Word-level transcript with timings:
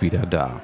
Wieder 0.00 0.26
da. 0.26 0.60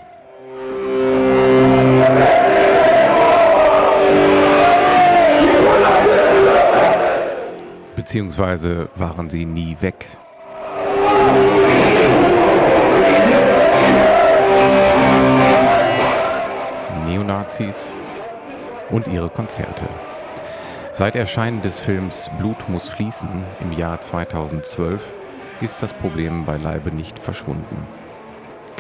Beziehungsweise 7.96 8.88
waren 8.94 9.28
sie 9.30 9.44
nie 9.44 9.76
weg. 9.80 10.06
Neonazis 17.06 17.98
und 18.90 19.06
ihre 19.06 19.28
Konzerte. 19.28 19.86
Seit 20.92 21.14
Erscheinen 21.14 21.62
des 21.62 21.78
Films 21.78 22.30
Blut 22.38 22.68
muss 22.68 22.88
fließen 22.88 23.28
im 23.60 23.72
Jahr 23.72 24.00
2012 24.00 25.12
ist 25.60 25.82
das 25.82 25.92
Problem 25.92 26.44
beileibe 26.46 26.90
nicht 26.90 27.18
verschwunden. 27.18 27.86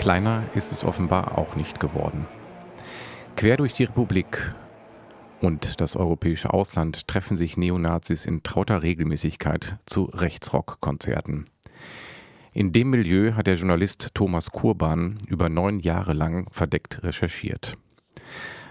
Kleiner 0.00 0.44
ist 0.54 0.72
es 0.72 0.82
offenbar 0.82 1.36
auch 1.36 1.56
nicht 1.56 1.78
geworden. 1.78 2.26
Quer 3.36 3.58
durch 3.58 3.74
die 3.74 3.84
Republik 3.84 4.54
und 5.42 5.78
das 5.82 5.94
europäische 5.94 6.54
Ausland 6.54 7.06
treffen 7.06 7.36
sich 7.36 7.58
Neonazis 7.58 8.24
in 8.24 8.42
trauter 8.42 8.82
Regelmäßigkeit 8.82 9.76
zu 9.84 10.04
Rechtsrock-Konzerten. 10.04 11.44
In 12.54 12.72
dem 12.72 12.88
Milieu 12.88 13.34
hat 13.34 13.46
der 13.46 13.56
Journalist 13.56 14.12
Thomas 14.14 14.50
Kurban 14.52 15.18
über 15.28 15.50
neun 15.50 15.80
Jahre 15.80 16.14
lang 16.14 16.48
verdeckt 16.50 17.02
recherchiert. 17.02 17.76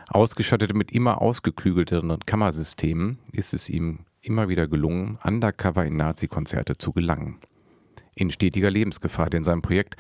Ausgestattet 0.08 0.74
mit 0.74 0.92
immer 0.92 1.22
ausgeklügelteren 1.22 2.20
Kammersystemen 2.22 3.20
ist 3.34 3.54
es 3.54 3.70
ihm 3.70 4.00
immer 4.24 4.50
wieder 4.50 4.68
gelungen, 4.68 5.20
undercover 5.24 5.86
in 5.86 5.96
Nazi-Konzerte 5.96 6.80
zu 6.80 6.92
gelangen. 6.92 7.38
In 8.16 8.32
stetiger 8.32 8.72
Lebensgefahr, 8.72 9.30
denn 9.30 9.44
sein 9.44 9.62
Projekt 9.62 9.96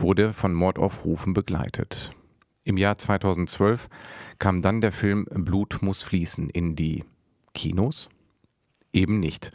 wurde 0.00 0.32
von 0.32 0.54
Mordaufrufen 0.54 1.34
begleitet. 1.34 2.12
Im 2.64 2.76
Jahr 2.76 2.98
2012 2.98 3.88
kam 4.38 4.62
dann 4.62 4.80
der 4.80 4.92
Film 4.92 5.26
Blut 5.30 5.78
muss 5.82 6.02
fließen 6.02 6.50
in 6.50 6.76
die 6.76 7.04
Kinos? 7.54 8.08
Eben 8.92 9.20
nicht. 9.20 9.50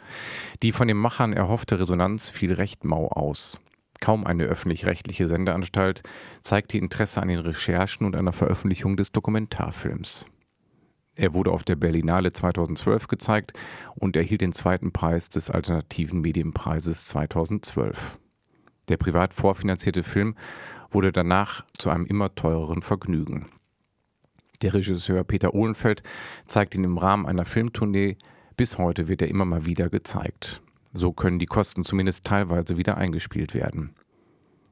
Die 0.62 0.72
von 0.72 0.88
den 0.88 0.96
Machern 0.96 1.32
erhoffte 1.32 1.78
Resonanz 1.78 2.28
fiel 2.28 2.52
recht 2.52 2.84
mau 2.84 3.08
aus. 3.08 3.60
Kaum 4.00 4.26
eine 4.26 4.44
öffentlich-rechtliche 4.44 5.26
Sendeanstalt 5.26 6.02
zeigte 6.42 6.78
Interesse 6.78 7.22
an 7.22 7.28
den 7.28 7.38
Recherchen 7.38 8.06
und 8.06 8.12
der 8.12 8.32
Veröffentlichung 8.32 8.96
des 8.96 9.12
Dokumentarfilms. 9.12 10.26
Er 11.14 11.32
wurde 11.32 11.50
auf 11.50 11.64
der 11.64 11.76
Berlinale 11.76 12.32
2012 12.32 13.08
gezeigt 13.08 13.52
und 13.94 14.16
erhielt 14.16 14.42
den 14.42 14.52
zweiten 14.52 14.92
Preis 14.92 15.30
des 15.30 15.50
Alternativen 15.50 16.20
Medienpreises 16.20 17.06
2012. 17.06 18.18
Der 18.88 18.96
privat 18.96 19.34
vorfinanzierte 19.34 20.02
Film 20.02 20.36
wurde 20.90 21.12
danach 21.12 21.64
zu 21.78 21.90
einem 21.90 22.06
immer 22.06 22.34
teureren 22.34 22.82
Vergnügen. 22.82 23.46
Der 24.62 24.74
Regisseur 24.74 25.24
Peter 25.24 25.54
Ohlenfeld 25.54 26.02
zeigt 26.46 26.74
ihn 26.74 26.84
im 26.84 26.98
Rahmen 26.98 27.26
einer 27.26 27.44
Filmtournee. 27.44 28.16
Bis 28.56 28.78
heute 28.78 29.08
wird 29.08 29.20
er 29.20 29.28
immer 29.28 29.44
mal 29.44 29.66
wieder 29.66 29.90
gezeigt. 29.90 30.62
So 30.92 31.12
können 31.12 31.38
die 31.38 31.46
Kosten 31.46 31.84
zumindest 31.84 32.24
teilweise 32.24 32.78
wieder 32.78 32.96
eingespielt 32.96 33.52
werden. 33.52 33.94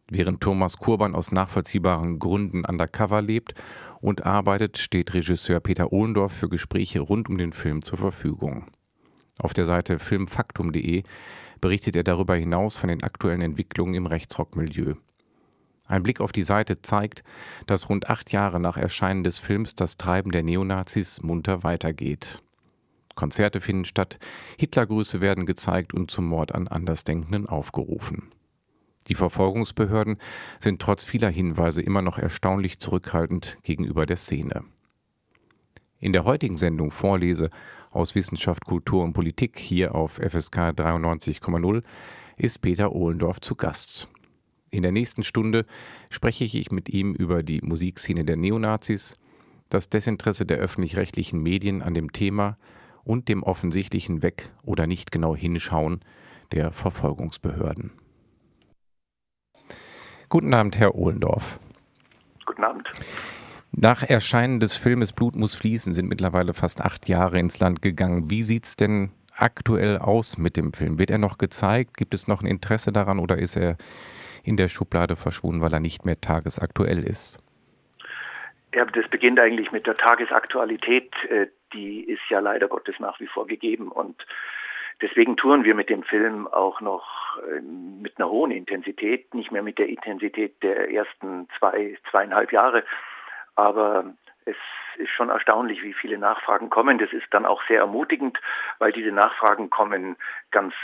Während 0.08 0.40
Thomas 0.42 0.78
Kurban 0.78 1.14
aus 1.14 1.32
nachvollziehbaren 1.32 2.18
Gründen 2.18 2.64
undercover 2.64 3.22
lebt 3.22 3.54
und 4.00 4.24
arbeitet, 4.24 4.78
steht 4.78 5.14
Regisseur 5.14 5.60
Peter 5.60 5.92
Ohlendorf 5.92 6.32
für 6.32 6.48
Gespräche 6.48 7.00
rund 7.00 7.28
um 7.28 7.38
den 7.38 7.52
Film 7.52 7.82
zur 7.82 7.98
Verfügung. 7.98 8.66
Auf 9.38 9.54
der 9.54 9.64
Seite 9.64 9.98
filmfaktum.de 9.98 11.02
berichtet 11.64 11.96
er 11.96 12.04
darüber 12.04 12.36
hinaus 12.36 12.76
von 12.76 12.90
den 12.90 13.02
aktuellen 13.02 13.40
Entwicklungen 13.40 13.94
im 13.94 14.04
Rechtsrockmilieu. 14.04 14.96
Ein 15.86 16.02
Blick 16.02 16.20
auf 16.20 16.30
die 16.30 16.42
Seite 16.42 16.82
zeigt, 16.82 17.24
dass 17.66 17.88
rund 17.88 18.10
acht 18.10 18.32
Jahre 18.32 18.60
nach 18.60 18.76
Erscheinen 18.76 19.24
des 19.24 19.38
Films 19.38 19.74
das 19.74 19.96
Treiben 19.96 20.30
der 20.30 20.42
Neonazis 20.42 21.22
munter 21.22 21.62
weitergeht. 21.62 22.42
Konzerte 23.14 23.62
finden 23.62 23.86
statt, 23.86 24.18
Hitlergrüße 24.58 25.22
werden 25.22 25.46
gezeigt 25.46 25.94
und 25.94 26.10
zum 26.10 26.26
Mord 26.26 26.54
an 26.54 26.68
Andersdenkenden 26.68 27.46
aufgerufen. 27.46 28.30
Die 29.08 29.14
Verfolgungsbehörden 29.14 30.18
sind 30.60 30.82
trotz 30.82 31.02
vieler 31.02 31.30
Hinweise 31.30 31.80
immer 31.80 32.02
noch 32.02 32.18
erstaunlich 32.18 32.78
zurückhaltend 32.78 33.56
gegenüber 33.62 34.04
der 34.04 34.18
Szene. 34.18 34.64
In 36.04 36.12
der 36.12 36.26
heutigen 36.26 36.58
Sendung 36.58 36.90
Vorlese 36.90 37.48
aus 37.90 38.14
Wissenschaft, 38.14 38.66
Kultur 38.66 39.02
und 39.02 39.14
Politik 39.14 39.58
hier 39.58 39.94
auf 39.94 40.16
FSK 40.16 40.74
93,0 40.76 41.82
ist 42.36 42.58
Peter 42.58 42.92
Ohlendorf 42.92 43.40
zu 43.40 43.54
Gast. 43.54 44.06
In 44.68 44.82
der 44.82 44.92
nächsten 44.92 45.22
Stunde 45.22 45.64
spreche 46.10 46.44
ich 46.44 46.70
mit 46.70 46.90
ihm 46.90 47.14
über 47.14 47.42
die 47.42 47.62
Musikszene 47.62 48.26
der 48.26 48.36
Neonazis, 48.36 49.18
das 49.70 49.88
Desinteresse 49.88 50.44
der 50.44 50.58
öffentlich-rechtlichen 50.58 51.42
Medien 51.42 51.80
an 51.80 51.94
dem 51.94 52.12
Thema 52.12 52.58
und 53.04 53.30
dem 53.30 53.42
offensichtlichen 53.42 54.22
Weg- 54.22 54.50
oder 54.62 54.86
nicht 54.86 55.10
genau 55.10 55.34
Hinschauen 55.34 56.00
der 56.52 56.70
Verfolgungsbehörden. 56.70 57.92
Guten 60.28 60.52
Abend, 60.52 60.76
Herr 60.76 60.96
Ohlendorf. 60.96 61.58
Guten 62.44 62.62
Abend. 62.62 62.90
Nach 63.76 64.08
Erscheinen 64.08 64.60
des 64.60 64.76
Filmes 64.76 65.12
Blut 65.12 65.34
muss 65.34 65.56
fließen 65.56 65.94
sind 65.94 66.08
mittlerweile 66.08 66.54
fast 66.54 66.80
acht 66.80 67.08
Jahre 67.08 67.40
ins 67.40 67.58
Land 67.58 67.82
gegangen. 67.82 68.30
Wie 68.30 68.44
sieht 68.44 68.64
es 68.64 68.76
denn 68.76 69.10
aktuell 69.36 69.98
aus 69.98 70.38
mit 70.38 70.56
dem 70.56 70.72
Film? 70.72 71.00
Wird 71.00 71.10
er 71.10 71.18
noch 71.18 71.38
gezeigt? 71.38 71.96
Gibt 71.96 72.14
es 72.14 72.28
noch 72.28 72.40
ein 72.40 72.46
Interesse 72.46 72.92
daran 72.92 73.18
oder 73.18 73.36
ist 73.36 73.56
er 73.56 73.76
in 74.44 74.56
der 74.56 74.68
Schublade 74.68 75.16
verschwunden, 75.16 75.60
weil 75.60 75.72
er 75.72 75.80
nicht 75.80 76.04
mehr 76.04 76.20
tagesaktuell 76.20 77.02
ist? 77.02 77.40
Ja, 78.74 78.84
das 78.84 79.08
beginnt 79.08 79.40
eigentlich 79.40 79.72
mit 79.72 79.88
der 79.88 79.96
Tagesaktualität. 79.96 81.12
Äh, 81.28 81.46
die 81.72 82.04
ist 82.04 82.22
ja 82.30 82.38
leider 82.38 82.68
Gottes 82.68 82.94
nach 83.00 83.18
wie 83.18 83.26
vor 83.26 83.48
gegeben 83.48 83.88
und 83.88 84.24
deswegen 85.02 85.36
touren 85.36 85.64
wir 85.64 85.74
mit 85.74 85.90
dem 85.90 86.04
Film 86.04 86.46
auch 86.46 86.80
noch 86.80 87.38
äh, 87.38 87.60
mit 87.60 88.18
einer 88.18 88.30
hohen 88.30 88.52
Intensität, 88.52 89.34
nicht 89.34 89.50
mehr 89.50 89.62
mit 89.62 89.78
der 89.78 89.88
Intensität 89.88 90.62
der 90.62 90.92
ersten 90.92 91.48
zwei, 91.58 91.98
zweieinhalb 92.10 92.52
Jahre, 92.52 92.84
aber 93.56 94.14
es 94.44 94.56
ist 94.96 95.10
schon 95.10 95.30
erstaunlich, 95.30 95.82
wie 95.82 95.94
viele 95.94 96.18
Nachfragen 96.18 96.70
kommen. 96.70 96.98
Das 96.98 97.12
ist 97.12 97.26
dann 97.30 97.46
auch 97.46 97.62
sehr 97.66 97.80
ermutigend, 97.80 98.38
weil 98.78 98.92
diese 98.92 99.12
Nachfragen 99.12 99.70
kommen 99.70 100.16
ganz 100.50 100.74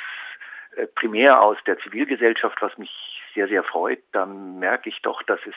äh, 0.76 0.86
primär 0.86 1.40
aus 1.42 1.58
der 1.66 1.78
Zivilgesellschaft, 1.78 2.60
was 2.60 2.76
mich 2.78 2.90
sehr, 3.34 3.48
sehr 3.48 3.62
freut, 3.62 4.00
dann 4.12 4.58
merke 4.58 4.88
ich 4.88 5.00
doch, 5.02 5.22
dass 5.22 5.40
es 5.46 5.54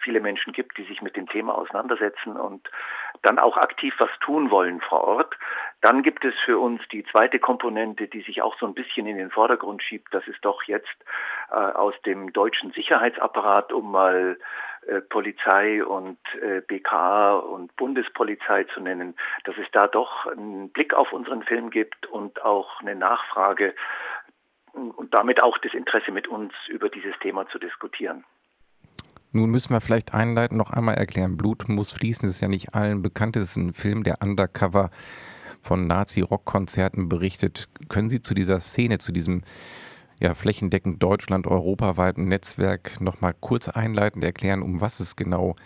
viele 0.00 0.20
Menschen 0.20 0.52
gibt, 0.52 0.78
die 0.78 0.84
sich 0.84 1.02
mit 1.02 1.16
dem 1.16 1.28
Thema 1.28 1.56
auseinandersetzen 1.56 2.36
und 2.36 2.68
dann 3.22 3.38
auch 3.38 3.56
aktiv 3.56 3.94
was 3.98 4.10
tun 4.20 4.50
wollen 4.50 4.80
vor 4.80 5.02
Ort. 5.02 5.36
Dann 5.80 6.02
gibt 6.02 6.24
es 6.24 6.34
für 6.44 6.58
uns 6.58 6.80
die 6.92 7.04
zweite 7.04 7.38
Komponente, 7.38 8.06
die 8.06 8.22
sich 8.22 8.42
auch 8.42 8.56
so 8.58 8.66
ein 8.66 8.74
bisschen 8.74 9.06
in 9.06 9.16
den 9.16 9.30
Vordergrund 9.30 9.82
schiebt. 9.82 10.14
Das 10.14 10.26
ist 10.28 10.44
doch 10.44 10.62
jetzt 10.64 10.96
äh, 11.50 11.54
aus 11.54 11.94
dem 12.06 12.32
deutschen 12.32 12.70
Sicherheitsapparat, 12.72 13.72
um 13.72 13.90
mal 13.90 14.38
Polizei 15.08 15.84
und 15.84 16.18
äh, 16.40 16.60
BKA 16.60 17.36
und 17.36 17.74
Bundespolizei 17.76 18.64
zu 18.64 18.80
nennen, 18.80 19.14
dass 19.44 19.56
es 19.58 19.66
da 19.72 19.86
doch 19.86 20.26
einen 20.26 20.70
Blick 20.70 20.94
auf 20.94 21.12
unseren 21.12 21.42
Film 21.42 21.70
gibt 21.70 22.06
und 22.06 22.42
auch 22.42 22.80
eine 22.80 22.94
Nachfrage 22.94 23.74
und 24.72 25.12
damit 25.14 25.42
auch 25.42 25.58
das 25.58 25.74
Interesse 25.74 26.12
mit 26.12 26.28
uns 26.28 26.52
über 26.68 26.88
dieses 26.88 27.14
Thema 27.20 27.46
zu 27.48 27.58
diskutieren. 27.58 28.24
Nun 29.32 29.50
müssen 29.50 29.74
wir 29.74 29.80
vielleicht 29.80 30.14
einleiten, 30.14 30.56
noch 30.56 30.70
einmal 30.70 30.94
erklären. 30.94 31.36
Blut 31.36 31.68
muss 31.68 31.92
fließen, 31.92 32.26
das 32.26 32.36
ist 32.36 32.40
ja 32.40 32.48
nicht 32.48 32.74
allen 32.74 33.02
bekannt. 33.02 33.36
Das 33.36 33.50
ist 33.50 33.56
ein 33.56 33.74
Film, 33.74 34.02
der 34.02 34.22
undercover 34.22 34.90
von 35.60 35.86
Nazi-Rock-Konzerten 35.86 37.08
berichtet. 37.08 37.68
Können 37.88 38.08
Sie 38.08 38.22
zu 38.22 38.32
dieser 38.32 38.58
Szene, 38.60 38.98
zu 38.98 39.12
diesem 39.12 39.42
ja, 40.20 40.34
flächendeckend 40.34 41.02
Deutschland, 41.02 41.46
europaweiten 41.46 42.28
Netzwerk 42.28 43.00
noch 43.00 43.20
mal 43.20 43.34
kurz 43.38 43.68
einleitend 43.68 44.24
erklären, 44.24 44.62
um 44.62 44.80
was 44.80 45.00
es 45.00 45.16
genau 45.16 45.56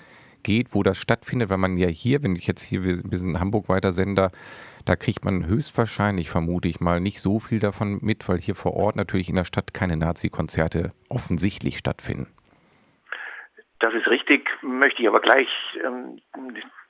geht, 0.42 0.74
wo 0.74 0.82
das 0.82 0.98
stattfindet, 0.98 1.50
weil 1.50 1.58
man 1.58 1.76
ja 1.76 1.88
hier, 1.88 2.22
wenn 2.22 2.36
ich 2.36 2.46
jetzt 2.46 2.62
hier, 2.62 2.84
wir 2.84 3.18
sind 3.18 3.30
in 3.30 3.40
Hamburg 3.40 3.68
weiter 3.68 3.92
Sender, 3.92 4.32
da 4.84 4.96
kriegt 4.96 5.24
man 5.24 5.46
höchstwahrscheinlich, 5.46 6.28
vermute 6.28 6.68
ich 6.68 6.80
mal, 6.80 7.00
nicht 7.00 7.20
so 7.20 7.38
viel 7.38 7.60
davon 7.60 7.98
mit, 8.02 8.28
weil 8.28 8.40
hier 8.40 8.54
vor 8.54 8.74
Ort 8.74 8.96
natürlich 8.96 9.28
in 9.28 9.36
der 9.36 9.44
Stadt 9.44 9.72
keine 9.72 9.96
Nazi-Konzerte 9.96 10.92
offensichtlich 11.08 11.78
stattfinden. 11.78 12.26
Das 13.82 13.92
ist 13.94 14.06
richtig, 14.06 14.48
möchte 14.62 15.02
ich 15.02 15.08
aber 15.08 15.18
gleich 15.18 15.48
ähm, 15.82 16.20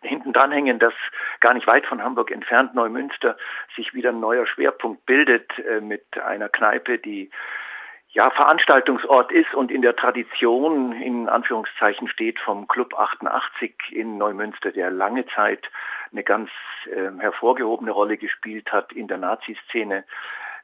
hinten 0.02 0.34
dranhängen, 0.34 0.78
dass 0.78 0.92
gar 1.40 1.54
nicht 1.54 1.66
weit 1.66 1.86
von 1.86 2.02
Hamburg 2.02 2.30
entfernt 2.30 2.74
Neumünster 2.74 3.38
sich 3.74 3.94
wieder 3.94 4.10
ein 4.10 4.20
neuer 4.20 4.46
Schwerpunkt 4.46 5.06
bildet 5.06 5.50
äh, 5.58 5.80
mit 5.80 6.04
einer 6.22 6.50
Kneipe, 6.50 6.98
die 6.98 7.30
ja, 8.10 8.28
Veranstaltungsort 8.28 9.32
ist 9.32 9.54
und 9.54 9.70
in 9.70 9.80
der 9.80 9.96
Tradition 9.96 10.92
in 10.92 11.30
Anführungszeichen 11.30 12.08
steht 12.08 12.38
vom 12.40 12.68
Club 12.68 12.92
88 12.92 13.74
in 13.92 14.18
Neumünster, 14.18 14.70
der 14.70 14.90
lange 14.90 15.24
Zeit 15.28 15.70
eine 16.12 16.22
ganz 16.22 16.50
äh, 16.94 17.10
hervorgehobene 17.20 17.90
Rolle 17.90 18.18
gespielt 18.18 18.70
hat 18.70 18.92
in 18.92 19.08
der 19.08 19.16
Nazi-Szene. 19.16 20.04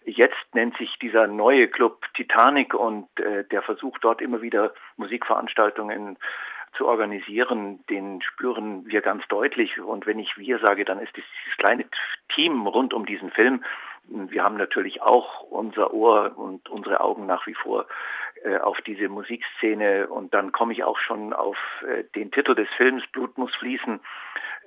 Jetzt 0.08 0.54
nennt 0.54 0.76
sich 0.78 0.98
dieser 1.02 1.26
neue 1.26 1.68
Club 1.68 2.02
Titanic 2.14 2.72
und 2.72 3.08
äh, 3.20 3.44
der 3.44 3.60
versucht 3.60 4.02
dort 4.02 4.22
immer 4.22 4.40
wieder 4.40 4.72
Musikveranstaltungen 4.96 6.16
zu 6.76 6.86
organisieren, 6.86 7.84
den 7.90 8.22
spüren 8.22 8.86
wir 8.86 9.02
ganz 9.02 9.26
deutlich. 9.28 9.78
Und 9.78 10.06
wenn 10.06 10.18
ich 10.18 10.38
wir 10.38 10.58
sage, 10.60 10.84
dann 10.86 10.98
ist 10.98 11.14
dieses 11.14 11.56
kleine 11.58 11.84
Team 12.34 12.66
rund 12.66 12.94
um 12.94 13.04
diesen 13.04 13.30
Film. 13.30 13.62
Wir 14.08 14.42
haben 14.42 14.56
natürlich 14.56 15.02
auch 15.02 15.42
unser 15.42 15.92
Ohr 15.92 16.32
und 16.36 16.68
unsere 16.70 17.00
Augen 17.00 17.26
nach 17.26 17.46
wie 17.46 17.54
vor 17.54 17.86
äh, 18.44 18.56
auf 18.56 18.80
diese 18.80 19.08
Musikszene. 19.10 20.08
Und 20.08 20.32
dann 20.32 20.52
komme 20.52 20.72
ich 20.72 20.84
auch 20.84 20.98
schon 20.98 21.34
auf 21.34 21.58
äh, 21.86 22.04
den 22.14 22.30
Titel 22.30 22.54
des 22.54 22.68
Films 22.78 23.06
Blut 23.12 23.36
muss 23.36 23.54
fließen. 23.56 24.00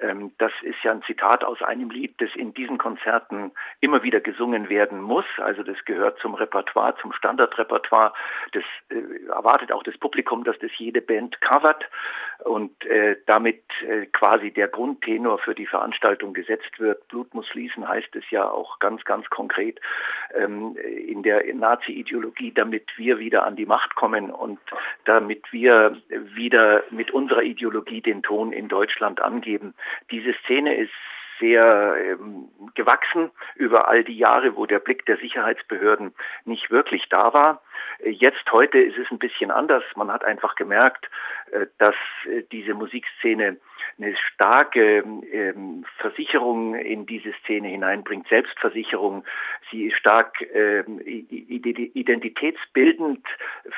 Ähm, 0.01 0.31
das 0.37 0.51
ist 0.63 0.81
ja 0.83 0.91
ein 0.91 1.03
Zitat 1.03 1.43
aus 1.43 1.61
einem 1.61 1.89
Lied, 1.89 2.15
das 2.19 2.29
in 2.35 2.53
diesen 2.53 2.77
Konzerten 2.77 3.51
immer 3.79 4.03
wieder 4.03 4.19
gesungen 4.19 4.69
werden 4.69 5.01
muss. 5.01 5.25
Also 5.37 5.63
das 5.63 5.77
gehört 5.85 6.19
zum 6.19 6.33
Repertoire, 6.33 6.95
zum 7.01 7.13
Standardrepertoire. 7.13 8.13
Das 8.53 8.63
äh, 8.89 9.27
erwartet 9.27 9.71
auch 9.71 9.83
das 9.83 9.97
Publikum, 9.97 10.43
dass 10.43 10.57
das 10.59 10.71
jede 10.77 11.01
Band 11.01 11.39
covert 11.41 11.85
und 12.43 12.85
äh, 12.85 13.17
damit 13.27 13.63
äh, 13.87 14.07
quasi 14.07 14.51
der 14.51 14.67
Grundtenor 14.67 15.37
für 15.39 15.53
die 15.53 15.67
Veranstaltung 15.67 16.33
gesetzt 16.33 16.79
wird. 16.79 17.07
Blut 17.07 17.33
muss 17.33 17.47
fließen 17.49 17.87
heißt 17.87 18.15
es 18.15 18.29
ja 18.31 18.49
auch 18.49 18.79
ganz, 18.79 19.03
ganz 19.03 19.29
konkret 19.29 19.79
ähm, 20.33 20.75
in 20.77 21.23
der 21.23 21.43
Nazi-Ideologie, 21.53 22.51
damit 22.53 22.87
wir 22.97 23.19
wieder 23.19 23.45
an 23.45 23.55
die 23.55 23.65
Macht 23.65 23.95
kommen 23.95 24.31
und 24.31 24.59
damit 25.05 25.51
wir 25.51 25.97
wieder 26.09 26.83
mit 26.89 27.11
unserer 27.11 27.43
Ideologie 27.43 28.01
den 28.01 28.23
Ton 28.23 28.51
in 28.51 28.67
Deutschland 28.67 29.21
angeben. 29.21 29.73
Diese 30.09 30.33
Szene 30.45 30.75
ist 30.75 30.91
sehr 31.39 31.95
ähm, 31.97 32.49
gewachsen 32.75 33.31
über 33.55 33.87
all 33.87 34.03
die 34.03 34.17
Jahre, 34.17 34.55
wo 34.55 34.65
der 34.65 34.79
Blick 34.79 35.05
der 35.07 35.17
Sicherheitsbehörden 35.17 36.13
nicht 36.45 36.69
wirklich 36.71 37.09
da 37.09 37.33
war. 37.33 37.61
Jetzt 38.03 38.51
heute 38.51 38.79
ist 38.79 38.97
es 38.97 39.11
ein 39.11 39.19
bisschen 39.19 39.51
anders. 39.51 39.83
Man 39.95 40.11
hat 40.11 40.25
einfach 40.25 40.55
gemerkt, 40.55 41.07
äh, 41.51 41.67
dass 41.77 41.93
äh, 42.25 42.41
diese 42.51 42.73
Musikszene 42.73 43.57
eine 43.97 44.15
starke 44.15 45.03
ähm, 45.31 45.85
Versicherung 45.97 46.75
in 46.75 47.05
diese 47.05 47.33
Szene 47.43 47.67
hineinbringt, 47.67 48.27
Selbstversicherung. 48.29 49.25
Sie 49.69 49.87
ist 49.87 49.97
stark 49.97 50.37
ähm, 50.53 50.99
identitätsbildend 50.99 53.27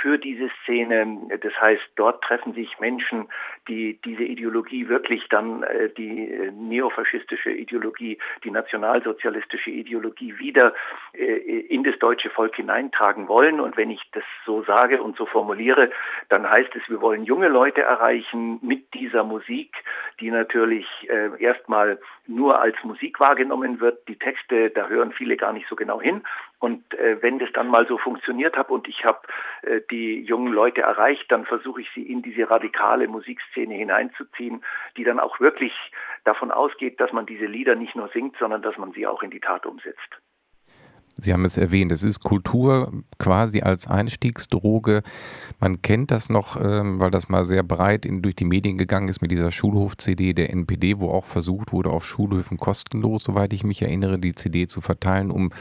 für 0.01 0.17
diese 0.17 0.49
Szene. 0.61 1.19
Das 1.41 1.53
heißt, 1.59 1.83
dort 1.95 2.23
treffen 2.23 2.53
sich 2.53 2.79
Menschen, 2.79 3.27
die 3.67 3.99
diese 4.05 4.23
Ideologie 4.23 4.87
wirklich 4.87 5.27
dann, 5.29 5.63
äh, 5.63 5.89
die 5.89 6.51
neofaschistische 6.53 7.51
Ideologie, 7.51 8.17
die 8.43 8.51
nationalsozialistische 8.51 9.71
Ideologie 9.71 10.37
wieder 10.37 10.75
in 11.13 11.83
das 11.83 11.97
deutsche 11.99 12.29
Volk 12.29 12.55
hineintragen 12.55 13.27
wollen. 13.27 13.59
Und 13.59 13.75
wenn 13.77 13.89
ich 13.93 14.01
das 14.11 14.23
so 14.45 14.63
sage 14.63 15.01
und 15.01 15.17
so 15.17 15.25
formuliere, 15.25 15.89
dann 16.29 16.49
heißt 16.49 16.75
es, 16.75 16.87
wir 16.89 17.01
wollen 17.01 17.23
junge 17.23 17.47
Leute 17.47 17.81
erreichen 17.81 18.59
mit 18.61 18.93
dieser 18.93 19.23
Musik, 19.23 19.73
die 20.19 20.31
natürlich 20.31 20.85
äh, 21.09 21.29
erstmal 21.41 21.99
nur 22.27 22.59
als 22.59 22.75
Musik 22.83 23.19
wahrgenommen 23.19 23.79
wird. 23.79 24.07
Die 24.07 24.17
Texte, 24.17 24.69
da 24.69 24.87
hören 24.87 25.11
viele 25.11 25.37
gar 25.37 25.53
nicht 25.53 25.67
so 25.67 25.75
genau 25.75 26.01
hin. 26.01 26.23
Und 26.59 26.93
äh, 26.93 27.21
wenn 27.21 27.39
das 27.39 27.49
dann 27.53 27.67
mal 27.67 27.85
so 27.87 27.97
funktioniert 27.97 28.55
hat 28.55 28.69
und 28.69 28.87
ich 28.87 29.03
habe 29.03 29.19
äh, 29.63 29.81
die 29.91 30.21
jungen 30.21 30.53
Leute 30.53 30.81
erreicht, 30.81 31.31
dann 31.31 31.45
versuche 31.45 31.81
ich 31.81 31.89
sie 31.93 32.03
in 32.03 32.21
diese 32.21 32.49
radikale 32.49 33.07
Musikszene 33.07 33.73
hineinzuziehen, 33.75 34.63
die 34.95 35.03
dann 35.03 35.19
auch 35.19 35.39
wirklich 35.39 35.73
davon 36.23 36.51
ausgeht, 36.51 36.99
dass 36.99 37.11
man 37.11 37.25
diese 37.25 37.45
Lieder 37.45 37.75
nicht 37.75 37.95
nur 37.95 38.07
singt, 38.09 38.37
sondern 38.37 38.61
dass 38.61 38.77
man 38.77 38.93
sie 38.93 39.05
auch 39.07 39.23
in 39.23 39.31
die 39.31 39.41
Tat 39.41 39.65
umsetzt. 39.65 40.21
Sie 41.15 41.31
haben 41.31 41.45
es 41.45 41.57
erwähnt, 41.57 41.91
es 41.91 42.03
ist 42.03 42.21
Kultur 42.21 42.91
quasi 43.19 43.61
als 43.61 43.87
Einstiegsdroge. 43.87 45.03
Man 45.59 45.81
kennt 45.81 46.09
das 46.09 46.29
noch, 46.29 46.59
ähm, 46.59 46.99
weil 46.99 47.11
das 47.11 47.29
mal 47.29 47.45
sehr 47.45 47.61
breit 47.61 48.05
in, 48.05 48.21
durch 48.21 48.35
die 48.35 48.45
Medien 48.45 48.77
gegangen 48.77 49.09
ist 49.09 49.21
mit 49.21 49.31
dieser 49.31 49.51
Schulhof-CD 49.51 50.33
der 50.33 50.49
NPD, 50.49 50.99
wo 50.99 51.11
auch 51.11 51.25
versucht 51.25 51.71
wurde, 51.71 51.91
auf 51.91 52.05
Schulhöfen 52.05 52.57
kostenlos, 52.57 53.23
soweit 53.23 53.53
ich 53.53 53.63
mich 53.63 53.81
erinnere, 53.81 54.17
die 54.17 54.33
CD 54.33 54.65
zu 54.65 54.81
verteilen, 54.81 55.29
um 55.29 55.51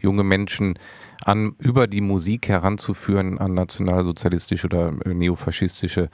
junge 0.00 0.24
Menschen 0.24 0.78
an, 1.22 1.54
über 1.58 1.86
die 1.86 2.00
Musik 2.00 2.48
heranzuführen 2.48 3.38
an 3.38 3.54
nationalsozialistische 3.54 4.66
oder 4.66 4.92
äh, 5.04 5.12
neofaschistische 5.12 6.04
äh, 6.04 6.08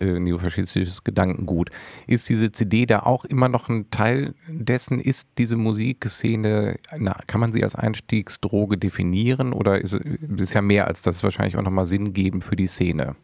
neofaschistisches 0.00 1.04
Gedankengut. 1.04 1.70
Ist 2.06 2.28
diese 2.28 2.52
CD 2.52 2.86
da 2.86 3.00
auch 3.00 3.24
immer 3.24 3.48
noch 3.48 3.68
ein 3.68 3.90
Teil 3.90 4.34
dessen? 4.48 5.00
Ist 5.00 5.38
diese 5.38 5.56
Musikszene, 5.56 6.76
na, 6.96 7.16
kann 7.26 7.40
man 7.40 7.52
sie 7.52 7.62
als 7.62 7.74
Einstiegsdroge 7.74 8.78
definieren 8.78 9.52
oder 9.52 9.80
ist 9.80 9.94
es 9.94 10.54
ja 10.54 10.62
mehr 10.62 10.86
als 10.86 11.02
das 11.02 11.22
wahrscheinlich 11.24 11.56
auch 11.56 11.62
nochmal 11.62 11.86
Sinn 11.86 12.12
geben 12.12 12.40
für 12.40 12.56
die 12.56 12.66
Szene? 12.66 13.16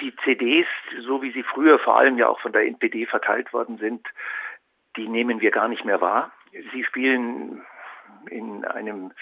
Die 0.00 0.14
CDs, 0.24 0.66
so 1.06 1.22
wie 1.22 1.32
sie 1.32 1.44
früher 1.44 1.78
vor 1.78 1.98
allem 1.98 2.18
ja 2.18 2.28
auch 2.28 2.40
von 2.40 2.52
der 2.52 2.66
NPD 2.66 3.06
verteilt 3.06 3.52
worden 3.52 3.78
sind, 3.78 4.06
die 4.96 5.08
nehmen 5.08 5.40
wir 5.40 5.50
gar 5.50 5.68
nicht 5.68 5.84
mehr 5.84 6.00
wahr. 6.00 6.32
Sie 6.72 6.84
spielen 6.84 7.62
in 8.30 8.64
einem 8.64 9.12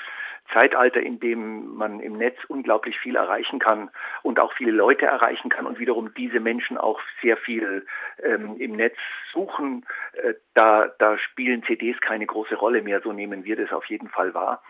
Zeitalter, 0.52 1.00
in 1.00 1.20
dem 1.20 1.74
man 1.74 2.00
im 2.00 2.14
Netz 2.14 2.36
unglaublich 2.48 2.98
viel 2.98 3.16
erreichen 3.16 3.58
kann 3.58 3.90
und 4.22 4.40
auch 4.40 4.52
viele 4.54 4.72
Leute 4.72 5.06
erreichen 5.06 5.48
kann 5.48 5.66
und 5.66 5.78
wiederum 5.78 6.12
diese 6.14 6.40
Menschen 6.40 6.78
auch 6.78 7.00
sehr 7.22 7.36
viel 7.36 7.86
ähm, 8.22 8.56
im 8.58 8.72
Netz 8.72 8.96
suchen, 9.32 9.86
äh, 10.14 10.34
da, 10.54 10.88
da 10.98 11.18
spielen 11.18 11.62
CDs 11.62 12.00
keine 12.00 12.26
große 12.26 12.56
Rolle 12.56 12.82
mehr. 12.82 13.00
So 13.00 13.12
nehmen 13.12 13.44
wir 13.44 13.56
das 13.56 13.72
auf 13.72 13.84
jeden 13.86 14.08
Fall 14.08 14.34
wahr 14.34 14.62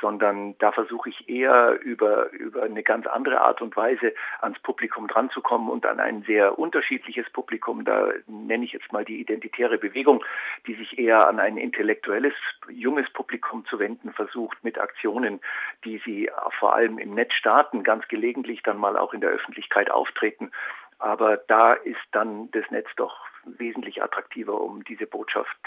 sondern 0.00 0.56
da 0.58 0.72
versuche 0.72 1.10
ich 1.10 1.28
eher 1.28 1.78
über, 1.80 2.30
über 2.32 2.62
eine 2.62 2.82
ganz 2.82 3.06
andere 3.06 3.40
Art 3.40 3.60
und 3.62 3.76
Weise 3.76 4.14
ans 4.40 4.58
Publikum 4.60 5.08
dranzukommen 5.08 5.68
und 5.68 5.86
an 5.86 6.00
ein 6.00 6.22
sehr 6.22 6.58
unterschiedliches 6.58 7.28
Publikum. 7.30 7.84
Da 7.84 8.10
nenne 8.26 8.64
ich 8.64 8.72
jetzt 8.72 8.92
mal 8.92 9.04
die 9.04 9.20
identitäre 9.20 9.78
Bewegung, 9.78 10.24
die 10.66 10.74
sich 10.74 10.98
eher 10.98 11.26
an 11.26 11.38
ein 11.38 11.56
intellektuelles, 11.56 12.34
junges 12.68 13.10
Publikum 13.12 13.64
zu 13.66 13.78
wenden 13.78 14.12
versucht 14.12 14.62
mit 14.64 14.78
Aktionen, 14.78 15.40
die 15.84 16.00
sie 16.04 16.30
vor 16.58 16.74
allem 16.74 16.98
im 16.98 17.14
Netz 17.14 17.34
starten, 17.34 17.82
ganz 17.82 18.06
gelegentlich 18.08 18.62
dann 18.62 18.78
mal 18.78 18.96
auch 18.96 19.12
in 19.12 19.20
der 19.20 19.30
Öffentlichkeit 19.30 19.90
auftreten. 19.90 20.50
Aber 20.98 21.38
da 21.38 21.72
ist 21.72 22.00
dann 22.12 22.50
das 22.50 22.70
Netz 22.70 22.88
doch 22.96 23.16
wesentlich 23.44 24.02
attraktiver, 24.02 24.60
um 24.60 24.84
diese 24.84 25.06
Botschaft 25.06 25.58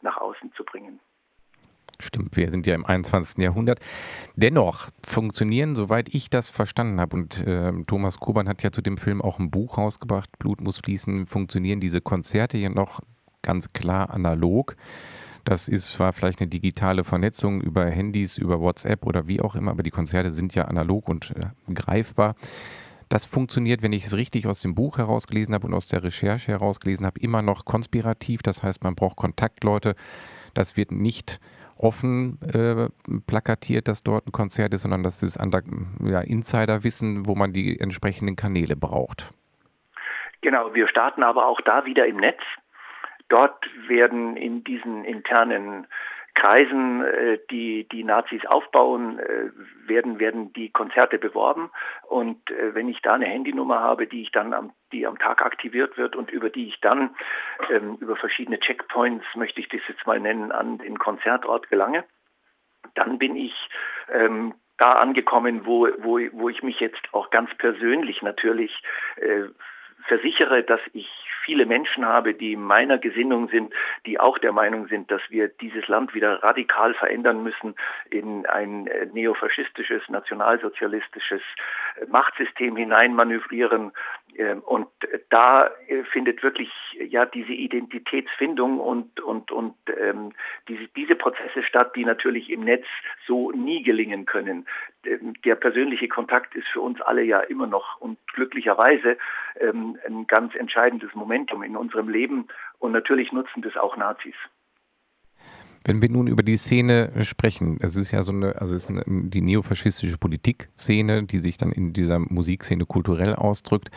nach 0.00 0.16
außen 0.16 0.52
zu 0.54 0.64
bringen. 0.64 1.00
Stimmt, 2.00 2.36
wir 2.36 2.50
sind 2.50 2.66
ja 2.66 2.76
im 2.76 2.86
21. 2.86 3.38
Jahrhundert. 3.38 3.80
Dennoch 4.36 4.88
funktionieren, 5.04 5.74
soweit 5.74 6.14
ich 6.14 6.30
das 6.30 6.48
verstanden 6.48 7.00
habe, 7.00 7.16
und 7.16 7.44
äh, 7.44 7.72
Thomas 7.86 8.18
Koban 8.20 8.48
hat 8.48 8.62
ja 8.62 8.70
zu 8.70 8.82
dem 8.82 8.98
Film 8.98 9.20
auch 9.20 9.40
ein 9.40 9.50
Buch 9.50 9.78
rausgebracht, 9.78 10.38
Blut 10.38 10.60
muss 10.60 10.78
fließen, 10.78 11.26
funktionieren 11.26 11.80
diese 11.80 12.00
Konzerte 12.00 12.56
hier 12.56 12.70
noch 12.70 13.00
ganz 13.42 13.72
klar 13.72 14.10
analog. 14.10 14.76
Das 15.42 15.66
ist 15.66 15.92
zwar 15.92 16.12
vielleicht 16.12 16.40
eine 16.40 16.48
digitale 16.48 17.02
Vernetzung 17.02 17.60
über 17.62 17.86
Handys, 17.86 18.38
über 18.38 18.60
WhatsApp 18.60 19.04
oder 19.04 19.26
wie 19.26 19.40
auch 19.40 19.56
immer, 19.56 19.72
aber 19.72 19.82
die 19.82 19.90
Konzerte 19.90 20.30
sind 20.30 20.54
ja 20.54 20.66
analog 20.66 21.08
und 21.08 21.32
äh, 21.32 21.72
greifbar. 21.72 22.36
Das 23.08 23.24
funktioniert, 23.24 23.82
wenn 23.82 23.92
ich 23.92 24.04
es 24.04 24.14
richtig 24.14 24.46
aus 24.46 24.60
dem 24.60 24.74
Buch 24.74 24.98
herausgelesen 24.98 25.54
habe 25.54 25.66
und 25.66 25.74
aus 25.74 25.88
der 25.88 26.04
Recherche 26.04 26.52
herausgelesen 26.52 27.06
habe, 27.06 27.18
immer 27.20 27.42
noch 27.42 27.64
konspirativ. 27.64 28.42
Das 28.42 28.62
heißt, 28.62 28.84
man 28.84 28.94
braucht 28.94 29.16
Kontaktleute. 29.16 29.94
Das 30.52 30.76
wird 30.76 30.92
nicht 30.92 31.40
offen 31.78 32.38
äh, 32.42 32.88
plakatiert, 33.26 33.88
dass 33.88 34.02
dort 34.02 34.26
ein 34.26 34.32
Konzert 34.32 34.74
ist, 34.74 34.82
sondern 34.82 35.02
das 35.02 35.22
ist 35.22 35.38
an 35.38 35.50
der, 35.50 35.62
ja, 36.04 36.20
Insiderwissen, 36.20 37.26
wo 37.26 37.34
man 37.34 37.52
die 37.52 37.78
entsprechenden 37.80 38.36
Kanäle 38.36 38.76
braucht. 38.76 39.30
Genau, 40.40 40.74
wir 40.74 40.88
starten 40.88 41.22
aber 41.22 41.46
auch 41.46 41.60
da 41.60 41.84
wieder 41.84 42.06
im 42.06 42.16
Netz. 42.16 42.40
Dort 43.28 43.64
werden 43.88 44.36
in 44.36 44.64
diesen 44.64 45.04
internen 45.04 45.86
Kreisen, 46.38 47.02
äh, 47.02 47.38
die 47.50 47.88
die 47.88 48.04
Nazis 48.04 48.46
aufbauen, 48.46 49.18
äh, 49.18 49.50
werden 49.86 50.20
werden 50.20 50.52
die 50.52 50.70
Konzerte 50.70 51.18
beworben. 51.18 51.70
Und 52.08 52.50
äh, 52.50 52.74
wenn 52.74 52.88
ich 52.88 53.02
da 53.02 53.14
eine 53.14 53.26
Handynummer 53.26 53.80
habe, 53.80 54.06
die 54.06 54.22
ich 54.22 54.30
dann 54.30 54.54
am 54.54 54.72
die 54.92 55.06
am 55.06 55.18
Tag 55.18 55.42
aktiviert 55.42 55.98
wird 55.98 56.16
und 56.16 56.30
über 56.30 56.48
die 56.48 56.68
ich 56.68 56.80
dann 56.80 57.10
ähm, 57.70 57.98
über 58.00 58.16
verschiedene 58.16 58.58
Checkpoints, 58.60 59.26
möchte 59.34 59.60
ich 59.60 59.68
das 59.68 59.80
jetzt 59.88 60.06
mal 60.06 60.20
nennen, 60.20 60.52
an 60.52 60.78
den 60.78 60.98
Konzertort 60.98 61.68
gelange, 61.68 62.04
dann 62.94 63.18
bin 63.18 63.36
ich 63.36 63.54
ähm, 64.12 64.54
da 64.78 64.92
angekommen, 64.92 65.66
wo, 65.66 65.88
wo, 65.98 66.20
wo 66.32 66.48
ich 66.48 66.62
mich 66.62 66.78
jetzt 66.80 67.02
auch 67.12 67.30
ganz 67.30 67.52
persönlich 67.58 68.22
natürlich 68.22 68.72
äh, 69.16 69.48
versichere, 70.06 70.62
dass 70.62 70.80
ich 70.92 71.08
viele 71.48 71.64
Menschen 71.64 72.04
habe, 72.04 72.34
die 72.34 72.56
meiner 72.56 72.98
Gesinnung 72.98 73.48
sind, 73.48 73.72
die 74.04 74.20
auch 74.20 74.36
der 74.36 74.52
Meinung 74.52 74.86
sind, 74.88 75.10
dass 75.10 75.22
wir 75.30 75.48
dieses 75.48 75.88
Land 75.88 76.14
wieder 76.14 76.42
radikal 76.42 76.92
verändern 76.92 77.42
müssen 77.42 77.74
in 78.10 78.44
ein 78.44 78.86
äh, 78.86 79.06
neofaschistisches, 79.06 80.02
nationalsozialistisches 80.10 81.40
äh, 81.96 82.04
Machtsystem 82.06 82.76
hineinmanövrieren. 82.76 83.92
Ähm, 84.36 84.60
und 84.60 84.88
da 85.30 85.70
äh, 85.86 86.04
findet 86.12 86.42
wirklich 86.42 86.70
ja 86.98 87.24
diese 87.24 87.52
Identitätsfindung 87.52 88.78
und 88.78 89.18
und 89.20 89.50
und 89.50 89.74
ähm, 89.98 90.34
diese 90.68 90.86
diese 90.88 91.14
Prozesse 91.14 91.62
statt, 91.62 91.96
die 91.96 92.04
natürlich 92.04 92.50
im 92.50 92.60
Netz 92.60 92.84
so 93.28 93.52
nie 93.52 93.84
gelingen 93.84 94.26
können. 94.26 94.66
Ähm, 95.04 95.34
der 95.44 95.54
persönliche 95.54 96.08
Kontakt 96.08 96.56
ist 96.56 96.66
für 96.72 96.80
uns 96.80 97.00
alle 97.00 97.22
ja 97.22 97.38
immer 97.40 97.68
noch 97.68 98.00
und 98.00 98.18
glücklicherweise 98.34 99.16
ähm, 99.60 99.96
ein 100.04 100.26
ganz 100.26 100.56
entscheidendes 100.56 101.14
Momentum 101.14 101.62
in 101.62 101.76
unserem 101.76 102.08
Leben. 102.08 102.48
Und 102.80 102.90
natürlich 102.90 103.30
nutzen 103.30 103.62
das 103.62 103.76
auch 103.76 103.96
Nazis. 103.96 104.34
Wenn 105.84 106.02
wir 106.02 106.10
nun 106.10 106.26
über 106.26 106.42
die 106.42 106.56
Szene 106.56 107.12
sprechen, 107.22 107.78
es 107.80 107.96
ist 107.96 108.10
ja 108.10 108.22
so 108.22 108.32
eine, 108.32 108.60
also 108.60 108.74
es 108.74 108.84
ist 108.84 108.90
eine, 108.90 109.04
die 109.06 109.40
neofaschistische 109.40 110.18
Politikszene, 110.18 111.22
die 111.22 111.38
sich 111.38 111.56
dann 111.56 111.72
in 111.72 111.92
dieser 111.92 112.18
Musikszene 112.18 112.84
kulturell 112.84 113.34
ausdrückt. 113.34 113.90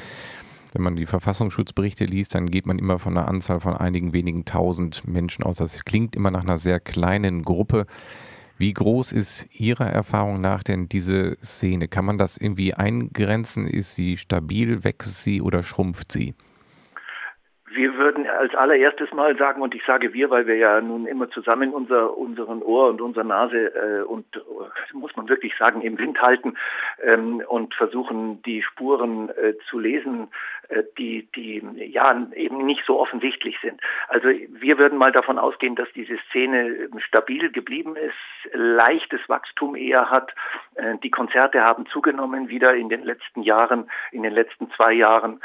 Wenn 0.74 0.84
man 0.84 0.96
die 0.96 1.06
Verfassungsschutzberichte 1.06 2.06
liest, 2.06 2.34
dann 2.34 2.50
geht 2.50 2.66
man 2.66 2.80
immer 2.80 2.98
von 2.98 3.18
einer 3.18 3.28
Anzahl 3.28 3.60
von 3.60 3.76
einigen 3.76 4.14
wenigen 4.14 4.46
tausend 4.46 5.06
Menschen 5.06 5.44
aus. 5.44 5.58
Das 5.58 5.84
klingt 5.84 6.16
immer 6.16 6.32
nach 6.32 6.44
einer 6.44 6.58
sehr 6.58 6.80
kleinen 6.80 7.44
Gruppe. 7.44 7.88
Wie 8.62 8.74
groß 8.75 9.12
ist 9.13 9.60
Ihrer 9.60 9.88
Erfahrung 9.88 10.39
nach 10.39 10.62
denn 10.62 10.88
diese 10.88 11.36
Szene? 11.41 11.88
Kann 11.88 12.06
man 12.06 12.20
das 12.20 12.38
irgendwie 12.38 12.75
eingrenzen? 12.75 13.65
Ist 13.65 13.96
sie 13.96 14.18
stabil? 14.18 14.84
Wächst 14.84 15.24
sie 15.24 15.41
oder 15.41 15.63
schrumpft 15.63 16.12
sie? 16.12 16.36
Wir 17.74 17.91
würden 17.96 18.11
als 18.42 18.56
allererstes 18.56 19.14
mal 19.14 19.38
sagen, 19.38 19.62
und 19.62 19.76
ich 19.76 19.86
sage 19.86 20.14
wir, 20.14 20.32
weil 20.32 20.48
wir 20.48 20.56
ja 20.56 20.82
nun 20.82 21.06
immer 21.06 21.30
zusammen 21.30 21.76
unser, 21.76 22.18
unseren 22.18 22.64
Ohr 22.64 22.90
und 22.90 23.00
unsere 23.00 23.24
Nase 23.24 23.68
äh, 23.76 24.02
und 24.02 24.26
äh, 24.36 24.40
muss 24.94 25.16
man 25.16 25.30
wirklich 25.30 25.56
sagen, 25.60 25.82
im 25.82 26.00
Wind 26.00 26.20
halten 26.20 26.56
ähm, 27.04 27.44
und 27.48 27.76
versuchen, 27.76 28.42
die 28.42 28.64
Spuren 28.64 29.30
äh, 29.30 29.54
zu 29.70 29.78
lesen, 29.78 30.30
äh, 30.70 30.82
die, 30.98 31.30
die 31.36 31.62
ja 31.76 32.28
eben 32.34 32.66
nicht 32.66 32.84
so 32.88 33.00
offensichtlich 33.00 33.58
sind. 33.62 33.80
Also 34.08 34.30
wir 34.30 34.80
würden 34.80 34.98
mal 34.98 35.12
davon 35.12 35.38
ausgehen, 35.38 35.76
dass 35.76 35.92
diese 35.94 36.18
Szene 36.30 36.90
stabil 36.98 37.52
geblieben 37.52 37.96
ist, 37.96 38.54
leichtes 38.54 39.22
Wachstum 39.28 39.76
eher 39.76 40.10
hat. 40.10 40.34
Äh, 40.74 40.98
die 41.04 41.12
Konzerte 41.12 41.62
haben 41.62 41.86
zugenommen 41.86 42.50
wieder 42.50 42.74
in 42.74 42.90
den 42.90 43.04
letzten 43.04 43.44
Jahren, 43.44 43.88
in 44.12 44.24
den 44.24 44.34
letzten 44.34 44.72
zwei 44.72 44.94
Jahren. 44.94 45.42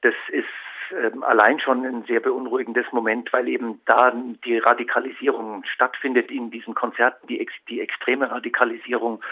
Das 0.00 0.14
ist 0.30 0.46
ähm, 0.92 1.22
allein 1.22 1.60
schon 1.60 1.84
ein 1.84 2.04
sehr 2.04 2.20
beunruhigendes 2.20 2.86
Moment, 2.92 3.32
weil 3.32 3.48
eben 3.48 3.80
da 3.86 4.12
die 4.44 4.58
Radikalisierung 4.58 5.64
stattfindet 5.64 6.30
in 6.30 6.50
diesen 6.50 6.74
Konzerten, 6.74 7.26
die, 7.26 7.46
die 7.68 7.80
extreme 7.80 8.30
Radikalisierung. 8.30 9.22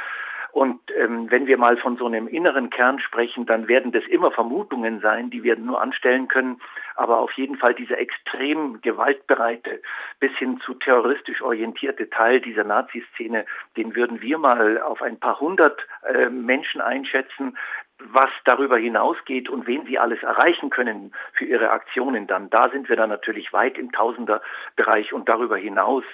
Und 0.52 0.80
ähm, 0.96 1.30
wenn 1.30 1.46
wir 1.46 1.58
mal 1.58 1.76
von 1.76 1.96
so 1.98 2.06
einem 2.06 2.26
inneren 2.26 2.70
Kern 2.70 2.98
sprechen, 3.00 3.44
dann 3.44 3.68
werden 3.68 3.92
das 3.92 4.04
immer 4.04 4.30
Vermutungen 4.30 5.00
sein, 5.00 5.30
die 5.30 5.42
wir 5.42 5.56
nur 5.56 5.80
anstellen 5.80 6.26
können. 6.26 6.60
Aber 6.96 7.18
auf 7.18 7.32
jeden 7.32 7.56
Fall 7.56 7.74
dieser 7.74 7.98
extrem 7.98 8.80
gewaltbereite, 8.80 9.80
bis 10.20 10.32
hin 10.38 10.58
zu 10.64 10.74
terroristisch 10.74 11.42
orientierte 11.42 12.08
Teil 12.10 12.40
dieser 12.40 12.64
Nazi-Szene, 12.64 13.44
den 13.76 13.94
würden 13.94 14.20
wir 14.20 14.38
mal 14.38 14.80
auf 14.80 15.02
ein 15.02 15.20
paar 15.20 15.38
hundert 15.38 15.86
äh, 16.12 16.28
Menschen 16.28 16.80
einschätzen, 16.80 17.56
was 18.00 18.30
darüber 18.44 18.78
hinausgeht 18.78 19.48
und 19.48 19.66
wen 19.66 19.84
sie 19.86 19.98
alles 19.98 20.22
erreichen 20.22 20.70
können 20.70 21.12
für 21.32 21.44
ihre 21.44 21.70
Aktionen 21.70 22.26
dann. 22.26 22.48
Da 22.50 22.70
sind 22.70 22.88
wir 22.88 22.96
dann 22.96 23.10
natürlich 23.10 23.52
weit 23.52 23.76
im 23.76 23.92
Tausenderbereich 23.92 25.12
und 25.12 25.28
darüber 25.28 25.56
hinaus. 25.56 26.04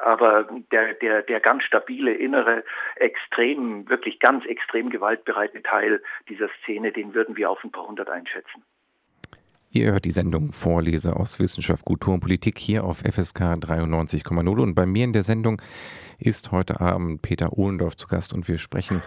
Aber 0.00 0.48
der, 0.72 0.94
der, 0.94 1.22
der 1.22 1.40
ganz 1.40 1.62
stabile, 1.64 2.12
innere, 2.12 2.64
extrem, 2.96 3.88
wirklich 3.88 4.18
ganz 4.20 4.44
extrem 4.46 4.90
gewaltbereite 4.90 5.62
Teil 5.62 6.02
dieser 6.28 6.48
Szene, 6.62 6.92
den 6.92 7.14
würden 7.14 7.36
wir 7.36 7.50
auf 7.50 7.62
ein 7.62 7.72
paar 7.72 7.86
hundert 7.86 8.10
einschätzen. 8.10 8.64
Ihr 9.70 9.92
hört 9.92 10.06
die 10.06 10.12
Sendung 10.12 10.52
Vorlese 10.52 11.14
aus 11.14 11.40
Wissenschaft, 11.40 11.84
Kultur 11.84 12.14
und 12.14 12.20
Politik 12.20 12.58
hier 12.58 12.84
auf 12.84 13.00
FSK 13.00 13.42
93,0 13.42 14.62
und 14.62 14.74
bei 14.74 14.86
mir 14.86 15.04
in 15.04 15.12
der 15.12 15.22
Sendung 15.22 15.60
ist 16.18 16.52
heute 16.52 16.80
Abend 16.80 17.20
Peter 17.20 17.52
Ohlendorf 17.52 17.94
zu 17.94 18.06
Gast 18.06 18.32
und 18.32 18.48
wir 18.48 18.56
sprechen 18.56 19.02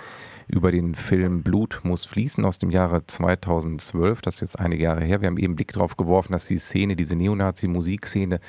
über 0.47 0.71
den 0.71 0.93
Film 0.93 1.41
Blut 1.41 1.79
muss 1.81 2.05
fließen 2.05 2.45
aus 2.45 2.59
dem 2.59 2.69
Jahre 2.69 3.07
2012. 3.07 4.21
Das 4.21 4.35
ist 4.35 4.41
jetzt 4.41 4.59
einige 4.59 4.83
Jahre 4.83 5.03
her. 5.03 5.21
Wir 5.21 5.29
haben 5.29 5.39
eben 5.39 5.55
Blick 5.55 5.73
darauf 5.73 5.97
geworfen, 5.97 6.33
dass 6.33 6.45
die 6.45 6.59
Szene, 6.59 6.95
diese 6.95 7.15
Neonazi-Musikszene 7.15 8.39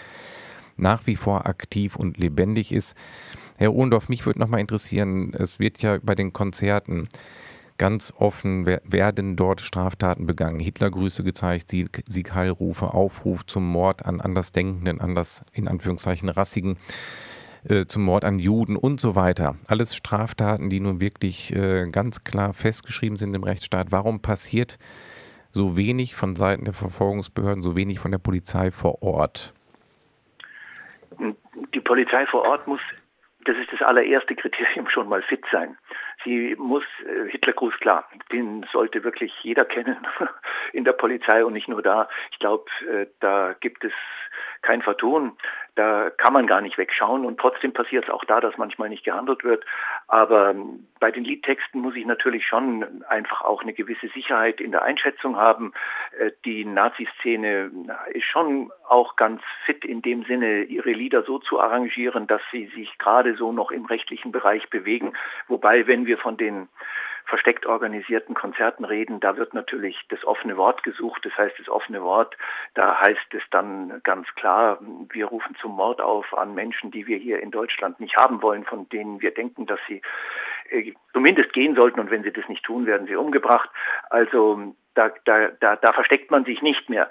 nach 0.77 1.07
wie 1.07 1.17
vor 1.17 1.47
aktiv 1.47 1.97
und 1.97 2.19
lebendig 2.19 2.73
ist. 2.73 2.95
Herr 3.57 3.73
Ohlendorf, 3.73 4.11
mich 4.11 4.27
würde 4.27 4.41
nochmal 4.41 4.61
interessieren, 4.61 5.33
es 5.33 5.59
wird 5.59 5.81
ja 5.81 5.99
bei 6.03 6.15
den 6.15 6.35
Konzerten 6.35 7.09
ganz 7.79 8.13
offen, 8.17 8.67
werden 8.67 9.37
dort 9.37 9.61
Straftaten 9.61 10.27
begangen. 10.27 10.61
Hitlergrüße 10.61 11.25
gezeigt, 11.25 11.71
Sieg, 11.71 12.03
Siegheilrufe, 12.07 12.95
Aufruf 12.95 13.47
zum 13.47 13.69
Mord 13.69 14.05
an 14.05 14.21
Andersdenkenden, 14.21 15.01
anders 15.01 15.45
in 15.53 15.69
Anführungszeichen 15.69 16.29
rassigen 16.29 16.79
äh, 17.69 17.87
zum 17.87 18.03
Mord 18.03 18.25
an 18.25 18.39
Juden 18.39 18.77
und 18.77 19.01
so 19.01 19.15
weiter. 19.15 19.57
Alles 19.69 19.95
Straftaten, 19.95 20.69
die 20.71 20.81
nun 20.81 21.01
wirklich 21.01 21.55
äh, 21.55 21.89
ganz 21.91 22.25
klar 22.25 22.53
festgeschrieben 22.53 23.17
sind 23.17 23.35
im 23.35 23.45
Rechtsstaat. 23.45 23.93
Warum 23.93 24.21
passiert 24.21 24.79
so 25.53 25.77
wenig 25.77 26.17
von 26.17 26.35
Seiten 26.35 26.65
der 26.65 26.75
Verfolgungsbehörden, 26.75 27.63
so 27.63 27.77
wenig 27.77 28.01
von 28.01 28.11
der 28.11 28.19
Polizei 28.19 28.71
vor 28.71 29.03
Ort? 29.03 29.53
Die 31.75 31.81
Polizei 31.81 32.27
vor 32.27 32.43
Ort 32.43 32.67
muss, 32.67 32.81
das 33.45 33.57
ist 33.57 33.73
das 33.73 33.83
allererste 33.83 34.35
Kriterium, 34.35 34.89
schon 34.93 35.09
mal 35.09 35.23
fit 35.23 35.45
sein. 35.53 35.77
Sie 36.25 36.55
muss, 36.57 36.85
äh, 37.05 37.31
Hitlergruß, 37.31 37.75
klar, 37.81 38.09
den 38.31 38.67
sollte 38.73 39.05
wirklich 39.05 39.33
jeder 39.43 39.65
kennen 39.65 39.97
in 40.73 40.85
der 40.85 40.93
Polizei 40.93 41.45
und 41.45 41.53
nicht 41.53 41.69
nur 41.69 41.83
da. 41.83 42.09
Ich 42.31 42.39
glaube, 42.39 42.65
äh, 42.89 43.07
da 43.21 43.55
gibt 43.61 43.85
es 43.85 43.93
kein 44.63 44.83
Vertun. 44.83 45.37
Da 45.75 46.11
kann 46.11 46.33
man 46.33 46.47
gar 46.47 46.61
nicht 46.61 46.79
wegschauen 46.79 47.25
und 47.25 47.41
trotzdem 47.41 47.73
passiert 47.73 48.05
es 48.05 48.11
auch 48.11 48.25
da, 48.25 48.41
dass 48.41 48.59
manchmal 48.59 48.89
nicht 48.89 49.05
gehandelt 49.05 49.43
wird. 49.43 49.65
Aber 50.09 50.51
ähm, 50.51 50.87
bei 51.01 51.11
den 51.11 51.25
Liedtexten 51.25 51.81
muss 51.81 51.97
ich 51.97 52.05
natürlich 52.07 52.47
schon 52.47 53.03
einfach 53.09 53.43
auch 53.43 53.63
eine 53.63 53.73
gewisse 53.73 54.09
Sicherheit 54.09 54.61
in 54.61 54.71
der 54.71 54.83
Einschätzung 54.83 55.37
haben. 55.37 55.73
Äh, 56.19 56.33
die 56.45 56.65
Nazi-Szene 56.65 57.71
ist 58.13 58.27
schon 58.27 58.71
auch 58.89 59.17
ganz 59.17 59.43
fit 59.65 59.85
in 59.85 60.03
dem 60.03 60.25
Sinne, 60.25 60.65
ihre 60.65 60.93
Lieder 60.93 61.23
so 61.23 61.39
zu 61.39 61.61
arrangieren, 61.61 62.27
dass 62.27 62.43
sie 62.51 62.67
sich 62.75 62.99
gerade 62.99 63.35
so 63.37 63.53
noch 63.53 63.71
im 63.71 63.87
rechtlichen 63.87 64.33
Bereich 64.33 64.69
bewegen. 64.71 65.13
Wobei, 65.49 65.87
wenn 65.87 66.07
wir 66.07 66.19
von 66.19 66.37
den 66.37 66.69
versteckt 67.27 67.67
organisierten 67.67 68.35
Konzerten 68.35 68.85
reden, 68.85 69.21
da 69.21 69.37
wird 69.37 69.55
natürlich 69.55 69.99
das 70.09 70.25
offene 70.25 70.57
Wort 70.57 70.83
gesucht. 70.83 71.25
Das 71.25 71.37
heißt, 71.37 71.59
das 71.59 71.69
offene 71.69 72.03
Wort, 72.03 72.37
da 72.75 73.01
heißt 73.01 73.35
es 73.35 73.43
dann 73.51 74.01
ganz 74.05 74.27
klar, 74.35 74.79
wir 75.11 75.27
rufen 75.27 75.57
zum 75.61 75.73
Mord 75.73 76.01
auf 76.01 76.37
an 76.37 76.55
Menschen, 76.55 76.91
die 76.91 77.07
wir 77.07 77.19
hier 77.19 77.41
in 77.41 77.51
Deutschland 77.51 78.01
nicht 78.01 78.17
haben 78.17 78.43
wollen, 78.43 78.65
von 78.65 78.89
denen 78.91 79.21
wir 79.21 79.33
denken, 79.33 79.67
dass 79.67 79.81
sie 79.89 80.03
äh, 80.71 80.93
zumindest 81.13 81.53
gehen 81.53 81.75
sollten 81.75 82.01
und 82.01 82.11
wenn 82.11 82.23
sie 82.23 82.33
das 82.33 82.49
nicht 82.49 82.65
tun, 82.65 82.87
werden 82.87 83.07
sie 83.07 83.17
umgebracht. 83.17 83.71
Also 84.11 84.75
da, 84.95 85.11
da, 85.25 85.49
da, 85.61 85.77
da 85.77 85.93
versteckt 85.93 86.31
man 86.31 86.45
sich 86.45 86.61
nicht 86.63 86.89
mehr. 86.91 87.11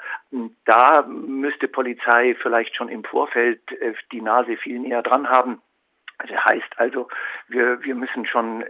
Da 0.66 1.04
müsste 1.08 1.68
Polizei 1.68 2.36
vielleicht 2.42 2.76
schon 2.76 2.90
im 2.90 3.04
Vorfeld 3.04 3.60
äh, 3.82 3.94
die 4.12 4.22
Nase 4.22 4.58
viel 4.58 4.80
näher 4.80 5.02
dran 5.02 5.30
haben 5.30 5.62
das 6.28 6.46
heißt 6.46 6.78
also, 6.78 7.08
wir, 7.48 7.84
wir 7.84 7.96
müssen 7.96 8.26
schon 8.26 8.64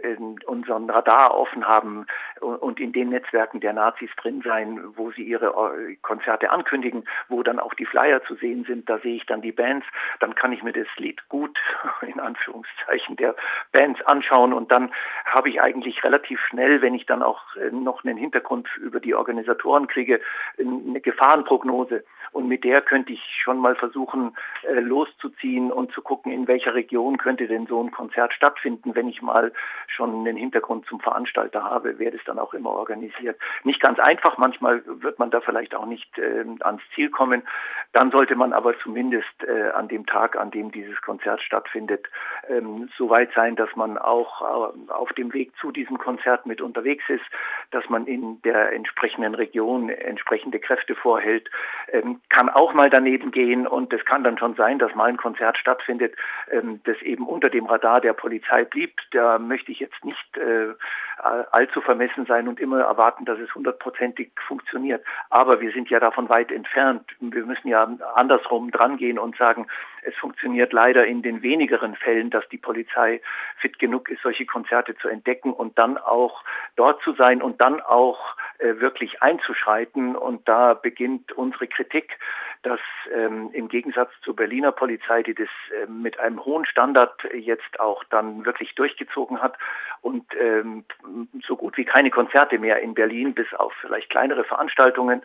unseren 0.46 0.88
Radar 0.90 1.34
offen 1.34 1.66
haben 1.66 2.06
und 2.40 2.80
in 2.80 2.92
den 2.92 3.10
Netzwerken 3.10 3.60
der 3.60 3.72
Nazis 3.72 4.10
drin 4.16 4.42
sein, 4.44 4.80
wo 4.96 5.10
sie 5.12 5.22
ihre 5.22 5.46
äh, 5.46 5.96
Konzerte 6.02 6.50
ankündigen, 6.50 7.04
wo 7.28 7.42
dann 7.42 7.58
auch 7.58 7.74
die 7.74 7.86
Flyer 7.86 8.22
zu 8.24 8.34
sehen 8.36 8.64
sind. 8.64 8.88
Da 8.88 8.98
sehe 8.98 9.16
ich 9.16 9.26
dann 9.26 9.42
die 9.42 9.52
Bands, 9.52 9.86
dann 10.20 10.34
kann 10.34 10.52
ich 10.52 10.62
mir 10.62 10.72
das 10.72 10.88
Lied 10.96 11.20
gut 11.28 11.58
in 12.02 12.20
Anführungszeichen 12.20 13.16
der 13.16 13.34
Bands 13.72 14.00
anschauen. 14.06 14.52
Und 14.52 14.72
dann 14.72 14.92
habe 15.26 15.48
ich 15.48 15.60
eigentlich 15.60 16.02
relativ 16.04 16.40
schnell, 16.48 16.82
wenn 16.82 16.94
ich 16.94 17.06
dann 17.06 17.22
auch 17.22 17.56
äh, 17.56 17.70
noch 17.70 18.04
einen 18.04 18.16
Hintergrund 18.16 18.68
über 18.78 19.00
die 19.00 19.14
Organisatoren 19.14 19.86
kriege, 19.86 20.20
eine 20.58 21.00
Gefahrenprognose 21.00 22.04
und 22.32 22.48
mit 22.48 22.64
der 22.64 22.80
könnte 22.80 23.12
ich 23.12 23.22
schon 23.42 23.58
mal 23.58 23.74
versuchen 23.76 24.36
äh, 24.62 24.80
loszuziehen 24.80 25.70
und 25.70 25.92
zu 25.92 26.02
gucken, 26.02 26.32
in 26.32 26.48
welcher 26.48 26.74
Region 26.74 27.18
könnte 27.18 27.46
denn 27.46 27.66
so 27.66 27.82
ein 27.82 27.90
Konzert 27.90 28.32
stattfinden, 28.32 28.94
wenn 28.94 29.08
ich 29.08 29.22
mal 29.22 29.52
schon 29.86 30.24
den 30.24 30.36
Hintergrund 30.36 30.86
zum 30.86 31.00
Veranstalter 31.00 31.62
habe, 31.62 31.98
wer 31.98 32.10
das 32.10 32.22
dann 32.24 32.38
auch 32.38 32.54
immer 32.54 32.70
organisiert. 32.70 33.38
Nicht 33.64 33.80
ganz 33.80 33.98
einfach, 33.98 34.38
manchmal 34.38 34.82
wird 34.86 35.18
man 35.18 35.30
da 35.30 35.40
vielleicht 35.40 35.74
auch 35.74 35.86
nicht 35.86 36.18
äh, 36.18 36.44
ans 36.60 36.82
Ziel 36.94 37.10
kommen. 37.10 37.42
Dann 37.92 38.10
sollte 38.10 38.34
man 38.34 38.52
aber 38.52 38.78
zumindest 38.80 39.44
äh, 39.46 39.70
an 39.70 39.88
dem 39.88 40.06
Tag, 40.06 40.36
an 40.36 40.50
dem 40.50 40.72
dieses 40.72 41.00
Konzert 41.02 41.42
stattfindet, 41.42 42.08
ähm, 42.48 42.88
so 42.96 43.10
weit 43.10 43.30
sein, 43.34 43.56
dass 43.56 43.74
man 43.76 43.98
auch 43.98 44.40
äh, 44.40 44.90
auf 44.92 45.12
dem 45.12 45.34
Weg 45.34 45.52
zu 45.60 45.70
diesem 45.70 45.98
Konzert 45.98 46.46
mit 46.46 46.60
unterwegs 46.60 47.04
ist, 47.08 47.24
dass 47.70 47.88
man 47.90 48.06
in 48.06 48.40
der 48.42 48.72
entsprechenden 48.72 49.34
Region 49.34 49.90
entsprechende 49.90 50.58
Kräfte 50.58 50.94
vorhält, 50.94 51.50
ähm, 51.92 52.21
kann 52.28 52.48
auch 52.48 52.72
mal 52.72 52.88
daneben 52.88 53.30
gehen 53.30 53.66
und 53.66 53.92
es 53.92 54.04
kann 54.04 54.24
dann 54.24 54.38
schon 54.38 54.54
sein, 54.54 54.78
dass 54.78 54.94
mal 54.94 55.08
ein 55.08 55.18
Konzert 55.18 55.58
stattfindet, 55.58 56.14
ähm, 56.50 56.80
das 56.84 57.00
eben 57.02 57.26
unter 57.26 57.50
dem 57.50 57.66
Radar 57.66 58.00
der 58.00 58.14
Polizei 58.14 58.64
blieb. 58.64 58.98
Da 59.10 59.38
möchte 59.38 59.70
ich 59.70 59.80
jetzt 59.80 60.02
nicht 60.04 60.38
äh, 60.38 60.74
allzu 61.50 61.80
vermessen 61.80 62.26
sein 62.26 62.48
und 62.48 62.58
immer 62.58 62.80
erwarten, 62.80 63.24
dass 63.24 63.38
es 63.38 63.54
hundertprozentig 63.54 64.30
funktioniert. 64.46 65.04
Aber 65.30 65.60
wir 65.60 65.72
sind 65.72 65.90
ja 65.90 66.00
davon 66.00 66.28
weit 66.28 66.50
entfernt. 66.50 67.04
Wir 67.20 67.44
müssen 67.44 67.68
ja 67.68 67.86
andersrum 68.14 68.70
drangehen 68.70 69.18
und 69.18 69.36
sagen, 69.36 69.66
es 70.02 70.14
funktioniert 70.16 70.72
leider 70.72 71.06
in 71.06 71.22
den 71.22 71.42
wenigeren 71.42 71.94
Fällen, 71.94 72.30
dass 72.30 72.48
die 72.48 72.58
Polizei 72.58 73.20
fit 73.58 73.78
genug 73.78 74.08
ist, 74.08 74.22
solche 74.22 74.46
Konzerte 74.46 74.96
zu 74.96 75.08
entdecken 75.08 75.52
und 75.52 75.78
dann 75.78 75.98
auch 75.98 76.42
dort 76.76 77.02
zu 77.02 77.12
sein 77.14 77.40
und 77.40 77.60
dann 77.60 77.80
auch 77.80 78.36
äh, 78.58 78.80
wirklich 78.80 79.22
einzuschreiten. 79.22 80.16
Und 80.16 80.48
da 80.48 80.74
beginnt 80.74 81.32
unsere 81.32 81.68
Kritik, 81.68 82.18
dass 82.62 82.80
ähm, 83.12 83.50
im 83.52 83.68
Gegensatz 83.68 84.10
zur 84.22 84.36
Berliner 84.36 84.72
Polizei, 84.72 85.22
die 85.22 85.34
das 85.34 85.48
äh, 85.82 85.86
mit 85.86 86.18
einem 86.20 86.44
hohen 86.44 86.64
Standard 86.64 87.12
jetzt 87.32 87.80
auch 87.80 88.04
dann 88.04 88.44
wirklich 88.44 88.74
durchgezogen 88.74 89.40
hat 89.40 89.56
und 90.00 90.24
ähm, 90.38 90.84
so 91.46 91.56
gut 91.56 91.76
wie 91.76 91.84
keine 91.84 92.10
Konzerte 92.10 92.58
mehr 92.58 92.80
in 92.80 92.94
Berlin, 92.94 93.34
bis 93.34 93.52
auf 93.54 93.72
vielleicht 93.80 94.10
kleinere 94.10 94.44
Veranstaltungen, 94.44 95.22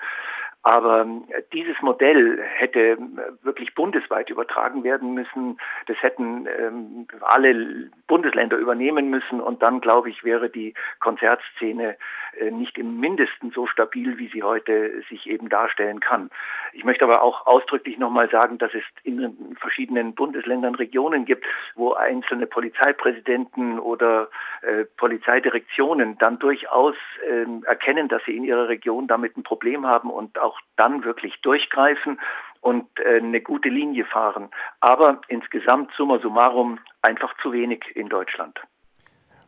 aber 0.64 1.08
äh, 1.30 1.44
dieses 1.54 1.82
Modell 1.82 2.42
hätte 2.42 2.80
äh, 2.80 2.98
wirklich 3.44 3.74
bundesweit 3.76 4.30
übertragen 4.30 4.84
werden 4.84 5.14
müssen. 5.14 5.60
Das 5.86 5.98
hätten 6.02 6.48
ähm, 6.48 7.08
alle 7.22 7.90
Bundesländer 8.08 8.58
übernehmen 8.58 9.10
müssen. 9.10 9.40
Und 9.40 9.62
dann, 9.62 9.82
glaube 9.82 10.10
ich, 10.10 10.24
wäre 10.24 10.50
die 10.50 10.74
Konzertszene 11.00 11.96
äh, 12.40 12.52
nicht 12.52 12.78
im 12.78 13.00
Mindesten 13.00 13.52
so 13.52 13.68
stabil, 13.68 14.18
wie 14.18 14.28
sie 14.28 14.44
heute 14.44 15.04
sich 15.10 15.28
eben 15.28 15.50
darstellen 15.50 16.00
kann. 16.00 16.30
Ich 16.74 16.84
möchte 16.84 17.06
aber 17.06 17.22
auch 17.22 17.46
ausdrücklich 17.46 17.98
nochmal 17.98 18.30
sagen, 18.30 18.58
dass 18.58 18.74
es 18.74 18.84
in 19.04 19.56
verschiedenen 19.60 20.16
Bundesländern 20.16 20.76
Regionen 20.76 21.26
gibt, 21.26 21.46
wo 21.76 21.94
einzelne 21.94 22.46
Polizeipräsidenten 22.46 23.80
oder 23.80 24.30
äh, 24.62 24.86
Polizeidirektionen 24.98 26.18
dann 26.18 26.40
durchaus 26.40 26.96
äh, 27.28 27.46
erkennen, 27.66 28.08
dass 28.10 28.24
sie 28.26 28.36
in 28.36 28.44
ihrer 28.44 28.68
Region 28.68 29.08
damit 29.08 29.38
ein 29.38 29.44
Problem 29.44 29.88
haben 29.88 30.10
und 30.10 30.38
auch 30.48 30.60
dann 30.78 31.04
wirklich 31.04 31.40
durchgreifen 31.42 32.20
und 32.62 32.88
äh, 33.00 33.18
eine 33.18 33.42
gute 33.42 33.70
Linie 33.70 34.06
fahren. 34.06 34.50
Aber 34.80 35.22
insgesamt, 35.28 35.92
summa 35.96 36.20
summarum, 36.20 36.80
einfach 37.02 37.34
zu 37.42 37.52
wenig 37.52 37.84
in 37.96 38.10
Deutschland. 38.10 38.60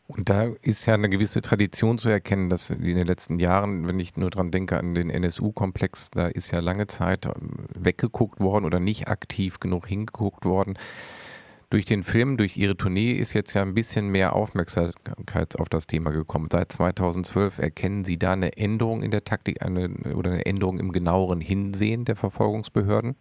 Und 0.07 0.27
da 0.29 0.47
ist 0.63 0.87
ja 0.87 0.95
eine 0.95 1.07
gewisse 1.07 1.41
Tradition 1.41 1.99
zu 1.99 2.09
erkennen, 2.09 2.49
dass 2.49 2.71
in 2.71 2.81
den 2.81 3.05
letzten 3.05 3.37
Jahren, 3.37 3.87
wenn 3.87 3.99
ich 3.99 4.17
nur 4.17 4.31
dran 4.31 4.49
denke 4.49 4.77
an 4.77 4.95
den 4.95 5.11
NSU-Komplex, 5.11 6.09
da 6.09 6.27
ist 6.27 6.51
ja 6.51 6.61
lange 6.61 6.87
Zeit 6.87 7.27
ähm, 7.27 7.67
weggeguckt 7.75 8.39
worden 8.39 8.65
oder 8.65 8.79
nicht 8.79 9.07
aktiv 9.07 9.59
genug 9.59 9.85
hingeguckt 9.87 10.45
worden. 10.45 10.79
Durch 11.69 11.85
den 11.85 12.03
Film, 12.03 12.37
durch 12.37 12.57
Ihre 12.57 12.75
Tournee 12.75 13.11
ist 13.11 13.33
jetzt 13.33 13.53
ja 13.53 13.61
ein 13.61 13.75
bisschen 13.75 14.09
mehr 14.09 14.33
Aufmerksamkeit 14.33 15.59
auf 15.59 15.69
das 15.69 15.85
Thema 15.85 16.09
gekommen. 16.09 16.47
Seit 16.51 16.71
2012 16.71 17.59
erkennen 17.59 18.03
Sie 18.03 18.17
da 18.17 18.33
eine 18.33 18.57
Änderung 18.57 19.03
in 19.03 19.11
der 19.11 19.23
Taktik 19.23 19.61
eine, 19.61 19.89
oder 20.15 20.31
eine 20.31 20.45
Änderung 20.45 20.79
im 20.79 20.91
genaueren 20.91 21.41
Hinsehen 21.41 22.05
der 22.05 22.15
Verfolgungsbehörden? 22.15 23.15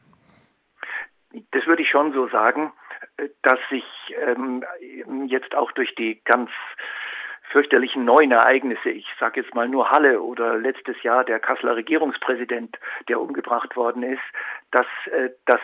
Das 1.50 1.66
würde 1.66 1.82
ich 1.82 1.90
schon 1.90 2.12
so 2.14 2.28
sagen 2.28 2.72
dass 3.42 3.58
sich 3.70 3.84
ähm, 4.26 4.64
jetzt 5.26 5.54
auch 5.54 5.72
durch 5.72 5.94
die 5.94 6.20
ganz 6.24 6.50
fürchterlichen 7.50 8.04
neuen 8.04 8.32
Ereignisse, 8.32 8.90
ich 8.90 9.06
sage 9.18 9.40
jetzt 9.40 9.54
mal 9.54 9.68
nur 9.68 9.90
Halle 9.90 10.20
oder 10.20 10.56
letztes 10.56 11.02
Jahr 11.02 11.24
der 11.24 11.40
Kasseler 11.40 11.76
Regierungspräsident, 11.76 12.78
der 13.08 13.20
umgebracht 13.20 13.76
worden 13.76 14.02
ist, 14.02 14.22
dass, 14.70 14.86
äh, 15.12 15.30
dass 15.46 15.60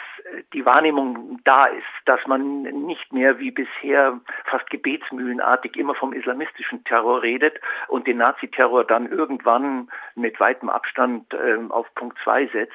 die 0.53 0.65
Wahrnehmung 0.65 1.41
da 1.45 1.65
ist, 1.67 1.85
dass 2.07 2.21
man 2.27 2.63
nicht 2.63 3.13
mehr 3.13 3.39
wie 3.39 3.51
bisher 3.51 4.21
fast 4.45 4.69
gebetsmühlenartig 4.71 5.77
immer 5.77 5.95
vom 5.95 6.13
islamistischen 6.13 6.85
Terror 6.85 7.23
redet 7.23 7.61
und 7.89 8.07
den 8.07 8.19
Naziterror 8.19 8.85
dann 8.85 9.11
irgendwann 9.11 9.89
mit 10.15 10.41
weitem 10.41 10.69
Abstand 10.69 11.33
äh, 11.35 11.59
auf 11.69 11.87
Punkt 11.95 12.19
zwei 12.25 12.47
setzt, 12.47 12.73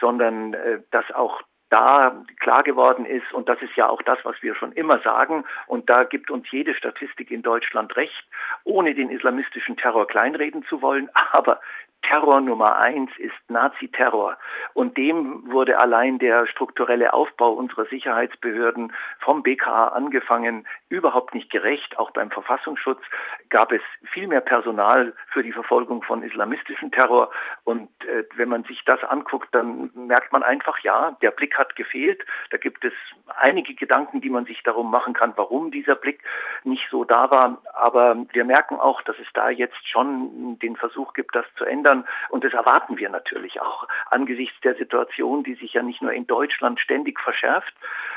sondern 0.00 0.54
äh, 0.54 0.80
dass 0.90 1.10
auch 1.12 1.42
da 1.70 2.24
klar 2.40 2.62
geworden 2.62 3.06
ist, 3.06 3.32
und 3.32 3.48
das 3.48 3.62
ist 3.62 3.74
ja 3.76 3.88
auch 3.88 4.02
das, 4.02 4.18
was 4.24 4.36
wir 4.42 4.54
schon 4.54 4.72
immer 4.72 4.98
sagen, 5.00 5.44
und 5.66 5.88
da 5.88 6.04
gibt 6.04 6.30
uns 6.30 6.50
jede 6.50 6.74
Statistik 6.74 7.30
in 7.30 7.42
Deutschland 7.42 7.96
recht, 7.96 8.24
ohne 8.64 8.94
den 8.94 9.10
islamistischen 9.10 9.76
Terror 9.76 10.06
kleinreden 10.06 10.64
zu 10.64 10.82
wollen, 10.82 11.08
aber 11.32 11.60
Terror 12.02 12.40
Nummer 12.40 12.76
eins 12.76 13.10
ist 13.18 13.34
Nazi-Terror. 13.48 14.36
Und 14.74 14.96
dem 14.96 15.50
wurde 15.50 15.78
allein 15.78 16.18
der 16.18 16.46
strukturelle 16.46 17.12
Aufbau 17.12 17.52
unserer 17.52 17.84
Sicherheitsbehörden 17.86 18.92
vom 19.20 19.42
BKA 19.42 19.88
angefangen 19.88 20.66
überhaupt 20.88 21.34
nicht 21.34 21.50
gerecht. 21.50 21.98
Auch 21.98 22.10
beim 22.10 22.30
Verfassungsschutz 22.30 23.00
gab 23.48 23.70
es 23.72 23.82
viel 24.12 24.26
mehr 24.26 24.40
Personal 24.40 25.12
für 25.28 25.42
die 25.42 25.52
Verfolgung 25.52 26.02
von 26.02 26.22
islamistischem 26.22 26.90
Terror. 26.90 27.30
Und 27.64 27.90
äh, 28.06 28.24
wenn 28.34 28.48
man 28.48 28.64
sich 28.64 28.82
das 28.86 29.02
anguckt, 29.04 29.48
dann 29.52 29.90
merkt 29.94 30.32
man 30.32 30.42
einfach, 30.42 30.78
ja, 30.80 31.16
der 31.22 31.30
Blick 31.30 31.58
hat 31.58 31.76
gefehlt. 31.76 32.24
Da 32.50 32.56
gibt 32.56 32.84
es 32.84 32.92
einige 33.36 33.74
Gedanken, 33.74 34.20
die 34.20 34.30
man 34.30 34.46
sich 34.46 34.62
darum 34.62 34.90
machen 34.90 35.14
kann, 35.14 35.34
warum 35.36 35.70
dieser 35.70 35.94
Blick 35.94 36.22
nicht 36.64 36.88
so 36.90 37.04
da 37.04 37.30
war. 37.30 37.58
Aber 37.74 38.16
wir 38.32 38.44
merken 38.44 38.80
auch, 38.80 39.02
dass 39.02 39.16
es 39.18 39.28
da 39.34 39.50
jetzt 39.50 39.88
schon 39.88 40.58
den 40.60 40.76
Versuch 40.76 41.12
gibt, 41.12 41.34
das 41.34 41.46
zu 41.56 41.64
ändern 41.64 41.89
ändern. 41.90 42.06
Und 42.28 42.44
das 42.44 42.52
erwarten 42.52 42.98
wir 42.98 43.08
natürlich 43.08 43.60
auch 43.60 43.86
angesichts 44.10 44.58
der 44.62 44.74
Situation, 44.74 45.42
die 45.42 45.54
sich 45.54 45.74
ja 45.74 45.82
nicht 45.82 46.02
nur 46.02 46.12
in 46.12 46.26
Deutschland 46.26 46.80
ständig 46.80 47.20
verschärft, 47.20 47.74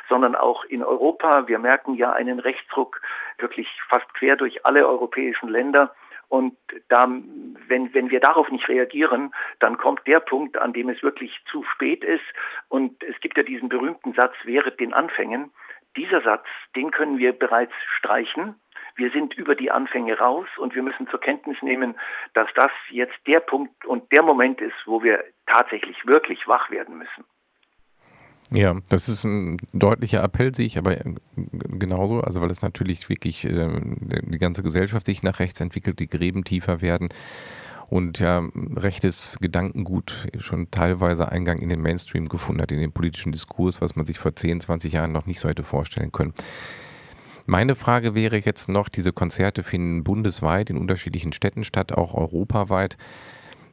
sondern 0.09 0.35
auch 0.35 0.63
in 0.65 0.83
Europa. 0.83 1.47
Wir 1.47 1.59
merken 1.59 1.95
ja 1.95 2.11
einen 2.11 2.39
Rechtsruck 2.39 3.01
wirklich 3.37 3.67
fast 3.89 4.11
quer 4.13 4.35
durch 4.35 4.65
alle 4.65 4.87
europäischen 4.87 5.49
Länder. 5.49 5.93
Und 6.29 6.57
da, 6.89 7.07
wenn, 7.67 7.93
wenn 7.93 8.09
wir 8.09 8.19
darauf 8.19 8.49
nicht 8.49 8.67
reagieren, 8.67 9.33
dann 9.59 9.77
kommt 9.77 10.07
der 10.07 10.19
Punkt, 10.19 10.57
an 10.57 10.73
dem 10.73 10.89
es 10.89 11.03
wirklich 11.03 11.39
zu 11.51 11.63
spät 11.63 12.03
ist. 12.03 12.23
Und 12.69 13.03
es 13.03 13.19
gibt 13.19 13.37
ja 13.37 13.43
diesen 13.43 13.69
berühmten 13.69 14.13
Satz, 14.13 14.33
während 14.43 14.79
den 14.79 14.93
Anfängen. 14.93 15.51
Dieser 15.95 16.21
Satz, 16.21 16.45
den 16.75 16.89
können 16.89 17.19
wir 17.19 17.33
bereits 17.33 17.73
streichen. 17.99 18.55
Wir 18.95 19.11
sind 19.11 19.33
über 19.33 19.55
die 19.55 19.71
Anfänge 19.71 20.17
raus 20.17 20.47
und 20.57 20.75
wir 20.75 20.83
müssen 20.83 21.07
zur 21.07 21.19
Kenntnis 21.19 21.57
nehmen, 21.61 21.95
dass 22.33 22.47
das 22.55 22.71
jetzt 22.89 23.15
der 23.27 23.39
Punkt 23.39 23.85
und 23.85 24.11
der 24.11 24.23
Moment 24.23 24.61
ist, 24.61 24.75
wo 24.85 25.03
wir 25.03 25.23
tatsächlich 25.47 26.05
wirklich 26.05 26.47
wach 26.47 26.69
werden 26.69 26.97
müssen. 26.97 27.23
Ja, 28.51 28.75
das 28.89 29.09
ist 29.09 29.23
ein 29.23 29.57
deutlicher 29.73 30.23
Appell, 30.23 30.53
sehe 30.53 30.67
ich 30.67 30.77
aber 30.77 30.97
genauso, 31.35 32.21
also 32.21 32.39
weil 32.41 32.51
es 32.51 32.61
natürlich 32.61 33.09
wirklich 33.09 33.45
äh, 33.45 33.81
die 33.81 34.37
ganze 34.37 34.61
Gesellschaft 34.61 35.07
sich 35.07 35.23
nach 35.23 35.39
rechts 35.39 35.59
entwickelt, 35.59 35.99
die 35.99 36.09
Gräben 36.09 36.43
tiefer 36.43 36.81
werden 36.81 37.09
und 37.89 38.19
ja, 38.19 38.43
rechtes 38.75 39.37
Gedankengut 39.39 40.27
schon 40.39 40.69
teilweise 40.71 41.29
Eingang 41.31 41.59
in 41.59 41.69
den 41.69 41.81
Mainstream 41.81 42.29
gefunden 42.29 42.61
hat, 42.61 42.71
in 42.71 42.79
den 42.79 42.91
politischen 42.91 43.31
Diskurs, 43.31 43.81
was 43.81 43.95
man 43.95 44.05
sich 44.05 44.19
vor 44.19 44.35
10, 44.35 44.61
20 44.61 44.93
Jahren 44.93 45.11
noch 45.11 45.25
nicht 45.25 45.39
so 45.39 45.49
hätte 45.49 45.63
vorstellen 45.63 46.11
können. 46.11 46.33
Meine 47.45 47.75
Frage 47.75 48.15
wäre 48.15 48.37
jetzt 48.37 48.69
noch, 48.69 48.87
diese 48.87 49.11
Konzerte 49.11 49.63
finden 49.63 50.03
bundesweit 50.03 50.69
in 50.69 50.77
unterschiedlichen 50.77 51.33
Städten 51.33 51.65
statt, 51.65 51.91
auch 51.91 52.13
europaweit. 52.13 52.97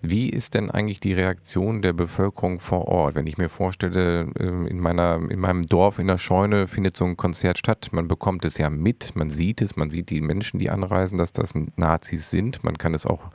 Wie 0.02 0.28
ist 0.30 0.54
denn 0.54 0.70
eigentlich 0.70 0.98
die 0.98 1.12
Reaktion 1.12 1.82
der 1.82 1.92
Bevölkerung 1.92 2.58
vor 2.58 2.88
Ort? 2.88 3.14
Wenn 3.14 3.26
ich 3.26 3.38
mir 3.38 3.48
vorstelle, 3.50 4.32
ähm, 4.40 4.66
in, 4.66 4.80
meiner, 4.80 5.20
in 5.30 5.38
meinem 5.38 5.62
Dorf 5.66 5.98
in 5.98 6.06
der 6.08 6.18
Scheune 6.18 6.66
findet 6.66 6.96
so 6.96 7.04
ein 7.04 7.16
Konzert 7.16 7.58
statt, 7.58 7.90
man 7.92 8.08
bekommt 8.08 8.44
es 8.44 8.58
ja 8.58 8.70
mit, 8.70 9.14
man 9.14 9.28
sieht 9.30 9.60
es, 9.60 9.76
man 9.76 9.90
sieht 9.90 10.10
die 10.10 10.22
Menschen, 10.22 10.58
die 10.58 10.70
anreisen, 10.70 11.18
dass 11.18 11.32
das 11.32 11.54
Nazis 11.76 12.30
sind, 12.30 12.64
man 12.64 12.78
kann 12.78 12.94
es 12.94 13.06
auch 13.06 13.30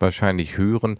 wahrscheinlich 0.00 0.56
hören. 0.58 0.98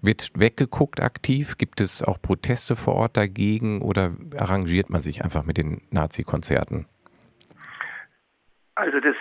Wird 0.00 0.32
weggeguckt 0.34 1.00
aktiv? 1.00 1.56
Gibt 1.58 1.80
es 1.80 2.02
auch 2.02 2.20
Proteste 2.20 2.76
vor 2.76 2.94
Ort 2.94 3.16
dagegen 3.16 3.82
oder 3.82 4.12
arrangiert 4.36 4.90
man 4.90 5.00
sich 5.00 5.22
einfach 5.24 5.44
mit 5.44 5.58
den 5.58 5.82
Nazi-Konzerten? 5.90 6.86
Also 8.74 9.00
das 9.00 9.16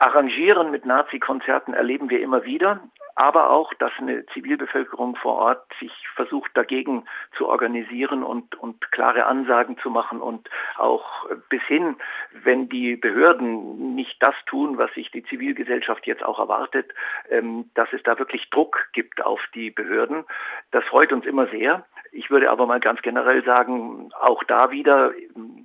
Arrangieren 0.00 0.70
mit 0.70 0.86
Nazi-Konzerten 0.86 1.74
erleben 1.74 2.08
wir 2.10 2.20
immer 2.20 2.44
wieder. 2.44 2.80
aber 3.18 3.50
auch, 3.50 3.74
dass 3.74 3.90
eine 3.98 4.24
Zivilbevölkerung 4.26 5.16
vor 5.16 5.34
Ort 5.34 5.66
sich 5.80 5.90
versucht 6.14 6.52
dagegen 6.54 7.04
zu 7.36 7.48
organisieren 7.48 8.22
und, 8.22 8.54
und 8.54 8.92
klare 8.92 9.26
Ansagen 9.26 9.76
zu 9.78 9.90
machen 9.90 10.20
und 10.20 10.48
auch 10.76 11.26
bis 11.48 11.62
hin, 11.64 11.96
wenn 12.44 12.68
die 12.68 12.94
Behörden 12.94 13.96
nicht 13.96 14.22
das 14.22 14.36
tun, 14.46 14.78
was 14.78 14.94
sich 14.94 15.10
die 15.10 15.24
Zivilgesellschaft 15.24 16.06
jetzt 16.06 16.24
auch 16.24 16.38
erwartet, 16.38 16.94
ähm, 17.28 17.68
dass 17.74 17.88
es 17.92 18.04
da 18.04 18.20
wirklich 18.20 18.50
Druck 18.50 18.86
gibt 18.92 19.20
auf 19.20 19.40
die 19.52 19.70
Behörden. 19.70 20.24
Das 20.70 20.84
freut 20.84 21.12
uns 21.12 21.26
immer 21.26 21.48
sehr. 21.48 21.84
Ich 22.12 22.30
würde 22.30 22.50
aber 22.52 22.66
mal 22.66 22.78
ganz 22.78 23.02
generell 23.02 23.44
sagen, 23.44 24.12
auch 24.20 24.44
da 24.44 24.70
wieder, 24.70 25.12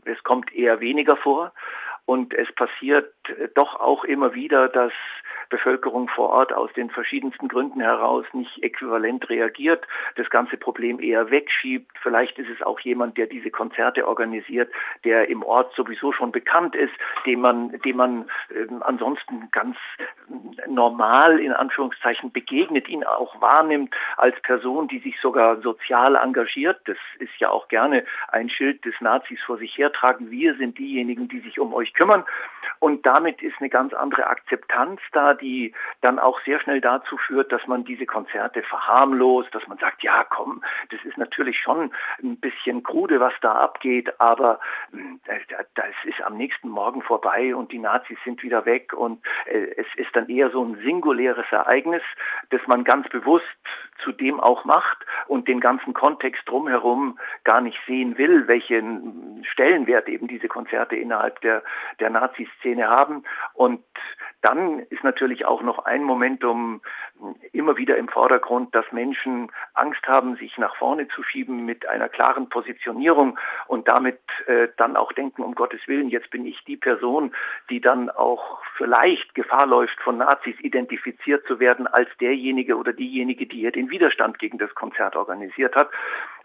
es 0.05 0.23
kommt 0.23 0.51
eher 0.55 0.79
weniger 0.79 1.17
vor. 1.17 1.53
Und 2.05 2.33
es 2.33 2.51
passiert 2.53 3.13
doch 3.55 3.79
auch 3.79 4.03
immer 4.03 4.33
wieder, 4.33 4.67
dass 4.67 4.91
Bevölkerung 5.49 6.07
vor 6.09 6.29
Ort 6.29 6.53
aus 6.53 6.71
den 6.73 6.89
verschiedensten 6.89 7.47
Gründen 7.47 7.79
heraus 7.79 8.25
nicht 8.33 8.63
äquivalent 8.63 9.29
reagiert, 9.29 9.85
das 10.15 10.29
ganze 10.29 10.57
Problem 10.57 10.99
eher 10.99 11.29
wegschiebt. 11.31 11.91
Vielleicht 12.01 12.37
ist 12.39 12.49
es 12.49 12.61
auch 12.61 12.79
jemand, 12.79 13.17
der 13.17 13.27
diese 13.27 13.51
Konzerte 13.51 14.07
organisiert, 14.07 14.71
der 15.03 15.29
im 15.29 15.43
Ort 15.43 15.73
sowieso 15.75 16.11
schon 16.11 16.31
bekannt 16.31 16.75
ist, 16.75 16.93
dem 17.25 17.41
man, 17.41 17.79
dem 17.81 17.97
man 17.97 18.25
äh, 18.49 18.67
ansonsten 18.81 19.49
ganz 19.51 19.77
normal 20.67 21.39
in 21.39 21.53
Anführungszeichen 21.53 22.31
begegnet, 22.31 22.87
ihn 22.87 23.03
auch 23.03 23.39
wahrnimmt 23.41 23.93
als 24.17 24.39
Person, 24.41 24.87
die 24.87 24.99
sich 24.99 25.19
sogar 25.21 25.61
sozial 25.61 26.15
engagiert. 26.15 26.81
Das 26.85 26.97
ist 27.19 27.37
ja 27.39 27.49
auch 27.49 27.67
gerne 27.67 28.05
ein 28.29 28.49
Schild 28.49 28.83
des 28.85 28.95
Nazis 29.01 29.39
vor 29.45 29.57
sich 29.57 29.77
hertragen. 29.77 30.31
Wir 30.31 30.55
sind 30.55 30.77
diejenigen, 30.77 31.27
die 31.27 31.39
sich 31.39 31.59
um 31.59 31.73
euch 31.73 31.93
kümmern. 31.93 32.23
Und 32.79 33.05
damit 33.05 33.41
ist 33.41 33.55
eine 33.59 33.69
ganz 33.69 33.93
andere 33.93 34.27
Akzeptanz 34.27 34.99
da, 35.11 35.32
die 35.35 35.73
dann 36.01 36.19
auch 36.19 36.39
sehr 36.41 36.59
schnell 36.59 36.81
dazu 36.81 37.17
führt, 37.17 37.51
dass 37.51 37.65
man 37.67 37.83
diese 37.83 38.05
Konzerte 38.05 38.63
verharmlost, 38.63 39.53
dass 39.53 39.67
man 39.67 39.77
sagt, 39.77 40.03
ja, 40.03 40.23
komm, 40.23 40.63
das 40.89 41.03
ist 41.03 41.17
natürlich 41.17 41.59
schon 41.59 41.91
ein 42.21 42.37
bisschen 42.37 42.83
krude, 42.83 43.19
was 43.19 43.33
da 43.41 43.53
abgeht, 43.53 44.19
aber 44.19 44.59
hm, 44.91 45.19
das 45.25 45.95
ist 46.05 46.21
am 46.21 46.37
nächsten 46.37 46.69
Morgen 46.69 47.01
vorbei 47.01 47.55
und 47.55 47.71
die 47.71 47.79
Nazis 47.79 48.17
sind 48.23 48.43
wieder 48.43 48.65
weg 48.65 48.93
und 48.93 49.23
äh, 49.45 49.67
es 49.77 49.87
ist 49.95 50.15
dann 50.15 50.29
eher 50.29 50.49
so 50.51 50.63
ein 50.63 50.75
singuläres 50.83 51.45
Ereignis, 51.51 52.03
das 52.49 52.61
man 52.67 52.83
ganz 52.83 53.07
bewusst 53.09 53.45
zudem 54.03 54.39
auch 54.39 54.65
macht 54.65 55.05
und 55.27 55.47
den 55.47 55.59
ganzen 55.59 55.93
Kontext 55.93 56.41
drumherum 56.45 57.19
gar 57.43 57.61
nicht 57.61 57.77
sehen 57.87 58.17
will, 58.17 58.47
welchen 58.47 59.43
Stellenwert 59.49 60.09
eben 60.09 60.27
diese 60.27 60.47
Konzerte 60.47 60.95
innerhalb 60.95 61.39
der, 61.41 61.63
der 61.99 62.09
Nazi-Szene 62.09 62.87
haben. 62.87 63.23
Und 63.53 63.83
dann 64.43 64.79
ist 64.89 65.03
natürlich 65.03 65.45
auch 65.45 65.61
noch 65.61 65.85
ein 65.85 66.03
Momentum 66.03 66.81
immer 67.53 67.77
wieder 67.77 67.97
im 67.97 68.09
Vordergrund, 68.09 68.75
dass 68.75 68.85
Menschen 68.91 69.49
Angst 69.73 70.05
haben, 70.05 70.35
sich 70.35 70.57
nach 70.57 70.75
vorne 70.75 71.07
zu 71.07 71.23
schieben 71.23 71.65
mit 71.65 71.87
einer 71.87 72.09
klaren 72.09 72.49
Positionierung 72.49 73.39
und 73.67 73.87
damit 73.87 74.19
äh, 74.47 74.67
dann 74.75 74.97
auch 74.97 75.13
denken, 75.13 75.43
um 75.43 75.55
Gottes 75.55 75.79
Willen, 75.87 76.09
jetzt 76.09 76.29
bin 76.29 76.45
ich 76.45 76.61
die 76.65 76.75
Person, 76.75 77.33
die 77.69 77.79
dann 77.79 78.09
auch 78.09 78.61
vielleicht 78.75 79.33
Gefahr 79.33 79.65
läuft, 79.65 79.99
von 80.01 80.17
Nazis 80.17 80.59
identifiziert 80.59 81.45
zu 81.47 81.59
werden 81.61 81.87
als 81.87 82.09
derjenige 82.19 82.75
oder 82.75 82.91
diejenige, 82.91 83.47
die 83.47 83.61
hier 83.61 83.71
den 83.71 83.89
Widerstand 83.89 84.39
gegen 84.39 84.57
das 84.57 84.75
Konzert 84.75 85.15
organisiert 85.15 85.75
hat. 85.75 85.89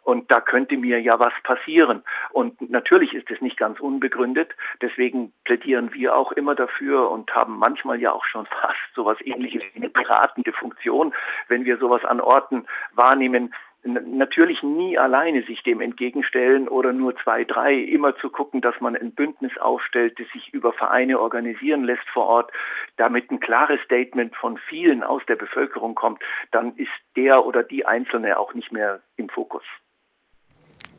Und 0.09 0.31
da 0.31 0.41
könnte 0.41 0.79
mir 0.79 1.03
ja 1.03 1.19
was 1.19 1.35
passieren. 1.43 2.03
Und 2.31 2.71
natürlich 2.71 3.13
ist 3.13 3.31
es 3.31 3.43
nicht 3.43 3.59
ganz 3.59 3.79
unbegründet. 3.79 4.57
Deswegen 4.81 5.35
plädieren 5.45 5.93
wir 5.93 6.17
auch 6.17 6.33
immer 6.33 6.55
dafür 6.55 7.11
und 7.11 7.31
haben 7.35 7.59
manchmal 7.59 8.01
ja 8.01 8.13
auch 8.13 8.25
schon 8.25 8.47
fast 8.63 8.79
sowas 8.95 9.19
ähnliches 9.21 9.61
wie 9.75 9.77
eine 9.77 9.91
beratende 9.91 10.55
Funktion, 10.55 11.13
wenn 11.49 11.67
wir 11.67 11.77
sowas 11.77 12.07
an 12.07 12.23
Orten 12.23 12.65
wahrnehmen, 12.95 13.53
natürlich 13.85 14.63
nie 14.63 14.97
alleine 14.97 15.43
sich 15.43 15.63
dem 15.63 15.83
entgegenstellen 15.83 16.69
oder 16.69 16.95
nur 16.95 17.15
zwei, 17.19 17.45
drei, 17.45 17.75
immer 17.75 18.17
zu 18.17 18.31
gucken, 18.31 18.63
dass 18.63 18.81
man 18.81 18.97
ein 18.97 19.13
Bündnis 19.13 19.59
aufstellt, 19.59 20.19
das 20.19 20.27
sich 20.31 20.55
über 20.55 20.73
Vereine 20.73 21.21
organisieren 21.21 21.85
lässt 21.85 22.09
vor 22.15 22.25
Ort, 22.25 22.51
damit 22.97 23.31
ein 23.31 23.41
klares 23.41 23.81
Statement 23.83 24.35
von 24.35 24.57
vielen 24.57 25.03
aus 25.03 25.23
der 25.29 25.37
Bevölkerung 25.37 25.95
kommt, 25.95 26.23
dann 26.51 26.75
ist 26.77 26.89
der 27.15 27.45
oder 27.45 27.63
die 27.63 27.85
Einzelne 27.85 28.39
auch 28.39 28.55
nicht 28.55 28.73
mehr 28.73 29.01
im 29.17 29.29
Fokus. 29.29 29.65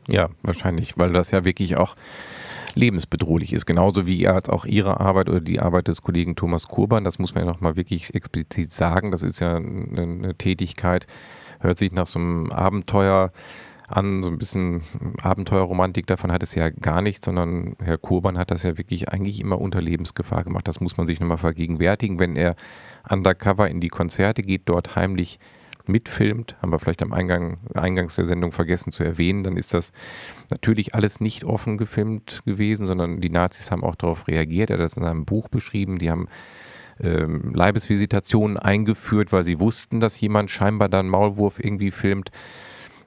Ja, 0.08 0.28
wahrscheinlich, 0.42 0.98
weil 0.98 1.12
das 1.12 1.30
ja 1.30 1.44
wirklich 1.44 1.76
auch 1.76 1.94
lebensbedrohlich 2.74 3.52
ist, 3.52 3.66
genauso 3.66 4.06
wie 4.06 4.26
als 4.28 4.48
auch 4.48 4.64
Ihre 4.64 5.00
Arbeit 5.00 5.28
oder 5.28 5.40
die 5.40 5.60
Arbeit 5.60 5.88
des 5.88 6.02
Kollegen 6.02 6.36
Thomas 6.36 6.68
Kurban. 6.68 7.04
Das 7.04 7.18
muss 7.18 7.34
man 7.34 7.44
ja 7.44 7.50
nochmal 7.50 7.76
wirklich 7.76 8.14
explizit 8.14 8.72
sagen. 8.72 9.10
Das 9.10 9.22
ist 9.22 9.40
ja 9.40 9.56
eine, 9.56 10.34
Tätigkeit, 10.38 11.06
hört 11.60 11.78
sich 11.78 11.92
nach 11.92 12.06
so 12.06 12.18
einem 12.18 12.50
Abenteuer 12.52 13.30
an, 13.88 14.22
so 14.22 14.30
ein 14.30 14.38
bisschen 14.38 14.82
Abenteuerromantik 15.20 16.06
davon 16.06 16.30
hat 16.30 16.44
es 16.44 16.54
ja 16.54 16.70
gar 16.70 17.02
nicht, 17.02 17.24
sondern 17.24 17.74
Herr 17.82 17.98
Kurban 17.98 18.38
hat 18.38 18.52
das 18.52 18.62
ja 18.62 18.78
wirklich 18.78 19.08
eigentlich 19.08 19.40
immer 19.40 19.60
unter 19.60 19.82
Lebensgefahr 19.82 20.44
gemacht. 20.44 20.68
Das 20.68 20.80
muss 20.80 20.96
man 20.96 21.08
sich 21.08 21.18
nochmal 21.18 21.38
vergegenwärtigen, 21.38 22.20
wenn 22.20 22.36
er 22.36 22.54
undercover 23.08 23.68
in 23.68 23.80
die 23.80 23.88
Konzerte 23.88 24.42
geht, 24.42 24.62
dort 24.66 24.94
heimlich 24.94 25.40
mitfilmt, 25.90 26.56
haben 26.62 26.72
wir 26.72 26.78
vielleicht 26.78 27.02
am 27.02 27.12
Eingang, 27.12 27.56
Eingangs 27.74 28.16
der 28.16 28.26
Sendung 28.26 28.52
vergessen 28.52 28.92
zu 28.92 29.04
erwähnen, 29.04 29.44
dann 29.44 29.56
ist 29.56 29.74
das 29.74 29.92
natürlich 30.50 30.94
alles 30.94 31.20
nicht 31.20 31.44
offen 31.44 31.78
gefilmt 31.78 32.42
gewesen, 32.44 32.86
sondern 32.86 33.20
die 33.20 33.30
Nazis 33.30 33.70
haben 33.70 33.84
auch 33.84 33.96
darauf 33.96 34.28
reagiert. 34.28 34.70
Er 34.70 34.78
hat 34.78 34.84
das 34.84 34.96
in 34.96 35.04
einem 35.04 35.24
Buch 35.24 35.48
beschrieben. 35.48 35.98
Die 35.98 36.10
haben 36.10 36.28
ähm, 37.02 37.52
Leibesvisitationen 37.54 38.56
eingeführt, 38.56 39.32
weil 39.32 39.44
sie 39.44 39.60
wussten, 39.60 40.00
dass 40.00 40.20
jemand 40.20 40.50
scheinbar 40.50 40.88
dann 40.88 41.08
Maulwurf 41.08 41.58
irgendwie 41.58 41.90
filmt. 41.90 42.30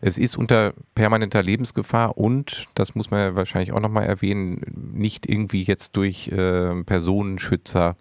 Es 0.01 0.17
ist 0.17 0.35
unter 0.35 0.73
permanenter 0.95 1.41
Lebensgefahr 1.41 2.17
und, 2.17 2.67
das 2.75 2.93
muss 2.93 3.09
man 3.09 3.19
ja 3.21 3.35
wahrscheinlich 3.35 3.71
auch 3.71 3.79
nochmal 3.79 4.05
erwähnen, 4.05 4.61
nicht 4.93 5.29
irgendwie 5.29 5.63
jetzt 5.63 5.95
durch 5.95 6.27
äh, 6.27 6.83
Personenschützer 6.83 7.95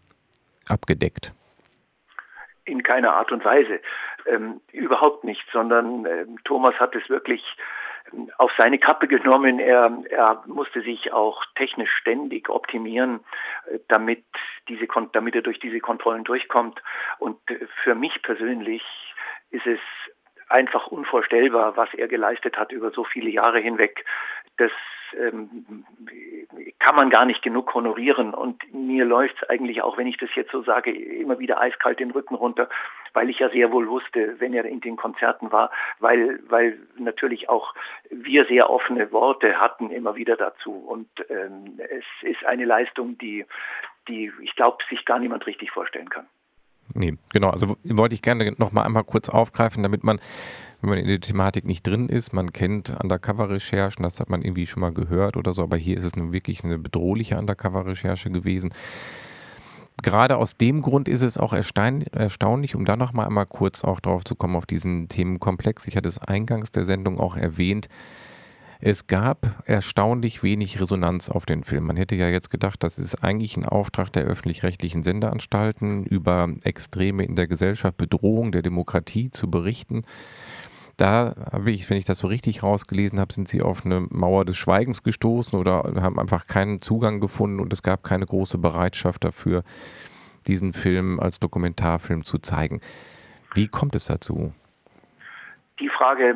abgedeckt. 0.69 1.33
In 2.65 2.83
keiner 2.83 3.13
Art 3.13 3.31
und 3.31 3.45
Weise. 3.45 3.81
Ähm, 4.27 4.61
überhaupt 4.73 5.25
nicht, 5.25 5.45
sondern 5.53 6.07
äh, 6.07 6.27
Thomas 6.45 6.75
hat 6.79 6.95
es 6.95 7.09
wirklich 7.09 7.43
ähm, 8.13 8.31
auf 8.39 8.51
seine 8.57 8.79
Kappe 8.79 9.09
genommen. 9.09 9.59
Er, 9.59 9.91
er 10.11 10.43
musste 10.47 10.83
sich 10.83 11.13
auch 11.13 11.43
technisch 11.57 11.91
ständig 12.01 12.49
optimieren, 12.49 13.21
äh, 13.71 13.79
damit 13.89 14.25
diese, 14.69 14.87
damit 15.13 15.35
er 15.35 15.43
durch 15.43 15.59
diese 15.59 15.81
Kontrollen 15.81 16.25
durchkommt. 16.25 16.81
Und 17.19 17.39
äh, 17.51 17.67
für 17.83 17.95
mich 17.95 18.23
persönlich 18.23 18.83
ist 19.51 19.67
es 19.67 19.81
einfach 20.49 20.87
unvorstellbar, 20.87 21.77
was 21.77 21.93
er 21.95 22.09
geleistet 22.09 22.57
hat 22.57 22.73
über 22.73 22.91
so 22.91 23.05
viele 23.05 23.31
Jahre 23.31 23.59
hinweg. 23.59 24.05
Das 24.59 24.71
ähm, 25.19 25.85
kann 26.79 26.97
man 26.97 27.11
gar 27.11 27.25
nicht 27.25 27.43
genug 27.43 27.75
honorieren. 27.75 28.35
Und 28.35 28.63
mir 28.73 29.05
läuft 29.05 29.37
es 29.41 29.49
eigentlich 29.49 29.83
auch, 29.83 29.97
wenn 29.97 30.07
ich 30.07 30.17
das 30.19 30.31
jetzt 30.35 30.53
so 30.53 30.63
sage, 30.63 30.93
immer 30.93 31.39
wieder 31.39 31.61
eiskalt 31.61 32.01
den 32.01 32.11
Rücken 32.11 32.35
runter, 32.35 32.69
weil 33.15 33.31
ich 33.31 33.39
ja 33.39 33.51
sehr 33.51 33.73
wohl 33.73 33.89
wusste, 33.89 34.41
wenn 34.41 34.55
er 34.55 34.65
in 34.65 34.81
den 34.81 34.97
Konzerten 34.97 35.53
war, 35.53 35.71
weil, 35.99 36.41
weil 36.49 36.79
natürlich 36.99 37.49
auch 37.49 37.75
wir 38.11 38.47
sehr 38.47 38.71
offene 38.71 39.13
Worte 39.13 39.61
hatten 39.61 39.91
immer 39.91 40.17
wieder 40.17 40.37
dazu. 40.37 40.73
Und 40.73 41.09
ähm, 41.29 41.79
es 41.79 42.05
ist 42.23 42.45
eine 42.45 42.65
Leistung, 42.65 43.19
die, 43.19 43.45
die 44.09 44.33
ich 44.41 44.55
glaube, 44.57 44.79
sich 44.89 45.05
gar 45.05 45.19
niemand 45.19 45.47
richtig 45.47 45.71
vorstellen 45.71 46.09
kann. 46.09 46.27
Nee, 46.95 47.15
genau. 47.33 47.51
Also 47.51 47.77
wollte 47.85 48.15
ich 48.15 48.23
gerne 48.23 48.55
noch 48.59 48.73
mal 48.73 48.83
einmal 48.83 49.05
kurz 49.05 49.29
aufgreifen, 49.29 49.83
damit 49.83 50.05
man, 50.05 50.21
wenn 50.81 50.91
man 50.91 50.99
in 50.99 51.07
der 51.07 51.21
Thematik 51.21 51.65
nicht 51.65 51.87
drin 51.87 52.09
ist, 52.09 52.33
man 52.33 52.53
kennt 52.53 52.95
Undercover-Recherchen, 53.03 54.03
das 54.03 54.21
hat 54.21 54.29
man 54.29 54.43
irgendwie 54.43 54.67
schon 54.67 54.81
mal 54.81 54.93
gehört 54.93 55.37
oder 55.37 55.53
so, 55.53 55.63
aber 55.63 55.77
hier 55.77 55.97
ist 55.97 56.05
es 56.05 56.17
nun 56.17 56.33
wirklich 56.33 56.65
eine 56.65 56.79
bedrohliche 56.79 57.39
Undercover-Recherche 57.39 58.31
gewesen. 58.31 58.75
Gerade 60.03 60.37
aus 60.37 60.57
dem 60.57 60.83
Grund 60.83 61.09
ist 61.09 61.23
es 61.23 61.39
auch 61.39 61.53
erstaunlich, 61.53 62.75
um 62.75 62.85
da 62.85 62.97
noch 62.97 63.13
mal 63.13 63.27
einmal 63.27 63.47
kurz 63.47 63.85
auch 63.85 64.01
drauf 64.01 64.25
zu 64.25 64.35
kommen, 64.35 64.57
auf 64.57 64.67
diesen 64.67 65.09
Themenkomplex. 65.09 65.87
Ich 65.87 65.97
hatte 65.97 66.09
es 66.09 66.19
eingangs 66.19 66.73
der 66.73 66.85
Sendung 66.85 67.19
auch 67.19 67.37
erwähnt, 67.37 67.89
es 68.85 69.07
gab 69.07 69.63
erstaunlich 69.65 70.43
wenig 70.43 70.81
Resonanz 70.81 71.29
auf 71.29 71.47
den 71.47 71.63
Film. 71.63 71.85
Man 71.85 71.97
hätte 71.97 72.17
ja 72.17 72.29
jetzt 72.29 72.51
gedacht, 72.51 72.83
das 72.83 72.99
ist 72.99 73.23
eigentlich 73.23 73.57
ein 73.57 73.65
Auftrag 73.65 74.13
der 74.13 74.25
öffentlich-rechtlichen 74.25 75.05
Sendeanstalten, 75.05 76.05
über 76.05 76.49
Extreme 76.65 77.25
in 77.25 77.37
der 77.37 77.47
Gesellschaft, 77.47 77.97
Bedrohung 77.97 78.51
der 78.51 78.63
Demokratie 78.63 79.31
zu 79.31 79.49
berichten. 79.49 80.03
Da 80.97 81.35
habe 81.53 81.71
ich, 81.71 81.89
wenn 81.89 81.97
ich 81.97 82.05
das 82.05 82.19
so 82.19 82.27
richtig 82.29 82.63
rausgelesen 82.63 83.19
habe, 83.19 83.33
sind 83.33 83.49
sie 83.49 83.63
auf 83.63 83.85
eine 83.85 84.07
Mauer 84.11 84.45
des 84.45 84.57
Schweigens 84.57 85.03
gestoßen 85.03 85.59
oder 85.59 85.83
haben 86.01 86.19
einfach 86.19 86.47
keinen 86.47 86.81
Zugang 86.81 87.21
gefunden 87.21 87.61
und 87.61 87.73
es 87.73 87.83
gab 87.83 88.05
keine 88.05 88.27
große 88.27 88.59
Bereitschaft 88.59 89.25
dafür, 89.25 89.63
diesen 90.47 90.73
Film 90.73 91.19
als 91.21 91.41
Dokumentarfilm 91.41 92.25
zu 92.25 92.39
zeigen. 92.39 92.81
Wie 93.55 93.69
kommt 93.69 93.95
es 93.95 94.07
dazu? 94.07 94.53
Die 95.81 95.89
Frage 95.89 96.35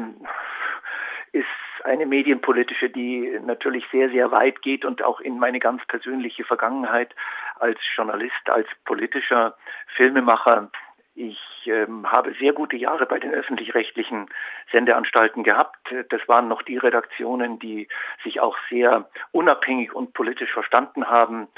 ist 1.32 1.46
eine 1.84 2.06
medienpolitische, 2.06 2.90
die 2.90 3.38
natürlich 3.44 3.84
sehr, 3.92 4.10
sehr 4.10 4.30
weit 4.32 4.62
geht 4.62 4.84
und 4.84 5.02
auch 5.02 5.20
in 5.20 5.38
meine 5.38 5.60
ganz 5.60 5.84
persönliche 5.86 6.44
Vergangenheit 6.44 7.14
als 7.60 7.78
Journalist, 7.94 8.48
als 8.50 8.66
politischer 8.84 9.56
Filmemacher 9.96 10.70
Ich 11.18 11.40
ähm, 11.64 12.06
habe 12.12 12.34
sehr 12.38 12.52
gute 12.52 12.76
Jahre 12.76 13.06
bei 13.06 13.18
den 13.18 13.32
öffentlich-rechtlichen 13.32 14.28
Sendeanstalten 14.70 15.44
gehabt. 15.44 15.78
Das 16.10 16.20
waren 16.28 16.46
noch 16.46 16.60
die 16.60 16.76
Redaktionen, 16.76 17.58
die 17.58 17.88
sich 18.22 18.40
auch 18.40 18.54
sehr 18.68 19.08
unabhängig 19.32 19.94
und 19.94 20.12
politisch 20.12 20.52
verstanden 20.52 21.08
haben 21.08 21.48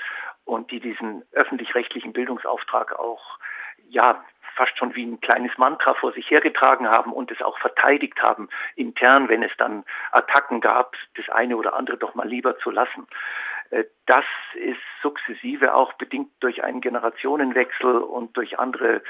und 0.44 0.70
die 0.70 0.78
diesen 0.78 1.24
öffentlich-rechtlichen 1.32 2.12
Bildungsauftrag 2.12 2.96
auch 3.00 3.38
ja 3.88 4.24
fast 4.54 4.78
schon 4.78 4.94
wie 4.94 5.04
ein 5.04 5.20
kleines 5.20 5.56
Mantra 5.58 5.94
vor 5.94 6.12
sich 6.12 6.30
hergetragen 6.30 6.88
haben 6.88 7.12
und 7.12 7.32
es 7.32 7.42
auch 7.42 7.58
verteidigt 7.58 8.22
haben, 8.22 8.48
intern, 8.76 9.28
wenn 9.28 9.42
es 9.42 9.52
dann 9.58 9.84
Attacken 10.12 10.60
gab, 10.60 10.94
das 11.16 11.28
eine 11.30 11.56
oder 11.56 11.74
andere 11.74 11.96
doch 11.96 12.14
mal 12.14 12.28
lieber 12.28 12.58
zu 12.58 12.70
lassen. 12.70 13.08
Äh, 13.70 13.84
das 14.06 14.24
ist 14.54 14.78
sukzessive 15.02 15.74
auch 15.74 15.92
bedingt 15.94 16.30
durch 16.40 16.64
einen 16.64 16.80
Generationenwechsel 16.80 17.98
und 17.98 18.36
durch 18.36 18.58
andere 18.58 19.02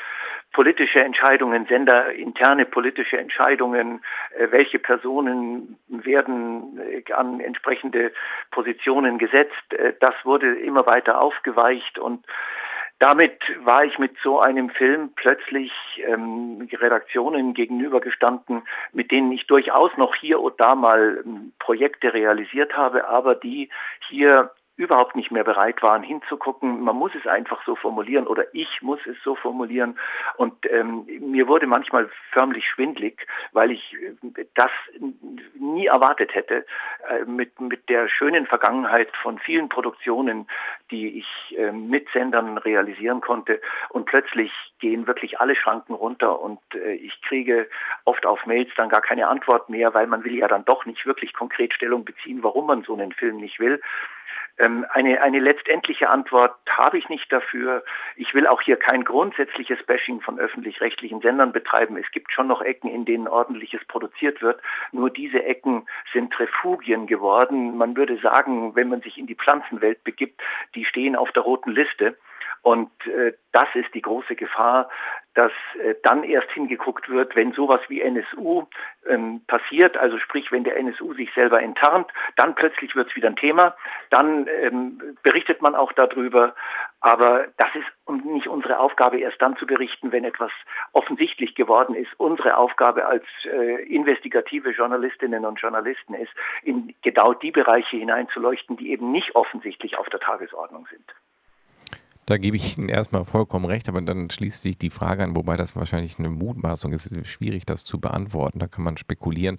politische 0.53 1.01
Entscheidungen, 1.01 1.67
senderinterne 1.67 2.65
politische 2.67 3.19
Entscheidungen, 3.19 4.03
äh, 4.37 4.49
welche 4.51 4.79
Personen 4.79 5.79
werden 5.89 6.81
äh, 6.81 7.13
an 7.13 7.41
entsprechende 7.41 8.13
Positionen 8.51 9.19
gesetzt. 9.19 9.55
Das 10.01 10.15
wurde 10.25 10.59
immer 10.59 10.87
weiter 10.87 11.21
aufgeweicht 11.21 11.99
und 11.99 12.25
damit 12.99 13.41
war 13.65 13.85
ich 13.85 13.99
mit 13.99 14.17
so 14.23 14.41
einem 14.41 14.71
Film 14.71 15.13
plötzlich 15.15 15.73
ähm, 16.05 16.69
Redaktionen 16.73 17.55
gegenübergestanden, 17.55 18.63
mit 18.93 19.11
denen 19.11 19.31
ich 19.33 19.47
durchaus 19.47 19.97
noch 19.97 20.15
hier 20.17 20.41
und 20.41 20.59
da 20.61 20.75
mal 20.75 21.23
ähm, 21.25 21.53
Projekte 21.59 22.13
realisiert 22.13 22.77
habe, 22.77 23.09
aber 23.09 23.35
die 23.35 23.69
hier 24.09 24.51
überhaupt 24.79 25.17
nicht 25.17 25.33
mehr 25.33 25.43
bereit 25.43 25.83
waren 25.83 26.05
hinzugucken. 26.05 26.81
Man 26.81 26.97
muss 26.97 27.13
es 27.15 27.27
einfach 27.27 27.61
so 27.67 27.75
formulieren 27.75 28.29
oder 28.29 28.45
ich 28.55 28.81
muss 28.81 29.01
es 29.07 29.17
so 29.25 29.35
formulieren. 29.35 29.99
Und 30.37 30.55
ähm, 30.71 31.05
mir 31.21 31.49
wurde 31.49 31.67
manchmal 31.67 32.09
förmlich 32.31 32.65
schwindlig, 32.65 33.27
weil 33.53 33.73
ich 33.73 33.95
äh, 33.95 34.45
das 34.55 34.71
nie 35.75 35.87
erwartet 35.87 36.35
hätte 36.35 36.67
äh, 37.09 37.25
mit, 37.25 37.61
mit 37.61 37.89
der 37.89 38.09
schönen 38.09 38.47
Vergangenheit 38.47 39.09
von 39.23 39.39
vielen 39.39 39.69
Produktionen, 39.69 40.47
die 40.91 41.19
ich 41.19 41.59
äh, 41.59 41.73
mit 41.73 42.09
Sendern 42.13 42.59
realisieren 42.59 43.21
konnte. 43.21 43.61
Und 43.91 44.07
plötzlich 44.07 44.53
gehen 44.81 45.07
wirklich 45.07 45.41
alle 45.41 45.57
Schranken 45.57 45.95
runter 45.95 46.41
und 46.41 46.61
äh, 46.75 46.95
ich 46.95 47.21
kriege 47.23 47.69
oft 48.05 48.27
auf 48.27 48.47
Mails 48.47 48.71
dann 48.77 48.89
gar 48.89 49.03
keine 49.03 49.29
Antwort 49.29 49.69
mehr, 49.69 49.95
weil 49.95 50.07
man 50.07 50.25
will 50.25 50.35
ja 50.35 50.49
dann 50.49 50.65
doch 50.65 50.87
nicht 50.87 51.07
wirklich 51.07 51.33
konkret 51.33 51.73
Stellung 51.75 52.05
beziehen, 52.05 52.43
warum 52.43 52.67
man 52.67 52.83
so 52.83 52.95
einen 52.95 53.13
Film 53.13 53.37
nicht 53.37 53.61
will. 53.61 53.81
Ähm, 54.59 54.85
eine, 54.91 55.23
eine 55.23 55.39
letztendliche 55.39 56.09
Antwort 56.09 56.55
habe 56.69 56.99
ich 56.99 57.09
nicht 57.09 57.33
dafür. 57.33 57.85
Ich 58.17 58.35
will 58.35 58.47
auch 58.47 58.61
hier 58.61 58.77
kein 58.77 59.05
grundsätzliches 59.05 59.83
Bashing 59.87 60.21
von 60.21 60.39
öffentlich-rechtlichen 60.39 61.21
Sendern 61.21 61.53
betreiben. 61.53 61.97
Es 61.97 62.11
gibt 62.11 62.33
schon 62.33 62.49
noch 62.49 62.63
Ecken, 62.63 62.91
in 62.91 63.05
denen 63.05 63.29
ordentliches 63.29 63.85
produziert 63.87 64.43
wird. 64.43 64.61
Nur 64.93 65.11
diese 65.11 65.45
Ecken 65.45 65.87
sind 66.13 66.39
Refugien 66.39 67.07
geworden. 67.07 67.77
Man 67.77 67.97
würde 67.97 68.19
sagen, 68.19 68.75
wenn 68.75 68.89
man 68.89 69.01
sich 69.01 69.17
in 69.17 69.27
die 69.27 69.37
Pflanzenwelt 69.37 70.03
begibt, 70.03 70.41
die 70.75 70.85
stehen 70.85 71.15
auf 71.15 71.31
der 71.33 71.43
roten 71.45 71.71
Liste. 71.71 72.17
Und 72.63 72.91
äh, 73.07 73.33
das 73.53 73.69
ist 73.75 73.95
die 73.95 74.03
große 74.03 74.37
Gefahr, 74.37 74.89
dass 75.35 75.53
äh, 75.81 75.95
dann 76.03 76.25
erst 76.25 76.51
hingeguckt 76.51 77.09
wird, 77.09 77.37
wenn 77.37 77.53
sowas 77.53 77.81
wie 77.89 78.01
NSU 78.01 78.67
ähm, 79.07 79.41
passiert, 79.47 79.97
also 79.97 80.19
sprich, 80.19 80.51
wenn 80.51 80.65
der 80.65 80.77
NSU 80.77 81.15
sich 81.15 81.33
selber 81.33 81.63
enttarnt, 81.63 82.11
dann 82.37 82.57
plötzlich 82.57 82.97
wird 82.97 83.09
es 83.09 83.17
wieder 83.17 83.29
ein 83.29 83.37
Thema, 83.37 83.77
dann 84.11 84.49
ähm, 84.49 85.17
berichtet 85.23 85.63
man 85.63 85.77
auch 85.77 85.93
darüber, 85.93 86.55
aber 87.01 87.47
das 87.57 87.69
ist 87.77 88.25
nicht 88.25 88.49
unsere 88.49 88.81
Aufgabe, 88.81 89.19
erst 89.19 89.41
dann 89.41 89.57
zu 89.57 89.67
berichten, 89.67 90.11
wenn 90.11 90.25
etwas 90.25 90.51
offensichtlich 90.93 91.55
geworden 91.55 91.95
ist. 91.95 92.11
Unsere 92.19 92.57
Aufgabe 92.57 93.07
als 93.07 93.25
äh, 93.45 93.85
investigative 93.85 94.71
Journalistinnen 94.71 95.45
und 95.45 95.61
Journalisten 95.61 96.15
ist, 96.15 96.33
in 96.65 96.95
genau 97.03 97.33
die 97.35 97.53
Bereiche 97.53 97.97
hineinzuleuchten, 97.97 98.77
die 98.77 98.91
eben 98.91 99.13
nicht 99.13 99.37
offensichtlich 99.37 99.97
auf 99.97 100.09
der 100.09 100.21
Tagesordnung 100.21 100.87
sind. 100.91 101.05
Da 102.29 102.37
gebe 102.37 102.59
ich 102.59 102.77
Ihnen 102.77 102.91
erstmal 102.91 103.25
vollkommen 103.25 103.65
recht, 103.65 103.89
aber 103.89 104.03
dann 104.03 104.29
schließt 104.29 104.61
sich 104.61 104.77
die 104.77 104.91
Frage 104.91 105.25
an, 105.25 105.35
wobei 105.35 105.57
das 105.57 105.77
wahrscheinlich 105.77 106.19
eine 106.19 106.29
Mutmaßung 106.29 106.93
ist. 106.93 107.11
Schwierig, 107.27 107.65
das 107.65 107.85
zu 107.85 107.99
beantworten. 107.99 108.59
Da 108.59 108.67
kann 108.67 108.85
man 108.85 108.99
spekulieren. 108.99 109.59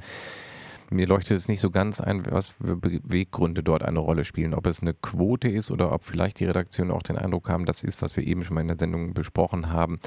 Mir 0.92 1.08
leuchtet 1.08 1.36
es 1.36 1.48
nicht 1.48 1.62
so 1.62 1.72
ganz 1.72 2.00
ein, 2.00 2.28
was 2.30 2.52
für 2.52 2.76
Beweggründe 2.76 3.64
dort 3.64 3.82
eine 3.82 3.98
Rolle 3.98 4.24
spielen. 4.24 4.54
Ob 4.54 4.68
es 4.68 4.84
eine 4.84 4.94
Quote 4.94 5.48
ist 5.50 5.72
oder 5.72 5.92
ob 5.92 6.04
vielleicht 6.04 6.42
die 6.42 6.46
Redaktion 6.46 6.92
auch 6.92 7.02
den 7.02 7.18
Eindruck 7.18 7.50
haben, 7.50 7.66
das 7.66 7.84
ist, 7.84 8.04
was 8.04 8.16
wir 8.16 8.24
eben 8.24 8.44
schon 8.44 8.54
mal 8.54 8.62
in 8.62 8.68
der 8.68 8.78
Sendung 8.78 9.16
besprochen 9.16 9.72
haben, 9.72 10.00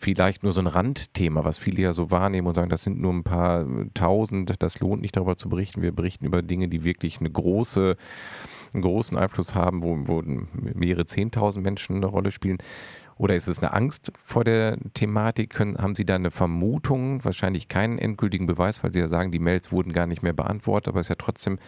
vielleicht 0.00 0.42
nur 0.42 0.52
so 0.52 0.60
ein 0.60 0.66
Randthema, 0.66 1.44
was 1.44 1.58
viele 1.58 1.82
ja 1.82 1.92
so 1.92 2.10
wahrnehmen 2.10 2.46
und 2.48 2.54
sagen, 2.54 2.70
das 2.70 2.82
sind 2.82 2.98
nur 3.00 3.12
ein 3.12 3.22
paar 3.22 3.66
tausend, 3.92 4.54
das 4.62 4.80
lohnt 4.80 5.02
nicht 5.02 5.14
darüber 5.14 5.36
zu 5.36 5.50
berichten. 5.50 5.82
Wir 5.82 5.92
berichten 5.92 6.24
über 6.24 6.40
Dinge, 6.40 6.68
die 6.68 6.84
wirklich 6.84 7.20
eine 7.20 7.30
große, 7.30 7.96
einen 8.72 8.82
großen 8.82 9.18
Einfluss 9.18 9.54
haben, 9.54 9.82
wo, 9.82 9.96
wo 10.08 10.22
mehrere 10.74 11.04
zehntausend 11.04 11.62
Menschen 11.62 11.96
eine 11.96 12.06
Rolle 12.06 12.30
spielen. 12.30 12.58
Oder 13.18 13.36
ist 13.36 13.46
es 13.46 13.58
eine 13.58 13.74
Angst 13.74 14.10
vor 14.16 14.42
der 14.42 14.78
Thematik? 14.94 15.50
Können, 15.50 15.76
haben 15.76 15.94
Sie 15.94 16.06
da 16.06 16.14
eine 16.14 16.30
Vermutung? 16.30 17.22
Wahrscheinlich 17.22 17.68
keinen 17.68 17.98
endgültigen 17.98 18.46
Beweis, 18.46 18.82
weil 18.82 18.94
Sie 18.94 19.00
ja 19.00 19.08
sagen, 19.08 19.30
die 19.30 19.38
Mails 19.38 19.70
wurden 19.70 19.92
gar 19.92 20.06
nicht 20.06 20.22
mehr 20.22 20.32
beantwortet, 20.32 20.88
aber 20.88 21.00
es 21.00 21.06
ist 21.06 21.10
ja 21.10 21.16
trotzdem 21.16 21.58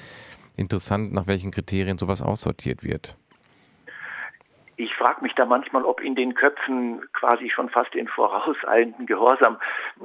interessant, 0.57 1.12
nach 1.12 1.27
welchen 1.27 1.51
Kriterien 1.51 1.99
sowas 1.99 2.23
aussortiert 2.23 2.83
wird. 2.83 3.18
Ich 4.83 4.97
frage 4.97 5.23
mich 5.23 5.33
da 5.35 5.47
manchmal, 5.47 5.85
ob 5.85 6.01
in 6.01 6.16
den 6.16 6.35
Köpfen 6.35 7.03
quasi 7.12 7.51
schon 7.51 7.68
fast 7.68 7.95
in 7.95 8.09
vorauseilenden 8.09 9.07
Gehorsam 9.07 9.59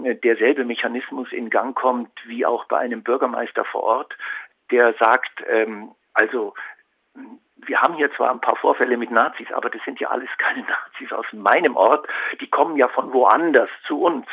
äh, 0.03 0.13
derselbe 0.13 0.65
Mechanismus 0.65 1.31
in 1.31 1.49
Gang 1.49 1.75
kommt 1.75 2.11
wie 2.27 2.45
auch 2.45 2.65
bei 2.65 2.77
einem 2.77 3.01
Bürgermeister 3.01 3.65
vor 3.65 3.81
Ort, 3.81 4.15
der 4.69 4.93
sagt, 4.99 5.43
ähm, 5.49 5.95
also 6.13 6.53
wir 7.67 7.81
haben 7.81 7.95
hier 7.95 8.11
zwar 8.13 8.31
ein 8.31 8.39
paar 8.39 8.55
Vorfälle 8.55 8.97
mit 8.97 9.11
Nazis, 9.11 9.51
aber 9.51 9.69
das 9.69 9.81
sind 9.83 9.99
ja 9.99 10.09
alles 10.09 10.29
keine 10.37 10.61
Nazis 10.67 11.11
aus 11.11 11.25
meinem 11.33 11.75
Ort. 11.75 12.07
Die 12.39 12.49
kommen 12.49 12.77
ja 12.77 12.87
von 12.87 13.13
woanders 13.13 13.69
zu 13.85 14.01
uns. 14.01 14.25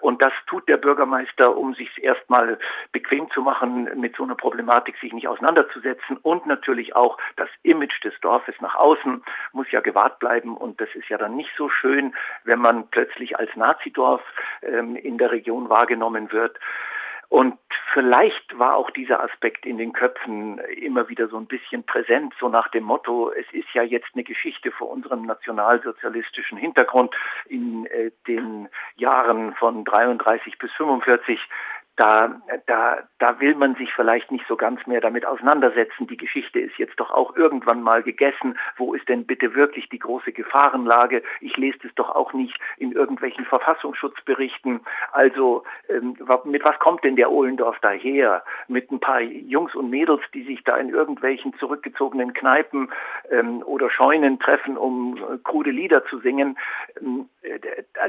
Und 0.00 0.22
das 0.22 0.32
tut 0.46 0.68
der 0.68 0.76
Bürgermeister, 0.76 1.56
um 1.56 1.74
sich 1.74 2.02
erstmal 2.02 2.58
bequem 2.92 3.30
zu 3.30 3.42
machen, 3.42 3.90
mit 3.96 4.16
so 4.16 4.22
einer 4.22 4.34
Problematik 4.34 4.96
sich 4.98 5.12
nicht 5.12 5.28
auseinanderzusetzen. 5.28 6.16
Und 6.18 6.46
natürlich 6.46 6.96
auch 6.96 7.18
das 7.36 7.48
Image 7.62 8.02
des 8.04 8.18
Dorfes 8.20 8.54
nach 8.60 8.74
außen 8.74 9.22
muss 9.52 9.70
ja 9.70 9.80
gewahrt 9.80 10.18
bleiben. 10.18 10.56
Und 10.56 10.80
das 10.80 10.88
ist 10.94 11.08
ja 11.08 11.18
dann 11.18 11.36
nicht 11.36 11.50
so 11.56 11.68
schön, 11.68 12.14
wenn 12.44 12.60
man 12.60 12.88
plötzlich 12.88 13.38
als 13.38 13.54
Nazidorf 13.56 14.22
ähm, 14.62 14.96
in 14.96 15.18
der 15.18 15.30
Region 15.30 15.68
wahrgenommen 15.68 16.32
wird. 16.32 16.58
Und 17.28 17.58
vielleicht 17.92 18.58
war 18.58 18.76
auch 18.76 18.90
dieser 18.90 19.22
Aspekt 19.22 19.66
in 19.66 19.76
den 19.76 19.92
Köpfen 19.92 20.58
immer 20.58 21.08
wieder 21.08 21.28
so 21.28 21.36
ein 21.36 21.46
bisschen 21.46 21.84
präsent, 21.84 22.34
so 22.40 22.48
nach 22.48 22.68
dem 22.68 22.84
Motto, 22.84 23.30
es 23.30 23.46
ist 23.52 23.68
ja 23.74 23.82
jetzt 23.82 24.08
eine 24.14 24.24
Geschichte 24.24 24.70
vor 24.70 24.88
unserem 24.88 25.26
nationalsozialistischen 25.26 26.56
Hintergrund. 26.56 27.14
In 27.46 27.86
äh, 27.86 28.10
den 28.26 28.68
Jahren 28.96 29.54
von 29.56 29.84
33 29.84 30.58
bis 30.58 30.72
45 30.72 31.38
da, 31.98 32.40
da, 32.66 32.98
da 33.18 33.40
will 33.40 33.56
man 33.56 33.74
sich 33.74 33.92
vielleicht 33.92 34.30
nicht 34.30 34.46
so 34.46 34.56
ganz 34.56 34.86
mehr 34.86 35.00
damit 35.00 35.26
auseinandersetzen. 35.26 36.06
Die 36.06 36.16
Geschichte 36.16 36.60
ist 36.60 36.78
jetzt 36.78 36.98
doch 37.00 37.10
auch 37.10 37.34
irgendwann 37.36 37.82
mal 37.82 38.04
gegessen. 38.04 38.56
Wo 38.76 38.94
ist 38.94 39.08
denn 39.08 39.26
bitte 39.26 39.56
wirklich 39.56 39.88
die 39.88 39.98
große 39.98 40.30
Gefahrenlage? 40.30 41.24
Ich 41.40 41.56
lese 41.56 41.78
es 41.82 41.94
doch 41.96 42.14
auch 42.14 42.32
nicht 42.32 42.56
in 42.76 42.92
irgendwelchen 42.92 43.44
Verfassungsschutzberichten. 43.44 44.80
Also 45.10 45.64
ähm, 45.88 46.16
mit 46.44 46.64
was 46.64 46.78
kommt 46.78 47.02
denn 47.02 47.16
der 47.16 47.32
Ohlendorf 47.32 47.78
daher? 47.80 48.44
Mit 48.68 48.92
ein 48.92 49.00
paar 49.00 49.20
Jungs 49.20 49.74
und 49.74 49.90
Mädels, 49.90 50.22
die 50.32 50.44
sich 50.44 50.62
da 50.62 50.76
in 50.76 50.90
irgendwelchen 50.90 51.52
zurückgezogenen 51.58 52.32
Kneipen 52.32 52.92
ähm, 53.30 53.60
oder 53.64 53.90
Scheunen 53.90 54.38
treffen, 54.38 54.76
um 54.76 55.16
äh, 55.16 55.38
krude 55.42 55.72
Lieder 55.72 56.04
zu 56.06 56.20
singen. 56.20 56.56
Ähm, 57.00 57.28
äh, 57.42 57.58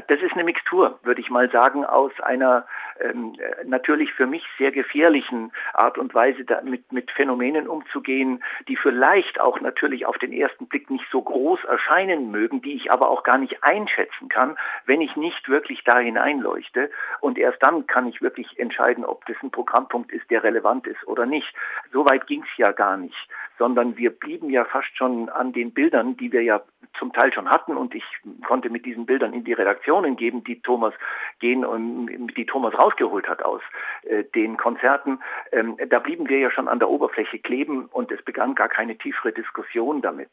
das 0.06 0.20
ist 0.20 0.34
eine 0.34 0.44
Mixtur, 0.44 1.00
würde 1.02 1.20
ich 1.20 1.28
mal 1.28 1.50
sagen, 1.50 1.84
aus 1.84 2.12
einer 2.20 2.66
ähm, 3.00 3.36
natürlich 3.80 4.12
für 4.12 4.26
mich 4.26 4.44
sehr 4.58 4.72
gefährlichen 4.72 5.52
Art 5.72 5.96
und 5.96 6.14
Weise 6.14 6.44
mit, 6.64 6.92
mit 6.92 7.10
Phänomenen 7.12 7.66
umzugehen, 7.66 8.44
die 8.68 8.76
vielleicht 8.76 9.40
auch 9.40 9.58
natürlich 9.60 10.04
auf 10.04 10.18
den 10.18 10.34
ersten 10.34 10.66
Blick 10.66 10.90
nicht 10.90 11.06
so 11.10 11.22
groß 11.22 11.64
erscheinen 11.64 12.30
mögen, 12.30 12.60
die 12.60 12.74
ich 12.74 12.92
aber 12.92 13.08
auch 13.08 13.22
gar 13.22 13.38
nicht 13.38 13.64
einschätzen 13.64 14.28
kann, 14.28 14.58
wenn 14.84 15.00
ich 15.00 15.16
nicht 15.16 15.48
wirklich 15.48 15.82
da 15.84 15.98
hineinleuchte. 15.98 16.90
Und 17.20 17.38
erst 17.38 17.62
dann 17.62 17.86
kann 17.86 18.06
ich 18.06 18.20
wirklich 18.20 18.58
entscheiden, 18.58 19.06
ob 19.06 19.24
das 19.24 19.36
ein 19.42 19.50
Programmpunkt 19.50 20.12
ist, 20.12 20.30
der 20.30 20.44
relevant 20.44 20.86
ist 20.86 21.02
oder 21.06 21.24
nicht. 21.24 21.50
Soweit 21.90 22.26
ging 22.26 22.42
es 22.42 22.58
ja 22.58 22.72
gar 22.72 22.98
nicht, 22.98 23.28
sondern 23.60 23.98
wir 23.98 24.08
blieben 24.08 24.48
ja 24.48 24.64
fast 24.64 24.96
schon 24.96 25.28
an 25.28 25.52
den 25.52 25.72
Bildern, 25.72 26.16
die 26.16 26.32
wir 26.32 26.42
ja 26.42 26.62
zum 26.98 27.12
Teil 27.12 27.30
schon 27.30 27.50
hatten 27.50 27.76
und 27.76 27.94
ich 27.94 28.04
konnte 28.46 28.70
mit 28.70 28.86
diesen 28.86 29.04
Bildern 29.04 29.34
in 29.34 29.44
die 29.44 29.52
Redaktionen 29.52 30.16
geben, 30.16 30.42
die 30.42 30.62
Thomas 30.62 30.94
gehen 31.40 31.66
und 31.66 32.08
die 32.38 32.46
Thomas 32.46 32.72
rausgeholt 32.74 33.28
hat 33.28 33.42
aus 33.42 33.60
äh, 34.04 34.24
den 34.34 34.56
Konzerten. 34.56 35.20
Ähm, 35.52 35.76
da 35.90 35.98
blieben 35.98 36.26
wir 36.30 36.38
ja 36.38 36.50
schon 36.50 36.68
an 36.68 36.78
der 36.78 36.88
Oberfläche 36.88 37.38
kleben 37.38 37.84
und 37.92 38.10
es 38.10 38.22
begann 38.22 38.54
gar 38.54 38.70
keine 38.70 38.96
tiefere 38.96 39.32
Diskussion 39.32 40.00
damit. 40.00 40.30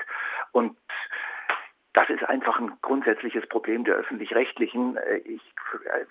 Und 0.53 0.77
das 1.97 2.11
ist 2.11 2.23
einfach 2.29 2.59
ein 2.59 2.73
grundsätzliches 2.83 3.47
Problem 3.47 3.83
der 3.83 3.95
öffentlich-rechtlichen. 3.95 4.97
Äh, 4.97 5.17
ich 5.17 5.41
äh, 5.83 6.05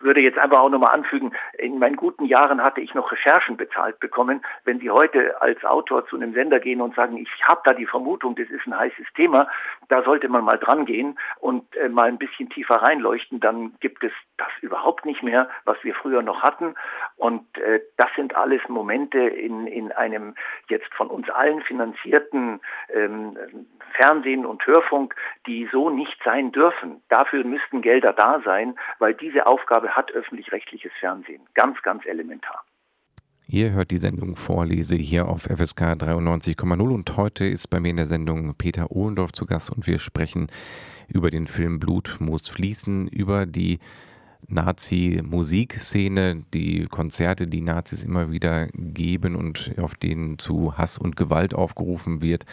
würde 0.00 0.20
jetzt 0.20 0.38
einfach 0.38 0.60
auch 0.60 0.70
nochmal 0.70 0.94
anfügen, 0.94 1.32
in 1.58 1.78
meinen 1.78 1.96
guten 1.96 2.24
Jahren 2.24 2.62
hatte 2.62 2.80
ich 2.80 2.94
noch 2.94 3.12
Recherchen 3.12 3.58
bezahlt 3.58 4.00
bekommen. 4.00 4.42
Wenn 4.64 4.78
Sie 4.78 4.90
heute 4.90 5.42
als 5.42 5.62
Autor 5.62 6.06
zu 6.06 6.16
einem 6.16 6.32
Sender 6.32 6.58
gehen 6.58 6.80
und 6.80 6.94
sagen, 6.94 7.18
ich 7.18 7.28
habe 7.46 7.60
da 7.64 7.74
die 7.74 7.84
Vermutung, 7.84 8.34
das 8.34 8.48
ist 8.48 8.66
ein 8.66 8.78
heißes 8.78 9.08
Thema, 9.14 9.46
da 9.90 10.02
sollte 10.04 10.30
man 10.30 10.42
mal 10.42 10.58
dran 10.58 10.86
gehen 10.86 11.18
und 11.40 11.76
äh, 11.76 11.90
mal 11.90 12.08
ein 12.08 12.16
bisschen 12.16 12.48
tiefer 12.48 12.76
reinleuchten, 12.76 13.38
dann 13.38 13.74
gibt 13.80 14.04
es 14.04 14.12
das 14.38 14.48
überhaupt 14.62 15.04
nicht 15.04 15.22
mehr, 15.22 15.50
was 15.66 15.76
wir 15.82 15.94
früher 15.94 16.22
noch 16.22 16.42
hatten. 16.42 16.74
Und 17.16 17.44
das 17.96 18.08
sind 18.14 18.36
alles 18.36 18.60
Momente 18.68 19.18
in, 19.18 19.66
in 19.66 19.90
einem 19.92 20.34
jetzt 20.68 20.92
von 20.94 21.08
uns 21.08 21.28
allen 21.30 21.62
finanzierten 21.62 22.60
ähm, 22.92 23.36
Fernsehen 23.96 24.44
und 24.46 24.66
Hörfunk, 24.66 25.14
die 25.46 25.68
so 25.72 25.90
nicht 25.90 26.16
sein 26.24 26.52
dürfen. 26.52 27.02
Dafür 27.08 27.44
müssten 27.44 27.82
Gelder 27.82 28.12
da 28.12 28.40
sein, 28.44 28.76
weil 28.98 29.14
diese 29.14 29.46
Aufgabe 29.46 29.90
hat 29.90 30.10
öffentlich-rechtliches 30.12 30.92
Fernsehen. 30.98 31.42
Ganz, 31.54 31.80
ganz 31.82 32.04
elementar. 32.06 32.64
Ihr 33.48 33.70
hört 33.70 33.92
die 33.92 33.98
Sendung 33.98 34.34
Vorlese 34.34 34.96
hier 34.96 35.28
auf 35.28 35.42
FSK 35.42 35.92
93,0 35.92 36.92
und 36.92 37.16
heute 37.16 37.44
ist 37.44 37.68
bei 37.68 37.78
mir 37.78 37.90
in 37.90 37.96
der 37.96 38.06
Sendung 38.06 38.56
Peter 38.56 38.90
Ohlendorf 38.90 39.30
zu 39.30 39.46
Gast 39.46 39.70
und 39.70 39.86
wir 39.86 40.00
sprechen 40.00 40.48
über 41.06 41.30
den 41.30 41.46
Film 41.46 41.78
Blut 41.78 42.16
muss 42.18 42.48
fließen, 42.48 43.06
über 43.06 43.46
die 43.46 43.78
Nazi-Musikszene, 44.48 46.44
die 46.52 46.86
Konzerte, 46.86 47.46
die 47.46 47.60
Nazis 47.62 48.02
immer 48.04 48.30
wieder 48.30 48.68
geben 48.74 49.36
und 49.36 49.74
auf 49.80 49.94
denen 49.94 50.38
zu 50.38 50.76
Hass 50.76 50.98
und 50.98 51.16
Gewalt 51.16 51.54
aufgerufen 51.54 52.22
wird. 52.22 52.46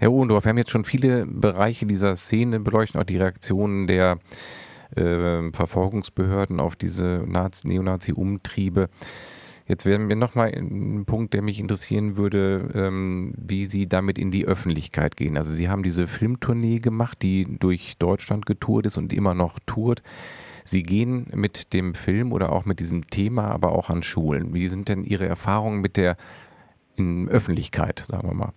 Herr 0.00 0.12
Ohlendorf, 0.12 0.46
wir 0.46 0.48
haben 0.48 0.56
jetzt 0.56 0.70
schon 0.70 0.84
viele 0.84 1.26
Bereiche 1.26 1.84
dieser 1.84 2.16
Szene 2.16 2.58
beleuchtet, 2.58 2.98
auch 2.98 3.04
die 3.04 3.18
Reaktionen 3.18 3.86
der 3.86 4.18
äh, 4.96 5.52
Verfolgungsbehörden 5.52 6.58
auf 6.58 6.74
diese 6.74 7.22
Neonazi-Umtriebe. 7.26 8.88
Jetzt 9.68 9.84
wären 9.84 10.08
wir 10.08 10.16
nochmal 10.16 10.54
ein 10.56 11.04
Punkt, 11.04 11.34
der 11.34 11.42
mich 11.42 11.60
interessieren 11.60 12.16
würde, 12.16 12.70
ähm, 12.72 13.34
wie 13.36 13.66
Sie 13.66 13.90
damit 13.90 14.18
in 14.18 14.30
die 14.30 14.46
Öffentlichkeit 14.46 15.18
gehen. 15.18 15.36
Also 15.36 15.52
Sie 15.52 15.68
haben 15.68 15.82
diese 15.82 16.06
Filmtournee 16.06 16.78
gemacht, 16.78 17.18
die 17.20 17.58
durch 17.58 17.98
Deutschland 17.98 18.46
getourt 18.46 18.86
ist 18.86 18.96
und 18.96 19.12
immer 19.12 19.34
noch 19.34 19.58
tourt. 19.66 20.02
Sie 20.64 20.82
gehen 20.82 21.26
mit 21.34 21.74
dem 21.74 21.92
Film 21.92 22.32
oder 22.32 22.52
auch 22.52 22.64
mit 22.64 22.80
diesem 22.80 23.10
Thema 23.10 23.50
aber 23.50 23.72
auch 23.72 23.90
an 23.90 24.02
Schulen. 24.02 24.54
Wie 24.54 24.68
sind 24.68 24.88
denn 24.88 25.04
Ihre 25.04 25.26
Erfahrungen 25.26 25.82
mit 25.82 25.98
der 25.98 26.16
Öffentlichkeit, 26.96 28.06
sagen 28.08 28.26
wir 28.26 28.34
mal? 28.34 28.54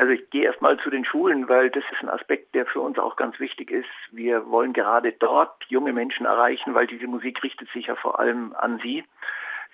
Also 0.00 0.14
ich 0.14 0.30
gehe 0.30 0.44
erstmal 0.44 0.78
zu 0.78 0.88
den 0.88 1.04
Schulen, 1.04 1.46
weil 1.50 1.68
das 1.68 1.84
ist 1.92 2.00
ein 2.00 2.08
Aspekt, 2.08 2.54
der 2.54 2.64
für 2.64 2.80
uns 2.80 2.98
auch 2.98 3.16
ganz 3.16 3.38
wichtig 3.38 3.70
ist. 3.70 3.90
Wir 4.10 4.48
wollen 4.48 4.72
gerade 4.72 5.12
dort 5.12 5.62
junge 5.68 5.92
Menschen 5.92 6.24
erreichen, 6.24 6.72
weil 6.72 6.86
diese 6.86 7.06
Musik 7.06 7.42
richtet 7.42 7.68
sich 7.72 7.88
ja 7.88 7.96
vor 7.96 8.18
allem 8.18 8.54
an 8.54 8.80
sie. 8.82 9.04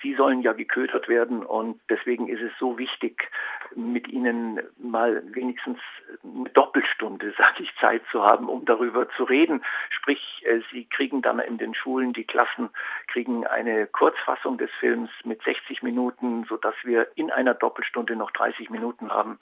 Sie 0.02 0.16
sollen 0.16 0.40
ja 0.42 0.52
geködert 0.52 1.08
werden 1.08 1.46
und 1.46 1.80
deswegen 1.88 2.26
ist 2.26 2.42
es 2.42 2.50
so 2.58 2.76
wichtig, 2.76 3.30
mit 3.76 4.08
ihnen 4.08 4.60
mal 4.78 5.22
wenigstens 5.32 5.78
eine 6.24 6.50
Doppelstunde, 6.50 7.32
sage 7.38 7.62
ich, 7.62 7.72
Zeit 7.76 8.02
zu 8.10 8.24
haben, 8.24 8.48
um 8.48 8.64
darüber 8.64 9.08
zu 9.10 9.22
reden. 9.22 9.64
Sprich, 9.90 10.44
äh, 10.44 10.58
sie 10.72 10.86
kriegen 10.86 11.22
dann 11.22 11.38
in 11.38 11.56
den 11.56 11.72
Schulen, 11.72 12.12
die 12.12 12.24
Klassen 12.24 12.70
kriegen 13.06 13.46
eine 13.46 13.86
Kurzfassung 13.86 14.58
des 14.58 14.70
Films 14.80 15.10
mit 15.22 15.40
60 15.44 15.84
Minuten, 15.84 16.44
sodass 16.48 16.74
wir 16.82 17.06
in 17.14 17.30
einer 17.30 17.54
Doppelstunde 17.54 18.16
noch 18.16 18.32
30 18.32 18.70
Minuten 18.70 19.10
haben, 19.10 19.38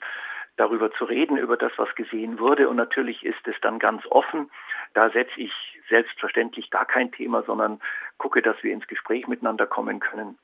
darüber 0.57 0.91
zu 0.91 1.05
reden, 1.05 1.37
über 1.37 1.57
das, 1.57 1.71
was 1.77 1.93
gesehen 1.95 2.39
wurde. 2.39 2.69
Und 2.69 2.77
natürlich 2.77 3.25
ist 3.25 3.47
es 3.47 3.55
dann 3.61 3.79
ganz 3.79 4.05
offen. 4.07 4.49
Da 4.93 5.09
setze 5.09 5.39
ich 5.39 5.51
selbstverständlich 5.89 6.69
gar 6.69 6.85
kein 6.85 7.11
Thema, 7.11 7.43
sondern 7.43 7.79
gucke, 8.17 8.41
dass 8.41 8.61
wir 8.63 8.73
ins 8.73 8.87
Gespräch 8.87 9.27
miteinander 9.27 9.67
kommen 9.67 9.99
können 9.99 10.37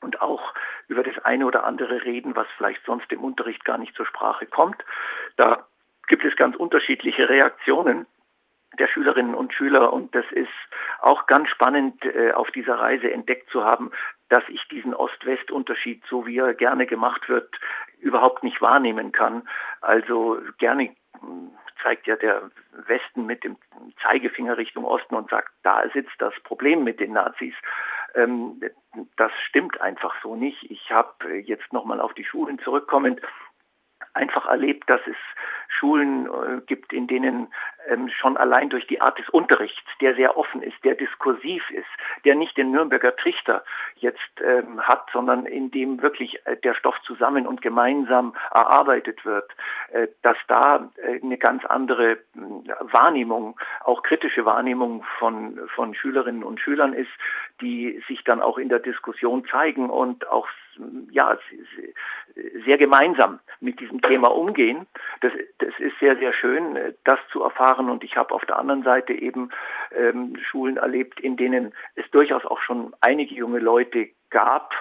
und 0.00 0.20
auch 0.20 0.54
über 0.86 1.02
das 1.02 1.18
eine 1.24 1.46
oder 1.46 1.64
andere 1.64 2.04
reden, 2.04 2.36
was 2.36 2.46
vielleicht 2.56 2.84
sonst 2.84 3.10
im 3.12 3.22
Unterricht 3.22 3.64
gar 3.64 3.78
nicht 3.78 3.94
zur 3.94 4.06
Sprache 4.06 4.46
kommt. 4.46 4.84
Da 5.36 5.66
gibt 6.06 6.24
es 6.24 6.36
ganz 6.36 6.56
unterschiedliche 6.56 7.28
Reaktionen 7.28 8.06
der 8.78 8.86
Schülerinnen 8.88 9.34
und 9.34 9.54
Schüler 9.54 9.92
und 9.92 10.14
das 10.14 10.26
ist 10.30 10.48
auch 11.00 11.26
ganz 11.26 11.48
spannend 11.48 12.04
äh, 12.04 12.32
auf 12.32 12.50
dieser 12.50 12.74
Reise 12.74 13.10
entdeckt 13.10 13.50
zu 13.50 13.64
haben, 13.64 13.90
dass 14.28 14.42
ich 14.48 14.62
diesen 14.68 14.94
Ost-West-Unterschied, 14.94 16.02
so 16.08 16.26
wie 16.26 16.38
er 16.38 16.54
gerne 16.54 16.86
gemacht 16.86 17.28
wird, 17.28 17.48
überhaupt 18.00 18.42
nicht 18.42 18.60
wahrnehmen 18.60 19.12
kann. 19.12 19.48
Also 19.80 20.38
gerne 20.58 20.94
hm, 21.20 21.50
zeigt 21.82 22.06
ja 22.06 22.16
der 22.16 22.50
Westen 22.86 23.26
mit 23.26 23.44
dem 23.44 23.56
Zeigefinger 24.02 24.56
Richtung 24.56 24.84
Osten 24.84 25.14
und 25.14 25.30
sagt, 25.30 25.50
da 25.62 25.88
sitzt 25.92 26.14
das 26.18 26.34
Problem 26.44 26.84
mit 26.84 27.00
den 27.00 27.12
Nazis. 27.12 27.54
Ähm, 28.14 28.60
das 29.16 29.32
stimmt 29.48 29.80
einfach 29.80 30.14
so 30.22 30.34
nicht. 30.34 30.70
Ich 30.70 30.90
habe 30.90 31.36
jetzt 31.38 31.72
nochmal 31.72 32.00
auf 32.00 32.14
die 32.14 32.24
Schulen 32.24 32.58
zurückkommend 32.58 33.20
einfach 34.18 34.46
erlebt, 34.46 34.90
dass 34.90 35.00
es 35.06 35.16
Schulen 35.68 36.26
äh, 36.26 36.60
gibt, 36.66 36.92
in 36.92 37.06
denen 37.06 37.48
ähm, 37.88 38.08
schon 38.08 38.36
allein 38.36 38.68
durch 38.70 38.86
die 38.86 39.00
Art 39.00 39.18
des 39.18 39.28
Unterrichts, 39.28 39.88
der 40.00 40.14
sehr 40.14 40.36
offen 40.36 40.62
ist, 40.62 40.76
der 40.84 40.94
diskursiv 40.94 41.70
ist, 41.70 41.86
der 42.24 42.34
nicht 42.34 42.56
den 42.56 42.70
Nürnberger 42.70 43.14
Trichter 43.16 43.64
jetzt 43.96 44.18
ähm, 44.42 44.80
hat, 44.80 45.08
sondern 45.12 45.46
in 45.46 45.70
dem 45.70 46.02
wirklich 46.02 46.44
äh, 46.46 46.56
der 46.56 46.74
Stoff 46.74 46.96
zusammen 47.02 47.46
und 47.46 47.62
gemeinsam 47.62 48.34
erarbeitet 48.50 49.24
wird, 49.24 49.50
äh, 49.92 50.08
dass 50.22 50.36
da 50.48 50.90
äh, 50.96 51.20
eine 51.22 51.38
ganz 51.38 51.64
andere 51.66 52.12
äh, 52.12 52.18
Wahrnehmung, 52.80 53.58
auch 53.84 54.02
kritische 54.02 54.44
Wahrnehmung 54.44 55.04
von, 55.18 55.60
von 55.74 55.94
Schülerinnen 55.94 56.44
und 56.44 56.60
Schülern 56.60 56.92
ist, 56.92 57.10
die 57.60 58.02
sich 58.08 58.24
dann 58.24 58.40
auch 58.40 58.58
in 58.58 58.68
der 58.68 58.80
Diskussion 58.80 59.44
zeigen 59.46 59.90
und 59.90 60.28
auch 60.28 60.48
ja, 61.10 61.36
sehr 62.64 62.78
gemeinsam 62.78 63.40
mit 63.60 63.80
diesem 63.80 64.00
Thema 64.08 64.28
umgehen. 64.28 64.86
Das, 65.20 65.32
das 65.58 65.74
ist 65.78 65.98
sehr, 66.00 66.16
sehr 66.16 66.32
schön, 66.32 66.76
äh, 66.76 66.94
das 67.04 67.18
zu 67.32 67.42
erfahren. 67.42 67.90
Und 67.90 68.04
ich 68.04 68.16
habe 68.16 68.34
auf 68.34 68.44
der 68.46 68.58
anderen 68.58 68.82
Seite 68.82 69.12
eben 69.12 69.50
ähm, 69.92 70.36
Schulen 70.50 70.76
erlebt, 70.76 71.20
in 71.20 71.36
denen 71.36 71.72
es 71.94 72.10
durchaus 72.10 72.44
auch 72.44 72.60
schon 72.60 72.94
einige 73.00 73.34
junge 73.34 73.60
Leute 73.60 74.08
gab, 74.30 74.74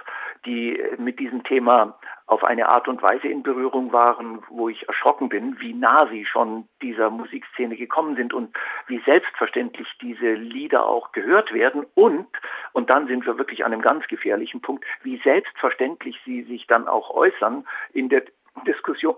die 0.45 0.79
äh, 0.79 0.97
mit 0.97 1.19
diesem 1.19 1.43
Thema 1.43 1.97
auf 2.25 2.43
eine 2.43 2.69
Art 2.69 2.89
und 2.89 3.01
Weise 3.01 3.29
in 3.29 3.41
Berührung 3.41 3.93
waren, 3.93 4.43
wo 4.49 4.67
ich 4.67 4.87
erschrocken 4.87 5.29
bin, 5.29 5.59
wie 5.61 5.73
nah 5.73 6.07
sie 6.07 6.25
schon 6.25 6.67
dieser 6.81 7.09
Musikszene 7.09 7.77
gekommen 7.77 8.17
sind 8.17 8.33
und 8.33 8.55
wie 8.87 8.99
selbstverständlich 9.05 9.87
diese 10.01 10.33
Lieder 10.33 10.85
auch 10.85 11.13
gehört 11.13 11.53
werden 11.53 11.85
und, 11.95 12.27
und 12.73 12.89
dann 12.89 13.07
sind 13.07 13.25
wir 13.25 13.37
wirklich 13.37 13.63
an 13.63 13.71
einem 13.71 13.81
ganz 13.81 14.05
gefährlichen 14.07 14.61
Punkt, 14.61 14.83
wie 15.03 15.17
selbstverständlich 15.23 16.19
sie 16.25 16.43
sich 16.43 16.67
dann 16.67 16.89
auch 16.89 17.11
äußern 17.11 17.65
in 17.93 18.09
der 18.09 18.23
Diskussion, 18.67 19.15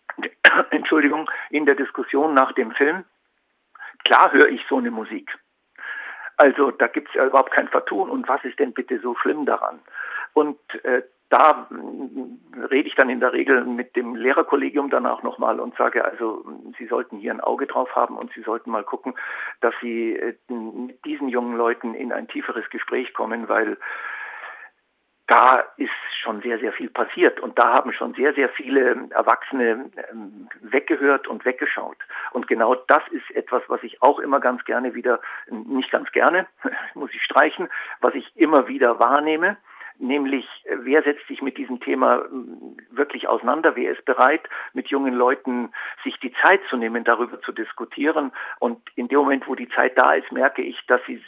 Entschuldigung, 0.70 1.30
in 1.50 1.66
der 1.66 1.74
Diskussion 1.76 2.34
nach 2.34 2.52
dem 2.52 2.72
Film. 2.72 3.04
Klar 4.04 4.32
höre 4.32 4.48
ich 4.48 4.64
so 4.68 4.78
eine 4.78 4.90
Musik. 4.90 5.30
Also 6.36 6.70
da 6.70 6.86
gibt 6.86 7.08
es 7.08 7.14
ja 7.14 7.26
überhaupt 7.26 7.52
kein 7.52 7.68
Vertun. 7.68 8.08
Und 8.08 8.26
was 8.26 8.42
ist 8.44 8.58
denn 8.58 8.72
bitte 8.72 8.98
so 9.00 9.14
schlimm 9.14 9.44
daran? 9.44 9.78
Und 10.32 10.58
äh, 10.84 11.02
da 11.28 11.68
äh, 11.70 12.64
rede 12.64 12.88
ich 12.88 12.94
dann 12.94 13.08
in 13.08 13.20
der 13.20 13.32
Regel 13.32 13.64
mit 13.64 13.94
dem 13.94 14.16
Lehrerkollegium 14.16 14.90
danach 14.90 15.22
nochmal 15.22 15.60
und 15.60 15.76
sage, 15.76 16.04
also 16.04 16.44
Sie 16.78 16.86
sollten 16.86 17.18
hier 17.18 17.32
ein 17.32 17.40
Auge 17.40 17.66
drauf 17.66 17.94
haben 17.94 18.16
und 18.16 18.32
Sie 18.32 18.42
sollten 18.42 18.70
mal 18.70 18.84
gucken, 18.84 19.14
dass 19.60 19.74
Sie 19.80 20.16
äh, 20.16 20.34
mit 20.48 21.04
diesen 21.04 21.28
jungen 21.28 21.56
Leuten 21.56 21.94
in 21.94 22.12
ein 22.12 22.26
tieferes 22.26 22.68
Gespräch 22.70 23.14
kommen, 23.14 23.48
weil 23.48 23.76
da 25.30 25.64
ist 25.76 25.90
schon 26.22 26.42
sehr, 26.42 26.58
sehr 26.58 26.72
viel 26.72 26.90
passiert 26.90 27.38
und 27.38 27.56
da 27.56 27.74
haben 27.74 27.92
schon 27.92 28.14
sehr, 28.14 28.34
sehr 28.34 28.48
viele 28.48 29.08
Erwachsene 29.10 29.90
ähm, 30.10 30.48
weggehört 30.60 31.28
und 31.28 31.44
weggeschaut. 31.44 31.96
Und 32.32 32.48
genau 32.48 32.74
das 32.74 33.02
ist 33.12 33.30
etwas, 33.36 33.62
was 33.68 33.80
ich 33.84 34.02
auch 34.02 34.18
immer 34.18 34.40
ganz 34.40 34.64
gerne 34.64 34.94
wieder, 34.94 35.20
nicht 35.48 35.92
ganz 35.92 36.10
gerne, 36.10 36.46
muss 36.94 37.14
ich 37.14 37.22
streichen, 37.22 37.68
was 38.00 38.14
ich 38.14 38.36
immer 38.36 38.66
wieder 38.66 38.98
wahrnehme 38.98 39.56
nämlich 40.02 40.46
wer 40.64 41.02
setzt 41.02 41.26
sich 41.28 41.42
mit 41.42 41.58
diesem 41.58 41.78
Thema 41.80 42.22
hm, 42.24 42.78
wirklich 42.90 43.28
auseinander, 43.28 43.76
wer 43.76 43.92
ist 43.92 44.02
bereit, 44.06 44.40
mit 44.72 44.88
jungen 44.88 45.12
Leuten 45.12 45.72
sich 46.02 46.18
die 46.20 46.32
Zeit 46.42 46.60
zu 46.70 46.78
nehmen, 46.78 47.04
darüber 47.04 47.38
zu 47.42 47.52
diskutieren. 47.52 48.32
Und 48.60 48.80
in 48.96 49.08
dem 49.08 49.18
Moment, 49.18 49.46
wo 49.46 49.54
die 49.54 49.68
Zeit 49.68 49.98
da 49.98 50.14
ist, 50.14 50.32
merke 50.32 50.62
ich, 50.62 50.78
dass 50.86 51.02
sie 51.06 51.22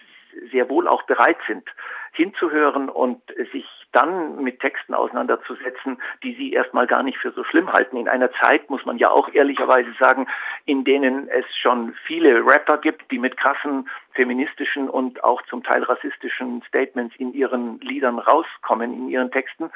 sehr 0.51 0.69
wohl 0.69 0.89
auch 0.89 1.03
bereit 1.05 1.39
sind, 1.47 1.65
hinzuhören 2.13 2.89
und 2.89 3.23
sich 3.53 3.67
dann 3.93 4.43
mit 4.43 4.61
Texten 4.61 4.95
auseinanderzusetzen, 4.95 6.01
die 6.23 6.35
sie 6.35 6.53
erstmal 6.53 6.87
gar 6.87 7.03
nicht 7.03 7.19
für 7.19 7.31
so 7.33 7.45
schlimm 7.45 7.73
halten. 7.73 7.97
In 7.97 8.09
einer 8.09 8.31
Zeit, 8.33 8.69
muss 8.71 8.85
man 8.85 8.99
ja 8.99 9.11
auch 9.11 9.29
ehrlicherweise 9.33 9.93
sagen, 9.99 10.27
in 10.65 10.85
denen 10.85 11.29
es 11.29 11.45
schon 11.61 11.95
viele 12.07 12.45
Rapper 12.47 12.79
gibt, 12.79 13.11
die 13.11 13.19
mit 13.19 13.37
krassen 13.37 13.89
feministischen 14.13 14.89
und 14.89 15.23
auch 15.25 15.43
zum 15.43 15.63
Teil 15.63 15.83
rassistischen 15.83 16.63
Statements 16.69 17.15
in 17.17 17.33
ihren 17.33 17.81
Liedern 17.81 18.19
rauskommen, 18.19 18.93
in 18.93 19.09
ihren 19.09 19.31
Texten. 19.31 19.71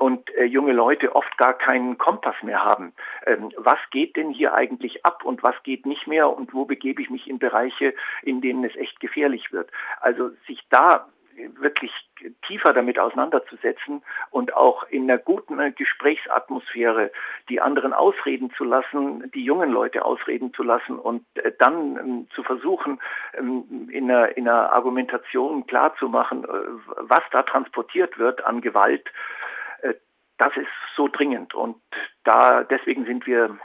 Und 0.00 0.34
äh, 0.34 0.44
junge 0.44 0.72
Leute 0.72 1.14
oft 1.14 1.36
gar 1.36 1.52
keinen 1.52 1.98
Kompass 1.98 2.36
mehr 2.42 2.64
haben. 2.64 2.94
Ähm, 3.26 3.52
was 3.58 3.78
geht 3.90 4.16
denn 4.16 4.30
hier 4.30 4.54
eigentlich 4.54 5.04
ab 5.04 5.24
und 5.24 5.42
was 5.42 5.62
geht 5.62 5.84
nicht 5.84 6.06
mehr 6.06 6.34
und 6.34 6.54
wo 6.54 6.64
begebe 6.64 7.02
ich 7.02 7.10
mich 7.10 7.28
in 7.28 7.38
Bereiche, 7.38 7.94
in 8.22 8.40
denen 8.40 8.64
es 8.64 8.74
echt 8.76 8.98
gefährlich 9.00 9.52
wird? 9.52 9.70
Also 10.00 10.30
sich 10.46 10.62
da 10.70 11.06
wirklich 11.58 11.92
tiefer 12.46 12.72
damit 12.72 12.98
auseinanderzusetzen 12.98 14.02
und 14.30 14.54
auch 14.54 14.84
in 14.84 15.04
einer 15.04 15.18
guten 15.18 15.58
äh, 15.58 15.70
Gesprächsatmosphäre 15.72 17.12
die 17.48 17.60
anderen 17.60 17.92
ausreden 17.92 18.50
zu 18.56 18.64
lassen, 18.64 19.30
die 19.34 19.44
jungen 19.44 19.70
Leute 19.70 20.04
ausreden 20.04 20.52
zu 20.54 20.62
lassen 20.62 20.98
und 20.98 21.24
äh, 21.34 21.52
dann 21.58 21.96
ähm, 21.96 22.28
zu 22.34 22.42
versuchen, 22.42 23.00
ähm, 23.34 23.88
in, 23.90 24.10
einer, 24.10 24.36
in 24.36 24.48
einer 24.48 24.72
Argumentation 24.72 25.66
klarzumachen, 25.66 26.44
äh, 26.44 26.48
was 27.00 27.22
da 27.32 27.42
transportiert 27.42 28.18
wird 28.18 28.44
an 28.44 28.60
Gewalt, 28.60 29.10
das 30.40 30.56
ist 30.56 30.68
so 30.96 31.06
dringend. 31.08 31.54
Und 31.54 31.76
da 32.24 32.64
deswegen 32.64 33.04
sind 33.04 33.26
wir 33.26 33.58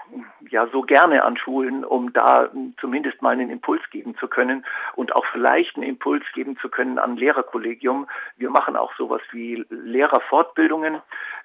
ja 0.50 0.68
so 0.68 0.82
gerne 0.82 1.24
an 1.24 1.38
Schulen, 1.38 1.86
um 1.86 2.12
da 2.12 2.50
zumindest 2.82 3.22
mal 3.22 3.32
einen 3.32 3.50
Impuls 3.50 3.82
geben 3.92 4.18
zu 4.18 4.28
können 4.28 4.66
und 4.96 5.16
auch 5.16 5.26
vielleicht 5.32 5.78
einen 5.78 5.86
Impuls 5.86 6.26
geben 6.34 6.58
zu 6.58 6.68
können 6.68 7.00
an 7.00 7.16
Lehrerkollegium. 7.16 8.08
Wir 8.36 8.50
machen 8.50 8.76
auch 8.76 8.94
sowas 8.98 9.22
wie 9.32 9.66
Lehrerfortbildungen, 9.70 11.02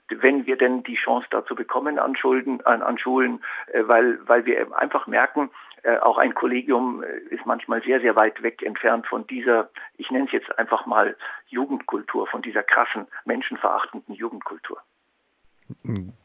wenn 0.09 0.47
wir 0.47 0.57
denn 0.57 0.83
die 0.83 0.97
Chance 0.97 1.29
dazu 1.31 1.55
bekommen 1.55 2.01
an, 2.01 2.17
Schulden, 2.17 2.61
an, 2.67 2.83
an 2.83 2.99
Schulen, 2.99 3.41
äh, 3.73 3.87
weil, 3.87 4.19
weil 4.27 4.45
wir 4.47 4.77
einfach 4.77 5.07
merken, 5.07 5.51
äh, 5.85 5.99
auch 5.99 6.19
ein 6.19 6.35
Kollegium 6.35 7.05
äh, 7.05 7.33
ist 7.33 7.47
manchmal 7.47 7.83
sehr, 7.83 8.01
sehr 8.01 8.17
weit 8.17 8.43
weg 8.43 8.63
entfernt 8.65 9.07
von 9.07 9.29
dieser, 9.29 9.71
ich 9.97 10.11
nenne 10.11 10.27
es 10.27 10.33
jetzt 10.33 10.59
einfach 10.59 10.87
mal 10.87 11.17
Jugendkultur, 11.47 12.27
von 12.27 12.43
dieser 12.43 12.65
krassen, 12.65 13.07
menschenverachtenden 13.25 14.17
Jugendkultur 14.17 14.83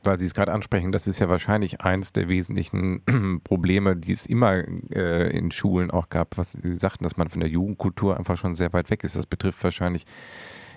weil 0.03 0.19
Sie 0.19 0.25
es 0.25 0.33
gerade 0.33 0.51
ansprechen, 0.51 0.91
das 0.91 1.07
ist 1.07 1.19
ja 1.19 1.29
wahrscheinlich 1.29 1.81
eins 1.81 2.13
der 2.13 2.27
wesentlichen 2.27 3.41
Probleme, 3.43 3.95
die 3.95 4.11
es 4.11 4.25
immer 4.25 4.63
äh, 4.93 5.35
in 5.37 5.51
Schulen 5.51 5.91
auch 5.91 6.09
gab, 6.09 6.37
was 6.37 6.53
Sie 6.53 6.77
sagten, 6.77 7.03
dass 7.03 7.17
man 7.17 7.29
von 7.29 7.39
der 7.39 7.49
Jugendkultur 7.49 8.17
einfach 8.17 8.37
schon 8.37 8.55
sehr 8.55 8.73
weit 8.73 8.89
weg 8.89 9.03
ist. 9.03 9.15
Das 9.15 9.25
betrifft 9.25 9.63
wahrscheinlich 9.63 10.05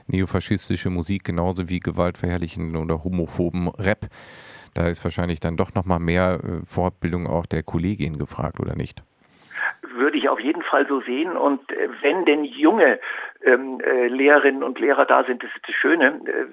neofaschistische 0.06 0.90
Musik 0.90 1.24
genauso 1.24 1.68
wie 1.68 1.80
gewaltverherrlichen 1.80 2.76
oder 2.76 3.04
homophoben 3.04 3.68
Rap. 3.68 4.08
Da 4.74 4.88
ist 4.88 5.02
wahrscheinlich 5.04 5.40
dann 5.40 5.56
doch 5.56 5.74
nochmal 5.74 6.00
mehr 6.00 6.40
äh, 6.42 6.66
Fortbildung 6.66 7.26
auch 7.26 7.46
der 7.46 7.62
Kollegin 7.62 8.18
gefragt, 8.18 8.60
oder 8.60 8.76
nicht? 8.76 9.02
Auf 10.38 10.44
jeden 10.44 10.62
Fall 10.62 10.86
so 10.86 11.00
sehen. 11.00 11.36
Und 11.36 11.70
äh, 11.72 11.88
wenn 12.00 12.24
denn 12.24 12.44
junge 12.44 13.00
ähm, 13.42 13.80
äh, 13.80 14.06
Lehrerinnen 14.06 14.62
und 14.62 14.78
Lehrer 14.78 15.04
da 15.04 15.24
sind, 15.24 15.42
das 15.42 15.50
ist 15.54 15.66
das 15.66 15.74
Schöne, 15.74 16.20
äh, 16.24 16.46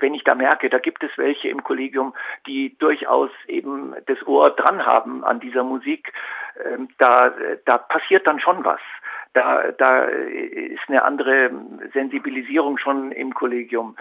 wenn 0.00 0.14
ich 0.14 0.24
da 0.24 0.34
merke, 0.34 0.68
da 0.68 0.78
gibt 0.78 1.04
es 1.04 1.10
welche 1.16 1.48
im 1.48 1.62
Kollegium, 1.62 2.14
die 2.46 2.76
durchaus 2.78 3.30
eben 3.46 3.94
das 4.06 4.26
Ohr 4.26 4.50
dran 4.50 4.84
haben 4.84 5.24
an 5.24 5.40
dieser 5.40 5.62
Musik, 5.62 6.12
äh, 6.56 6.78
da, 6.98 7.32
da 7.64 7.78
passiert 7.78 8.26
dann 8.26 8.40
schon 8.40 8.64
was. 8.64 8.80
Da, 9.32 9.72
da 9.72 10.04
ist 10.04 10.88
eine 10.88 11.02
andere 11.02 11.50
Sensibilisierung 11.92 12.78
schon 12.78 13.10
im 13.10 13.34
Kollegium. 13.34 13.96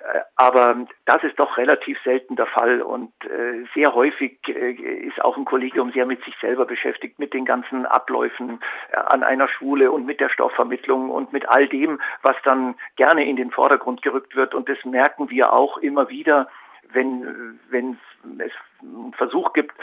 Äh, 0.00 0.20
aber 0.36 0.86
das 1.04 1.22
ist 1.22 1.38
doch 1.38 1.56
relativ 1.56 1.98
selten 2.02 2.36
der 2.36 2.46
Fall 2.46 2.82
und 2.82 3.12
äh, 3.24 3.64
sehr 3.74 3.94
häufig 3.94 4.38
äh, 4.48 4.72
ist 4.72 5.22
auch 5.22 5.36
ein 5.36 5.44
Kollegium 5.44 5.92
sehr 5.92 6.06
mit 6.06 6.24
sich 6.24 6.34
selber 6.40 6.64
beschäftigt, 6.64 7.18
mit 7.18 7.34
den 7.34 7.44
ganzen 7.44 7.86
Abläufen 7.86 8.60
an 8.92 9.22
einer 9.22 9.48
Schule 9.48 9.90
und 9.90 10.06
mit 10.06 10.20
der 10.20 10.30
Stoffvermittlung 10.30 11.10
und 11.10 11.32
mit 11.32 11.48
all 11.48 11.68
dem, 11.68 12.00
was 12.22 12.36
dann 12.44 12.74
gerne 12.96 13.28
in 13.28 13.36
den 13.36 13.50
Vordergrund 13.50 14.02
gerückt 14.02 14.34
wird. 14.36 14.54
Und 14.54 14.68
das 14.68 14.82
merken 14.84 15.30
wir 15.30 15.52
auch 15.52 15.78
immer 15.78 16.08
wieder, 16.08 16.48
wenn, 16.92 17.58
wenn 17.70 17.98
es 18.38 18.52
einen 18.82 19.12
Versuch 19.12 19.52
gibt, 19.52 19.74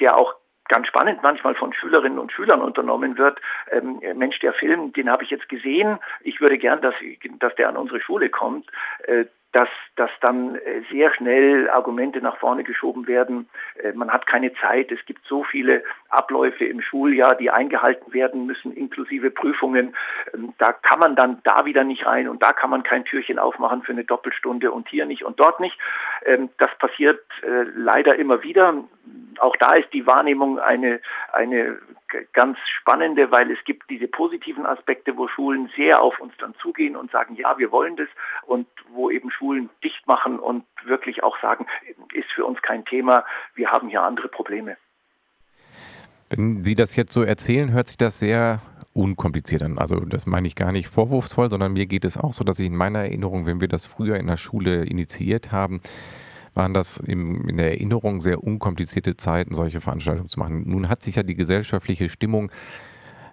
der 0.00 0.16
auch 0.16 0.34
ganz 0.68 0.86
spannend 0.88 1.22
manchmal 1.22 1.54
von 1.54 1.72
Schülerinnen 1.72 2.18
und 2.18 2.32
Schülern 2.32 2.60
unternommen 2.60 3.18
wird. 3.18 3.40
Ähm, 3.70 4.00
Mensch, 4.14 4.38
der 4.40 4.52
Film, 4.52 4.92
den 4.92 5.10
habe 5.10 5.24
ich 5.24 5.30
jetzt 5.30 5.48
gesehen. 5.48 5.98
Ich 6.22 6.40
würde 6.40 6.58
gern, 6.58 6.80
dass, 6.80 6.94
dass 7.38 7.54
der 7.56 7.68
an 7.68 7.76
unsere 7.76 8.00
Schule 8.00 8.30
kommt. 8.30 8.66
Äh, 9.04 9.26
dass, 9.52 9.68
dass 9.96 10.10
dann 10.20 10.56
äh, 10.56 10.82
sehr 10.90 11.12
schnell 11.14 11.70
Argumente 11.70 12.20
nach 12.20 12.36
vorne 12.36 12.64
geschoben 12.64 13.06
werden. 13.06 13.48
Äh, 13.82 13.92
man 13.92 14.10
hat 14.10 14.26
keine 14.26 14.52
Zeit. 14.54 14.92
Es 14.92 15.04
gibt 15.06 15.26
so 15.26 15.44
viele 15.44 15.82
Abläufe 16.10 16.64
im 16.64 16.80
Schuljahr, 16.82 17.34
die 17.36 17.50
eingehalten 17.50 18.12
werden 18.12 18.46
müssen, 18.46 18.72
inklusive 18.72 19.30
Prüfungen. 19.30 19.96
Ähm, 20.34 20.52
da 20.58 20.72
kann 20.72 20.98
man 20.98 21.16
dann 21.16 21.40
da 21.44 21.64
wieder 21.64 21.84
nicht 21.84 22.04
rein 22.06 22.28
und 22.28 22.42
da 22.42 22.52
kann 22.52 22.70
man 22.70 22.82
kein 22.82 23.04
Türchen 23.04 23.38
aufmachen 23.38 23.82
für 23.82 23.92
eine 23.92 24.04
Doppelstunde 24.04 24.70
und 24.70 24.88
hier 24.88 25.06
nicht 25.06 25.24
und 25.24 25.40
dort 25.40 25.60
nicht. 25.60 25.78
Ähm, 26.24 26.50
das 26.58 26.70
passiert 26.78 27.22
äh, 27.42 27.64
leider 27.74 28.16
immer 28.16 28.42
wieder. 28.42 28.74
Auch 29.38 29.56
da 29.56 29.74
ist 29.74 29.92
die 29.92 30.06
Wahrnehmung 30.06 30.58
eine, 30.58 31.00
eine 31.32 31.78
ganz 32.32 32.58
spannende, 32.80 33.30
weil 33.30 33.50
es 33.50 33.62
gibt 33.64 33.88
diese 33.90 34.08
positiven 34.08 34.66
Aspekte, 34.66 35.16
wo 35.16 35.28
Schulen 35.28 35.70
sehr 35.76 36.00
auf 36.00 36.18
uns 36.20 36.32
dann 36.38 36.54
zugehen 36.56 36.96
und 36.96 37.10
sagen, 37.10 37.34
ja, 37.36 37.58
wir 37.58 37.70
wollen 37.72 37.96
das 37.96 38.08
und 38.46 38.66
wo 38.88 39.10
eben 39.10 39.30
Schulen 39.36 39.70
dicht 39.82 40.06
machen 40.06 40.38
und 40.38 40.64
wirklich 40.84 41.22
auch 41.22 41.36
sagen, 41.40 41.66
ist 42.12 42.30
für 42.34 42.44
uns 42.44 42.60
kein 42.62 42.84
Thema, 42.84 43.24
wir 43.54 43.70
haben 43.70 43.88
hier 43.88 44.02
andere 44.02 44.28
Probleme. 44.28 44.76
Wenn 46.30 46.64
Sie 46.64 46.74
das 46.74 46.96
jetzt 46.96 47.12
so 47.12 47.22
erzählen, 47.22 47.72
hört 47.72 47.88
sich 47.88 47.98
das 47.98 48.18
sehr 48.18 48.60
unkompliziert 48.92 49.62
an. 49.62 49.78
Also 49.78 50.00
das 50.00 50.26
meine 50.26 50.48
ich 50.48 50.56
gar 50.56 50.72
nicht 50.72 50.88
vorwurfsvoll, 50.88 51.50
sondern 51.50 51.74
mir 51.74 51.86
geht 51.86 52.04
es 52.04 52.16
auch 52.16 52.32
so, 52.32 52.42
dass 52.44 52.58
ich 52.58 52.66
in 52.66 52.76
meiner 52.76 53.00
Erinnerung, 53.00 53.46
wenn 53.46 53.60
wir 53.60 53.68
das 53.68 53.86
früher 53.86 54.16
in 54.16 54.26
der 54.26 54.36
Schule 54.36 54.84
initiiert 54.84 55.52
haben, 55.52 55.80
waren 56.54 56.72
das 56.72 56.96
im, 56.96 57.48
in 57.48 57.58
der 57.58 57.72
Erinnerung 57.72 58.20
sehr 58.20 58.42
unkomplizierte 58.42 59.16
Zeiten, 59.16 59.54
solche 59.54 59.80
Veranstaltungen 59.80 60.30
zu 60.30 60.40
machen. 60.40 60.64
Nun 60.66 60.88
hat 60.88 61.02
sich 61.02 61.16
ja 61.16 61.22
die 61.22 61.34
gesellschaftliche 61.34 62.08
Stimmung 62.08 62.50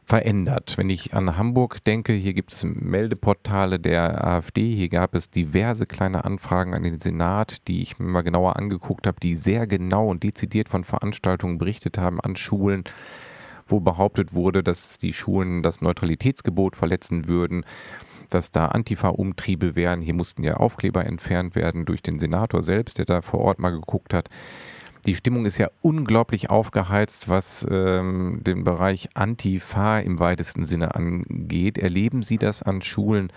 verändert. 0.06 0.78
Wenn 0.78 0.90
ich 0.90 1.14
an 1.14 1.38
Hamburg 1.38 1.84
denke, 1.84 2.14
hier 2.14 2.34
gibt 2.34 2.54
es 2.54 2.64
Meldeportale 2.64 3.80
der 3.80 4.26
AfD, 4.26 4.76
hier 4.76 4.90
gab 4.90 5.16
es 5.16 5.30
diverse 5.30 5.86
kleine 5.86 6.26
Anfragen 6.26 6.74
an 6.74 6.84
den 6.84 7.00
Senat, 7.00 7.68
die 7.68 7.82
ich 7.82 8.00
mir 8.00 8.08
mal 8.08 8.22
genauer 8.22 8.56
angeguckt 8.58 9.08
habe, 9.08 9.20
die 9.22 9.36
sehr 9.36 9.68
genau 9.68 10.10
und 10.10 10.24
dezidiert 10.24 10.70
von 10.70 10.84
Veranstaltungen 10.84 11.58
berichtet 11.58 11.98
haben 11.98 12.20
an 12.20 12.36
Schulen, 12.36 12.84
wo 13.66 13.80
behauptet 13.80 14.34
wurde, 14.34 14.64
dass 14.64 14.98
die 14.98 15.14
Schulen 15.14 15.64
das 15.64 15.82
Neutralitätsgebot 15.82 16.76
verletzen 16.76 17.28
würden 17.28 17.66
dass 18.30 18.52
da 18.52 18.68
Antifa-Umtriebe 18.68 19.76
wären. 19.76 20.02
Hier 20.02 20.14
mussten 20.14 20.44
ja 20.44 20.56
Aufkleber 20.56 21.06
entfernt 21.06 21.56
werden 21.56 21.86
durch 21.86 22.02
den 22.02 22.20
Senator 22.20 22.64
selbst, 22.64 22.98
der 22.98 23.06
da 23.06 23.22
vor 23.22 23.42
Ort 23.42 23.60
mal 23.60 23.72
geguckt 23.72 24.14
hat. 24.14 24.30
Die 25.06 25.16
Stimmung 25.16 25.46
ist 25.46 25.58
ja 25.58 25.70
unglaublich 25.82 26.50
aufgeheizt, 26.50 27.28
was 27.28 27.68
ähm, 27.70 28.40
den 28.42 28.64
Bereich 28.64 29.10
Antifa 29.16 30.00
im 30.00 30.20
weitesten 30.20 30.66
Sinne 30.66 30.96
angeht. 30.96 31.78
Erleben 31.78 32.24
Sie 32.24 32.38
das 32.38 32.64
an 32.64 32.82
Schulen 32.82 33.32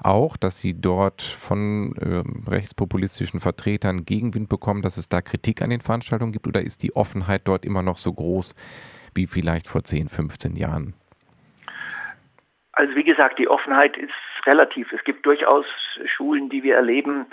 auch, 0.00 0.36
dass 0.36 0.58
Sie 0.58 0.80
dort 0.80 1.22
von 1.22 1.96
äh, 1.96 2.22
rechtspopulistischen 2.48 3.40
Vertretern 3.40 4.04
Gegenwind 4.04 4.48
bekommen, 4.48 4.82
dass 4.82 4.96
es 4.96 5.08
da 5.08 5.20
Kritik 5.20 5.60
an 5.60 5.70
den 5.70 5.80
Veranstaltungen 5.80 6.30
gibt? 6.30 6.46
Oder 6.46 6.62
ist 6.62 6.84
die 6.84 6.94
Offenheit 6.94 7.42
dort 7.46 7.64
immer 7.64 7.82
noch 7.82 7.96
so 7.96 8.12
groß 8.12 8.54
wie 9.14 9.26
vielleicht 9.26 9.66
vor 9.66 9.82
10, 9.82 10.08
15 10.08 10.54
Jahren? 10.54 10.94
Also 12.72 12.94
wie 12.94 13.02
gesagt, 13.02 13.40
die 13.40 13.48
Offenheit 13.48 13.96
ist 13.96 14.12
relativ. 14.48 14.92
Es 14.92 15.04
gibt 15.04 15.26
durchaus 15.26 15.66
Schulen, 16.06 16.48
die 16.48 16.62
wir 16.62 16.76
erleben, 16.76 17.26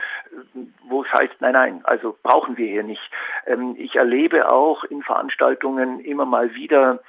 wo 0.84 1.04
es 1.04 1.12
heißt, 1.12 1.40
nein, 1.40 1.54
nein, 1.54 1.82
also 1.84 2.18
brauchen 2.22 2.58
wir 2.58 2.68
hier 2.68 2.84
nicht. 2.84 3.02
Ähm, 3.48 3.76
ich 3.78 3.96
erlebe 3.96 4.50
auch 4.50 4.84
in 4.84 5.02
Veranstaltungen 5.02 6.00
immer 6.02 6.26
mal 6.26 6.54
wieder 6.54 7.00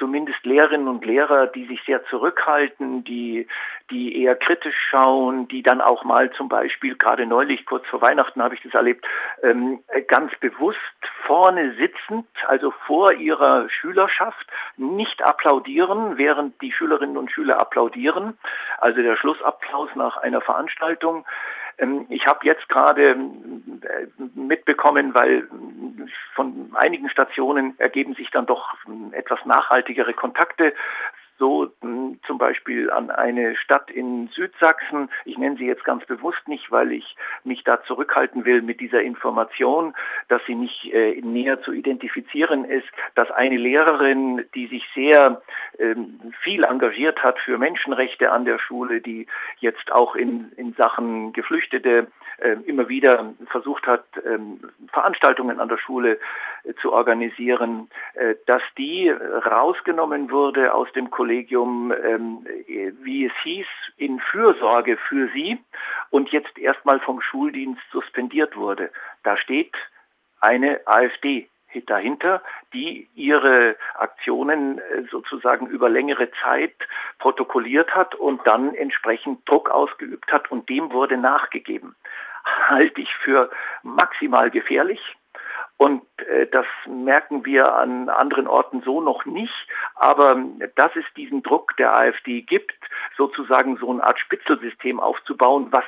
zumindest 0.00 0.44
Lehrerinnen 0.44 0.88
und 0.88 1.04
Lehrer, 1.04 1.46
die 1.46 1.66
sich 1.66 1.80
sehr 1.86 2.02
zurückhalten, 2.06 3.04
die, 3.04 3.46
die 3.90 4.20
eher 4.20 4.34
kritisch 4.34 4.74
schauen, 4.90 5.46
die 5.46 5.62
dann 5.62 5.80
auch 5.80 6.02
mal 6.02 6.32
zum 6.32 6.48
Beispiel, 6.48 6.96
gerade 6.96 7.26
neulich, 7.26 7.66
kurz 7.66 7.86
vor 7.86 8.00
Weihnachten 8.00 8.42
habe 8.42 8.54
ich 8.54 8.62
das 8.62 8.74
erlebt, 8.74 9.04
ähm, 9.42 9.80
ganz 10.08 10.32
bewusst 10.40 10.78
vorne 11.26 11.74
sitzend, 11.74 12.26
also 12.48 12.72
vor 12.86 13.12
ihrer 13.12 13.68
Schülerschaft, 13.68 14.46
nicht 14.78 15.22
applaudieren, 15.22 16.16
während 16.16 16.60
die 16.62 16.72
Schülerinnen 16.72 17.18
und 17.18 17.30
Schüler 17.30 17.60
applaudieren. 17.60 18.38
Also 18.78 19.02
der 19.02 19.16
Schlussapplaus 19.16 19.90
nach 19.94 20.16
einer 20.16 20.40
Veranstaltung. 20.40 21.26
Ähm, 21.80 22.06
ich 22.08 22.26
habe 22.26 22.46
jetzt 22.46 22.68
gerade 22.68 23.10
äh, 23.10 24.06
mitbekommen, 24.34 25.14
weil 25.14 25.48
von 26.34 26.70
einigen 26.74 27.08
Stationen 27.10 27.74
ergeben 27.78 28.14
sich 28.14 28.30
dann 28.30 28.46
doch 28.46 28.74
etwas 29.12 29.44
nachhaltigere 29.44 30.14
Kontakte 30.14 30.72
so 31.40 31.72
ähm, 31.82 32.20
zum 32.26 32.38
Beispiel 32.38 32.90
an 32.90 33.10
eine 33.10 33.56
Stadt 33.56 33.90
in 33.90 34.28
Südsachsen. 34.28 35.10
Ich 35.24 35.36
nenne 35.38 35.56
sie 35.56 35.66
jetzt 35.66 35.84
ganz 35.84 36.04
bewusst 36.04 36.46
nicht, 36.46 36.70
weil 36.70 36.92
ich 36.92 37.16
mich 37.42 37.64
da 37.64 37.82
zurückhalten 37.82 38.44
will 38.44 38.62
mit 38.62 38.78
dieser 38.78 39.02
Information, 39.02 39.94
dass 40.28 40.42
sie 40.46 40.54
nicht 40.54 40.92
äh, 40.92 41.20
näher 41.22 41.60
zu 41.62 41.72
identifizieren 41.72 42.64
ist, 42.64 42.86
dass 43.14 43.30
eine 43.32 43.56
Lehrerin, 43.56 44.44
die 44.54 44.68
sich 44.68 44.84
sehr 44.94 45.42
ähm, 45.78 46.20
viel 46.42 46.62
engagiert 46.62 47.24
hat 47.24 47.38
für 47.40 47.58
Menschenrechte 47.58 48.30
an 48.30 48.44
der 48.44 48.58
Schule, 48.58 49.00
die 49.00 49.26
jetzt 49.58 49.90
auch 49.90 50.14
in, 50.14 50.52
in 50.56 50.74
Sachen 50.74 51.32
Geflüchtete 51.32 52.06
äh, 52.40 52.56
immer 52.66 52.88
wieder 52.88 53.34
versucht 53.50 53.86
hat, 53.86 54.04
ähm, 54.26 54.60
Veranstaltungen 54.92 55.60
an 55.60 55.68
der 55.68 55.78
Schule 55.78 56.18
äh, 56.64 56.74
zu 56.80 56.92
organisieren, 56.92 57.90
äh, 58.14 58.34
dass 58.46 58.62
die 58.78 59.10
rausgenommen 59.10 60.30
wurde 60.30 60.74
aus 60.74 60.90
dem 60.92 61.10
Kollegium, 61.30 61.92
ähm, 61.92 62.44
wie 63.02 63.26
es 63.26 63.32
hieß, 63.44 63.66
in 63.98 64.18
Fürsorge 64.18 64.96
für 64.96 65.28
sie 65.28 65.58
und 66.10 66.30
jetzt 66.30 66.58
erstmal 66.58 66.98
vom 66.98 67.20
Schuldienst 67.20 67.82
suspendiert 67.92 68.56
wurde. 68.56 68.90
Da 69.22 69.36
steht 69.36 69.72
eine 70.40 70.80
AfD 70.86 71.48
dahinter, 71.86 72.42
die 72.72 73.08
ihre 73.14 73.76
Aktionen 73.94 74.80
sozusagen 75.12 75.68
über 75.68 75.88
längere 75.88 76.32
Zeit 76.42 76.74
protokolliert 77.20 77.94
hat 77.94 78.16
und 78.16 78.44
dann 78.44 78.74
entsprechend 78.74 79.48
Druck 79.48 79.70
ausgeübt 79.70 80.32
hat 80.32 80.50
und 80.50 80.68
dem 80.68 80.90
wurde 80.90 81.16
nachgegeben 81.16 81.94
halte 82.68 83.00
ich 83.00 83.14
für 83.22 83.50
maximal 83.82 84.50
gefährlich. 84.50 85.00
Und 85.80 86.02
äh, 86.28 86.46
das 86.46 86.66
merken 86.86 87.46
wir 87.46 87.74
an 87.74 88.10
anderen 88.10 88.46
Orten 88.46 88.82
so 88.82 89.00
noch 89.00 89.24
nicht. 89.24 89.66
Aber 89.94 90.36
dass 90.76 90.94
es 90.94 91.06
diesen 91.16 91.42
Druck 91.42 91.74
der 91.78 91.96
AfD 91.96 92.42
gibt, 92.42 92.74
sozusagen 93.16 93.78
so 93.78 93.90
eine 93.90 94.04
Art 94.04 94.18
Spitzelsystem 94.20 95.00
aufzubauen, 95.00 95.68
was 95.70 95.86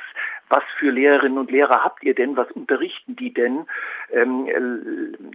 was 0.53 0.63
für 0.77 0.91
Lehrerinnen 0.91 1.39
und 1.39 1.49
Lehrer 1.49 1.83
habt 1.83 2.03
ihr 2.03 2.13
denn, 2.13 2.37
was 2.37 2.51
unterrichten 2.51 3.15
die 3.15 3.33
denn? 3.33 3.65
Ähm, 4.11 4.47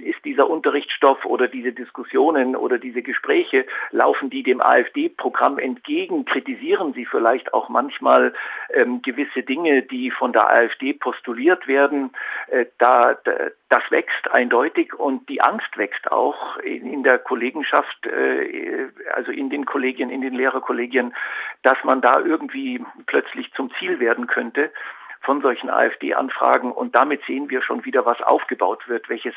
ist 0.04 0.24
dieser 0.24 0.48
Unterrichtsstoff 0.48 1.24
oder 1.24 1.48
diese 1.48 1.72
Diskussionen 1.72 2.54
oder 2.54 2.78
diese 2.78 3.02
Gespräche, 3.02 3.66
laufen 3.90 4.30
die 4.30 4.44
dem 4.44 4.60
AfD-Programm 4.60 5.58
entgegen? 5.58 6.24
Kritisieren 6.24 6.92
sie 6.92 7.04
vielleicht 7.04 7.52
auch 7.52 7.68
manchmal 7.68 8.32
ähm, 8.72 9.02
gewisse 9.02 9.42
Dinge, 9.42 9.82
die 9.82 10.12
von 10.12 10.32
der 10.32 10.52
AfD 10.52 10.92
postuliert 10.92 11.66
werden? 11.66 12.10
Äh, 12.48 12.66
da, 12.78 13.14
da, 13.24 13.32
das 13.70 13.82
wächst 13.90 14.30
eindeutig 14.48 14.94
und 14.94 15.28
die 15.28 15.42
Angst 15.42 15.76
wächst 15.76 16.10
auch 16.10 16.56
in, 16.58 16.90
in 16.90 17.02
der 17.02 17.18
Kollegenschaft, 17.18 18.06
äh, 18.06 18.88
also 19.12 19.30
in 19.30 19.50
den 19.50 19.66
Kollegien, 19.66 20.08
in 20.10 20.22
den 20.22 20.34
Lehrerkollegien, 20.34 21.14
dass 21.62 21.76
man 21.84 22.00
da 22.00 22.18
irgendwie 22.20 22.82
plötzlich 23.06 23.52
zum 23.52 23.70
Ziel 23.78 24.00
werden 24.00 24.26
könnte 24.26 24.72
von 25.20 25.42
solchen 25.42 25.68
AfD-Anfragen. 25.68 26.72
Und 26.72 26.94
damit 26.94 27.22
sehen 27.26 27.50
wir 27.50 27.60
schon 27.60 27.84
wieder, 27.84 28.06
was 28.06 28.22
aufgebaut 28.22 28.88
wird, 28.88 29.10
welches 29.10 29.34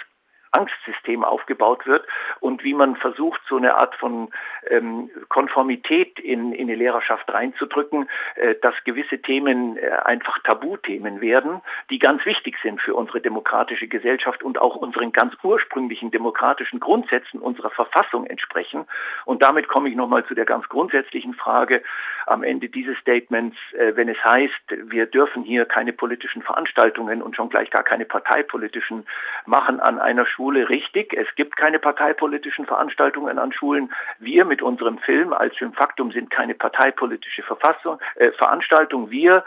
Angstsystem 0.52 1.24
aufgebaut 1.24 1.86
wird 1.86 2.06
und 2.40 2.64
wie 2.64 2.74
man 2.74 2.96
versucht, 2.98 3.42
so 3.48 3.58
eine 3.58 3.76
Art 3.76 3.96
von 3.96 4.30
ähm, 4.70 5.10
Konformität 5.30 6.20
in, 6.20 6.54
in 6.54 6.68
die 6.68 6.76
Lehrerschaft 6.76 7.32
reinzudrücken, 7.34 8.10
äh, 8.36 8.56
dass 8.62 8.76
gewisse 8.84 9.20
Themen 9.22 9.78
äh, 9.78 9.90
einfach 10.04 10.40
Tabuthemen 10.44 11.22
werden, 11.22 11.62
die 11.90 12.00
ganz 12.00 12.26
wichtig 12.26 12.58
sind 12.62 12.82
für 12.82 12.96
unsere 12.96 13.22
demokratische 13.22 13.88
Gesellschaft 13.88 14.44
und 14.44 14.60
auch 14.60 14.76
unseren 14.76 15.14
ganz 15.14 15.34
ursprünglichen 15.42 16.12
demokratischen 16.12 16.80
Grundsätzen 16.80 17.40
unserer 17.40 17.70
Verfassung 17.70 18.26
entsprechen. 18.26 18.86
Und 19.26 19.42
damit 19.42 19.70
komme 19.70 19.90
ich 19.90 19.96
nochmal 19.96 20.26
zu 20.26 20.36
der 20.36 20.46
ganz 20.46 20.68
grundsätzlichen 20.68 21.34
Frage 21.34 21.82
am 22.26 22.44
Ende 22.44 22.68
dieses 22.68 22.98
Statements, 22.98 23.58
äh, 23.74 23.96
wenn 23.96 24.10
es 24.10 24.22
heißt, 24.24 24.92
wir 24.92 25.06
dürfen 25.06 25.44
hier 25.44 25.66
keine 25.66 25.94
politischen 25.94 26.42
Veranstaltungen 26.42 27.22
und 27.22 27.38
schon 27.38 27.50
gleich 27.50 27.70
gar 27.72 27.84
keine 27.84 28.06
parteipolitischen 28.06 29.06
machen 29.46 29.80
an 29.80 29.98
einer 29.98 30.26
Schule, 30.26 30.41
Schule 30.42 30.70
richtig. 30.70 31.14
Es 31.14 31.28
gibt 31.36 31.56
keine 31.56 31.78
parteipolitischen 31.78 32.66
Veranstaltungen 32.66 33.38
an 33.38 33.54
Schulen. 33.54 33.94
Wir 34.18 34.44
mit 34.44 34.64
unserem 34.64 34.98
Film 34.98 35.34
als 35.34 35.56
Filmfaktum 35.56 36.12
sind 36.12 36.32
keine 36.32 36.56
parteipolitische 36.56 37.44
Verfassung, 37.44 38.00
äh, 38.16 38.32
Veranstaltung. 38.32 39.12
Wir 39.12 39.44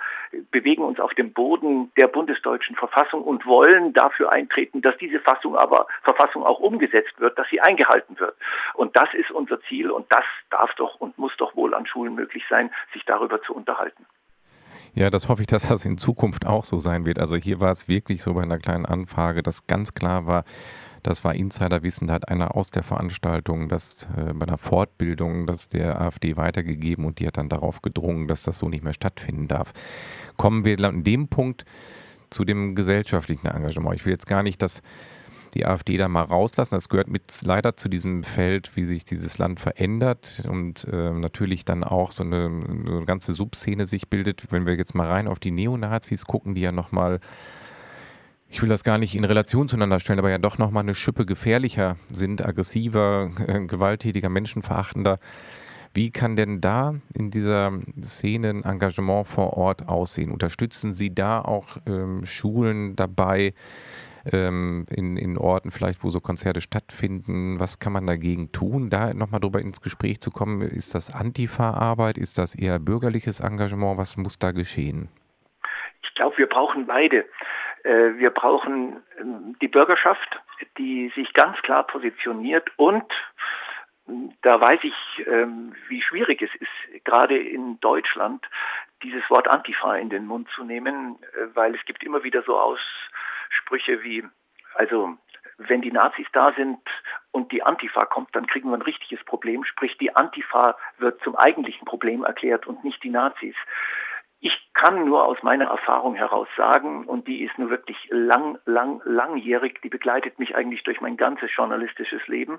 bewegen 0.52 0.84
uns 0.84 1.00
auf 1.00 1.12
dem 1.14 1.32
Boden 1.32 1.90
der 1.96 2.06
bundesdeutschen 2.06 2.76
Verfassung 2.76 3.24
und 3.24 3.44
wollen 3.44 3.92
dafür 3.92 4.30
eintreten, 4.30 4.82
dass 4.82 4.96
diese 4.98 5.18
Fassung 5.18 5.56
aber, 5.56 5.88
Verfassung 6.04 6.44
auch 6.44 6.60
umgesetzt 6.60 7.18
wird, 7.18 7.36
dass 7.40 7.48
sie 7.48 7.60
eingehalten 7.60 8.16
wird. 8.20 8.36
Und 8.74 8.96
das 8.96 9.12
ist 9.14 9.32
unser 9.32 9.60
Ziel 9.62 9.90
und 9.90 10.06
das 10.10 10.24
darf 10.50 10.72
doch 10.76 11.00
und 11.00 11.18
muss 11.18 11.36
doch 11.38 11.56
wohl 11.56 11.74
an 11.74 11.86
Schulen 11.86 12.14
möglich 12.14 12.44
sein, 12.48 12.70
sich 12.92 13.04
darüber 13.04 13.42
zu 13.42 13.52
unterhalten. 13.52 14.06
Ja, 14.94 15.10
das 15.10 15.28
hoffe 15.28 15.42
ich, 15.42 15.48
dass 15.48 15.68
das 15.68 15.84
in 15.84 15.98
Zukunft 15.98 16.46
auch 16.46 16.64
so 16.64 16.78
sein 16.78 17.04
wird. 17.04 17.18
Also 17.18 17.34
hier 17.34 17.60
war 17.60 17.72
es 17.72 17.88
wirklich 17.88 18.22
so 18.22 18.34
bei 18.34 18.42
einer 18.42 18.58
kleinen 18.58 18.86
Anfrage, 18.86 19.42
dass 19.42 19.66
ganz 19.66 19.94
klar 19.94 20.26
war, 20.26 20.44
das 21.02 21.24
war 21.24 21.34
Insiderwissen, 21.34 22.06
da 22.06 22.14
hat 22.14 22.28
einer 22.28 22.56
aus 22.56 22.70
der 22.70 22.82
Veranstaltung 22.82 23.68
das 23.68 24.08
äh, 24.16 24.32
bei 24.32 24.46
einer 24.46 24.56
Fortbildung 24.56 25.46
das 25.46 25.68
der 25.68 26.00
AfD 26.00 26.36
weitergegeben 26.36 27.04
und 27.04 27.18
die 27.18 27.26
hat 27.26 27.36
dann 27.36 27.48
darauf 27.50 27.82
gedrungen, 27.82 28.26
dass 28.28 28.42
das 28.44 28.58
so 28.58 28.68
nicht 28.68 28.84
mehr 28.84 28.94
stattfinden 28.94 29.48
darf. 29.48 29.72
Kommen 30.36 30.64
wir 30.64 30.78
an 30.80 31.04
dem 31.04 31.28
Punkt 31.28 31.66
zu 32.30 32.44
dem 32.44 32.74
gesellschaftlichen 32.74 33.48
Engagement. 33.48 33.96
Ich 33.96 34.06
will 34.06 34.12
jetzt 34.12 34.26
gar 34.26 34.42
nicht 34.42 34.62
das 34.62 34.80
die 35.54 35.66
AfD 35.66 35.96
da 35.96 36.08
mal 36.08 36.24
rauslassen. 36.24 36.74
Das 36.74 36.88
gehört 36.88 37.08
mit 37.08 37.22
leider 37.44 37.76
zu 37.76 37.88
diesem 37.88 38.22
Feld, 38.22 38.76
wie 38.76 38.84
sich 38.84 39.04
dieses 39.04 39.38
Land 39.38 39.60
verändert 39.60 40.44
und 40.48 40.86
äh, 40.90 41.10
natürlich 41.10 41.64
dann 41.64 41.84
auch 41.84 42.12
so 42.12 42.24
eine, 42.24 42.46
eine 42.46 43.04
ganze 43.04 43.34
Subszene 43.34 43.86
sich 43.86 44.08
bildet. 44.08 44.50
Wenn 44.50 44.66
wir 44.66 44.74
jetzt 44.74 44.94
mal 44.94 45.08
rein 45.08 45.28
auf 45.28 45.38
die 45.38 45.50
Neonazis 45.50 46.24
gucken, 46.26 46.54
die 46.54 46.62
ja 46.62 46.72
nochmal 46.72 47.20
ich 48.54 48.62
will 48.62 48.68
das 48.68 48.84
gar 48.84 48.98
nicht 48.98 49.16
in 49.16 49.24
Relation 49.24 49.68
zueinander 49.68 49.98
stellen, 49.98 50.20
aber 50.20 50.30
ja 50.30 50.38
doch 50.38 50.58
nochmal 50.58 50.84
eine 50.84 50.94
Schippe 50.94 51.26
gefährlicher 51.26 51.96
sind, 52.08 52.44
aggressiver, 52.46 53.32
äh, 53.48 53.66
gewalttätiger, 53.66 54.28
menschenverachtender. 54.28 55.18
Wie 55.92 56.10
kann 56.10 56.36
denn 56.36 56.60
da 56.60 56.94
in 57.14 57.30
dieser 57.30 57.72
Szene 58.00 58.50
ein 58.50 58.64
Engagement 58.64 59.26
vor 59.26 59.56
Ort 59.56 59.88
aussehen? 59.88 60.30
Unterstützen 60.30 60.92
Sie 60.92 61.14
da 61.14 61.40
auch 61.40 61.78
ähm, 61.86 62.26
Schulen 62.26 62.94
dabei, 62.94 63.54
ähm, 64.32 64.86
in, 64.90 65.16
in 65.16 65.38
Orten 65.38 65.70
vielleicht, 65.70 66.02
wo 66.04 66.10
so 66.10 66.20
Konzerte 66.20 66.60
stattfinden? 66.60 67.60
Was 67.60 67.78
kann 67.78 67.92
man 67.92 68.06
dagegen 68.06 68.52
tun? 68.52 68.90
Da 68.90 69.14
nochmal 69.14 69.40
drüber 69.40 69.60
ins 69.60 69.80
Gespräch 69.80 70.20
zu 70.20 70.30
kommen, 70.30 70.62
ist 70.62 70.94
das 70.94 71.14
Antifa-Arbeit? 71.14 72.18
Ist 72.18 72.38
das 72.38 72.54
eher 72.54 72.78
bürgerliches 72.78 73.40
Engagement? 73.40 73.98
Was 73.98 74.16
muss 74.16 74.38
da 74.38 74.52
geschehen? 74.52 75.08
Ich 76.02 76.14
glaube, 76.14 76.38
wir 76.38 76.48
brauchen 76.48 76.86
beide. 76.86 77.24
Äh, 77.82 78.18
wir 78.18 78.30
brauchen 78.30 79.02
ähm, 79.20 79.56
die 79.60 79.68
Bürgerschaft, 79.68 80.40
die 80.78 81.12
sich 81.14 81.32
ganz 81.34 81.56
klar 81.62 81.86
positioniert 81.86 82.68
und 82.76 83.04
da 84.42 84.60
weiß 84.60 84.80
ich, 84.82 85.26
ähm, 85.26 85.74
wie 85.88 86.02
schwierig 86.02 86.42
es 86.42 86.50
ist, 86.60 87.04
gerade 87.04 87.38
in 87.38 87.80
Deutschland 87.80 88.44
dieses 89.02 89.22
Wort 89.30 89.48
Antifa 89.48 89.96
in 89.96 90.10
den 90.10 90.26
Mund 90.26 90.48
zu 90.54 90.64
nehmen, 90.64 91.16
äh, 91.22 91.46
weil 91.54 91.74
es 91.74 91.84
gibt 91.86 92.02
immer 92.04 92.22
wieder 92.22 92.42
so 92.42 92.58
Aussprüche 93.54 94.02
wie, 94.02 94.24
also 94.74 95.16
wenn 95.58 95.82
die 95.82 95.92
Nazis 95.92 96.26
da 96.32 96.52
sind 96.52 96.80
und 97.30 97.52
die 97.52 97.62
Antifa 97.62 98.06
kommt, 98.06 98.34
dann 98.34 98.46
kriegen 98.46 98.70
wir 98.70 98.76
ein 98.76 98.82
richtiges 98.82 99.22
Problem. 99.24 99.64
Sprich, 99.64 99.96
die 99.98 100.14
Antifa 100.14 100.76
wird 100.98 101.22
zum 101.22 101.36
eigentlichen 101.36 101.84
Problem 101.84 102.24
erklärt 102.24 102.66
und 102.66 102.82
nicht 102.82 103.02
die 103.04 103.10
Nazis. 103.10 103.54
Ich 104.40 104.68
kann 104.74 105.06
nur 105.06 105.24
aus 105.24 105.42
meiner 105.42 105.66
Erfahrung 105.66 106.16
heraus 106.16 106.48
sagen, 106.56 107.06
und 107.06 107.26
die 107.28 107.42
ist 107.44 107.56
nur 107.56 107.70
wirklich 107.70 107.96
lang, 108.10 108.58
lang, 108.66 109.00
langjährig, 109.04 109.80
die 109.82 109.88
begleitet 109.88 110.38
mich 110.38 110.54
eigentlich 110.54 110.82
durch 110.82 111.00
mein 111.00 111.16
ganzes 111.16 111.50
journalistisches 111.54 112.26
Leben, 112.26 112.58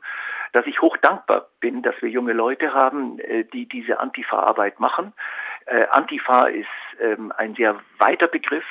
dass 0.54 0.66
ich 0.66 0.82
hoch 0.82 0.98
dankbar 0.98 1.50
bin, 1.60 1.84
dass 1.84 2.02
wir 2.02 2.10
junge 2.10 2.34
Leute 2.34 2.74
haben, 2.74 3.20
äh, 3.20 3.44
die 3.44 3.68
diese 3.68 4.00
Antifa-Arbeit 4.00 4.80
machen. 4.80 5.14
Äh, 5.68 5.86
Antifa 5.92 6.48
ist 6.48 6.68
ähm, 7.00 7.32
ein 7.38 7.54
sehr 7.54 7.80
weiter 8.00 8.28
Begriff 8.28 8.66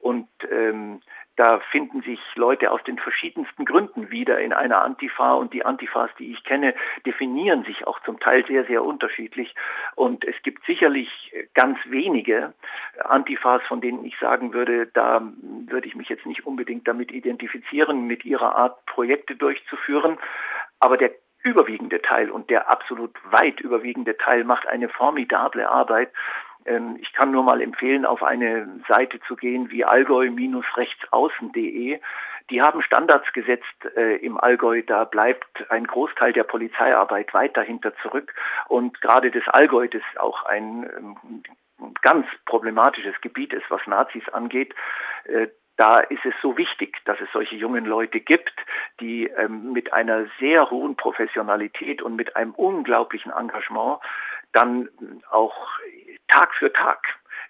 und 0.00 0.28
ähm, 0.50 1.00
da 1.40 1.58
finden 1.70 2.02
sich 2.02 2.20
Leute 2.34 2.70
aus 2.70 2.84
den 2.84 2.98
verschiedensten 2.98 3.64
Gründen 3.64 4.10
wieder 4.10 4.38
in 4.40 4.52
einer 4.52 4.82
Antifa 4.82 5.32
und 5.32 5.54
die 5.54 5.64
Antifas, 5.64 6.10
die 6.18 6.32
ich 6.32 6.44
kenne, 6.44 6.74
definieren 7.06 7.64
sich 7.64 7.86
auch 7.86 7.98
zum 8.00 8.20
Teil 8.20 8.44
sehr, 8.46 8.66
sehr 8.66 8.84
unterschiedlich. 8.84 9.54
Und 9.94 10.22
es 10.26 10.34
gibt 10.42 10.66
sicherlich 10.66 11.08
ganz 11.54 11.78
wenige 11.86 12.52
Antifas, 13.04 13.62
von 13.68 13.80
denen 13.80 14.04
ich 14.04 14.18
sagen 14.18 14.52
würde, 14.52 14.88
da 14.88 15.22
würde 15.40 15.88
ich 15.88 15.94
mich 15.94 16.10
jetzt 16.10 16.26
nicht 16.26 16.44
unbedingt 16.46 16.86
damit 16.86 17.10
identifizieren, 17.10 18.06
mit 18.06 18.26
ihrer 18.26 18.54
Art 18.56 18.84
Projekte 18.84 19.34
durchzuführen. 19.34 20.18
Aber 20.78 20.98
der 20.98 21.10
überwiegende 21.42 22.02
Teil 22.02 22.30
und 22.30 22.50
der 22.50 22.68
absolut 22.68 23.16
weit 23.32 23.60
überwiegende 23.60 24.18
Teil 24.18 24.44
macht 24.44 24.68
eine 24.68 24.90
formidable 24.90 25.70
Arbeit 25.70 26.12
ich 27.00 27.12
kann 27.12 27.30
nur 27.30 27.42
mal 27.42 27.62
empfehlen, 27.62 28.04
auf 28.04 28.22
eine 28.22 28.80
Seite 28.86 29.18
zu 29.26 29.36
gehen 29.36 29.70
wie 29.70 29.84
allgäu-rechtsaußen.de. 29.84 32.00
Die 32.50 32.62
haben 32.62 32.82
Standards 32.82 33.32
gesetzt 33.32 33.64
äh, 33.96 34.16
im 34.16 34.38
Allgäu. 34.38 34.82
Da 34.82 35.04
bleibt 35.04 35.70
ein 35.70 35.86
Großteil 35.86 36.32
der 36.32 36.44
Polizeiarbeit 36.44 37.32
weit 37.32 37.56
dahinter 37.56 37.94
zurück. 38.02 38.34
Und 38.68 39.00
gerade 39.00 39.30
das 39.30 39.46
Allgäu, 39.48 39.88
das 39.88 40.02
auch 40.16 40.44
ein 40.44 40.88
ähm, 40.96 41.16
ganz 42.02 42.26
problematisches 42.46 43.20
Gebiet 43.20 43.52
ist, 43.52 43.70
was 43.70 43.86
Nazis 43.86 44.28
angeht, 44.30 44.74
äh, 45.24 45.48
da 45.76 46.00
ist 46.00 46.24
es 46.26 46.34
so 46.42 46.58
wichtig, 46.58 46.98
dass 47.06 47.18
es 47.20 47.28
solche 47.32 47.56
jungen 47.56 47.86
Leute 47.86 48.20
gibt, 48.20 48.52
die 49.00 49.28
ähm, 49.28 49.72
mit 49.72 49.94
einer 49.94 50.26
sehr 50.38 50.70
hohen 50.70 50.96
Professionalität 50.96 52.02
und 52.02 52.16
mit 52.16 52.36
einem 52.36 52.52
unglaublichen 52.52 53.32
Engagement 53.32 54.00
dann 54.52 54.90
auch 55.30 55.54
Tag 56.30 56.54
für 56.54 56.72
Tag 56.72 57.06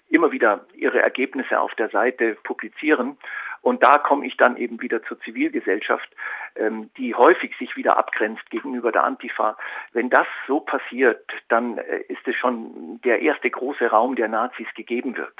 immer 0.08 0.32
wieder 0.32 0.66
ihre 0.74 1.00
Ergebnisse 1.00 1.60
auf 1.60 1.74
der 1.76 1.88
Seite 1.88 2.36
publizieren. 2.42 3.16
Und 3.62 3.82
da 3.82 3.98
komme 3.98 4.26
ich 4.26 4.36
dann 4.36 4.56
eben 4.56 4.80
wieder 4.80 5.02
zur 5.02 5.20
Zivilgesellschaft, 5.20 6.08
ähm, 6.56 6.90
die 6.96 7.14
häufig 7.14 7.54
sich 7.58 7.76
wieder 7.76 7.98
abgrenzt 7.98 8.48
gegenüber 8.50 8.90
der 8.90 9.04
Antifa. 9.04 9.56
Wenn 9.92 10.08
das 10.08 10.26
so 10.46 10.60
passiert, 10.60 11.30
dann 11.48 11.78
äh, 11.78 12.00
ist 12.08 12.26
es 12.26 12.34
schon 12.36 13.00
der 13.04 13.20
erste 13.20 13.50
große 13.50 13.86
Raum, 13.88 14.16
der 14.16 14.28
Nazis 14.28 14.66
gegeben 14.74 15.16
wird. 15.16 15.34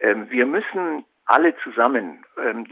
Ähm, 0.00 0.28
wir 0.30 0.44
müssen 0.46 1.04
alle 1.26 1.56
zusammen 1.58 2.24
ähm, 2.36 2.66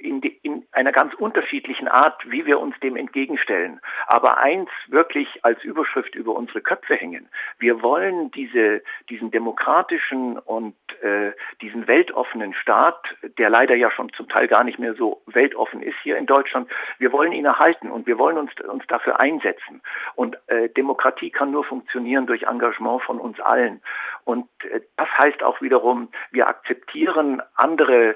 in, 0.00 0.20
die, 0.20 0.38
in, 0.42 0.64
einer 0.72 0.92
ganz 0.92 1.12
unterschiedlichen 1.14 1.88
Art, 1.88 2.22
wie 2.30 2.46
wir 2.46 2.60
uns 2.60 2.78
dem 2.80 2.96
entgegenstellen. 2.96 3.80
Aber 4.06 4.38
eins 4.38 4.70
wirklich 4.88 5.28
als 5.42 5.62
Überschrift 5.64 6.14
über 6.14 6.34
unsere 6.34 6.60
Köpfe 6.60 6.94
hängen. 6.94 7.28
Wir 7.58 7.82
wollen 7.82 8.30
diese, 8.30 8.82
diesen 9.10 9.30
demokratischen 9.30 10.38
und 10.38 10.76
äh, 11.02 11.32
diesen 11.60 11.88
weltoffenen 11.88 12.54
Staat, 12.54 13.02
der 13.38 13.50
leider 13.50 13.74
ja 13.74 13.90
schon 13.90 14.12
zum 14.12 14.28
Teil 14.28 14.46
gar 14.46 14.64
nicht 14.64 14.78
mehr 14.78 14.94
so 14.94 15.22
weltoffen 15.26 15.82
ist 15.82 15.96
hier 16.02 16.16
in 16.16 16.26
Deutschland, 16.26 16.70
wir 16.98 17.12
wollen 17.12 17.32
ihn 17.32 17.44
erhalten 17.44 17.90
und 17.90 18.06
wir 18.06 18.18
wollen 18.18 18.38
uns, 18.38 18.52
uns 18.60 18.86
dafür 18.86 19.18
einsetzen. 19.18 19.82
Und 20.14 20.38
äh, 20.46 20.68
Demokratie 20.70 21.30
kann 21.30 21.50
nur 21.50 21.64
funktionieren 21.64 22.26
durch 22.26 22.44
Engagement 22.44 23.02
von 23.02 23.18
uns 23.18 23.40
allen. 23.40 23.82
Und 24.24 24.48
äh, 24.70 24.80
das 24.96 25.08
heißt 25.18 25.42
auch 25.42 25.60
wiederum, 25.60 26.08
wir 26.30 26.46
akzeptieren 26.46 27.42
andere 27.56 27.95
äh, 27.96 28.14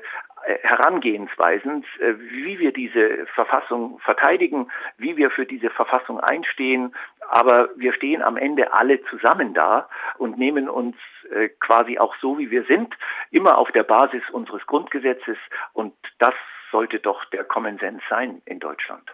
Herangehensweisen, 0.63 1.85
äh, 2.01 2.15
wie 2.19 2.59
wir 2.59 2.73
diese 2.73 3.27
Verfassung 3.35 3.99
verteidigen, 3.99 4.71
wie 4.97 5.17
wir 5.17 5.31
für 5.31 5.45
diese 5.45 5.69
Verfassung 5.69 6.19
einstehen. 6.19 6.95
Aber 7.29 7.69
wir 7.77 7.93
stehen 7.93 8.23
am 8.23 8.37
Ende 8.37 8.73
alle 8.73 9.03
zusammen 9.05 9.53
da 9.53 9.89
und 10.17 10.39
nehmen 10.39 10.69
uns 10.69 10.97
äh, 11.31 11.51
quasi 11.61 11.99
auch 11.99 12.15
so, 12.21 12.39
wie 12.39 12.51
wir 12.51 12.65
sind, 12.65 12.95
immer 13.31 13.59
auf 13.59 13.71
der 13.73 13.83
Basis 13.83 14.23
unseres 14.33 14.67
Grundgesetzes. 14.67 15.37
Und 15.75 15.95
das 16.19 16.35
sollte 16.73 17.01
doch 17.01 17.25
der 17.27 17.45
Common 17.45 17.79
Sense 17.79 18.03
sein 18.09 18.41
in 18.47 18.61
Deutschland. 18.61 19.11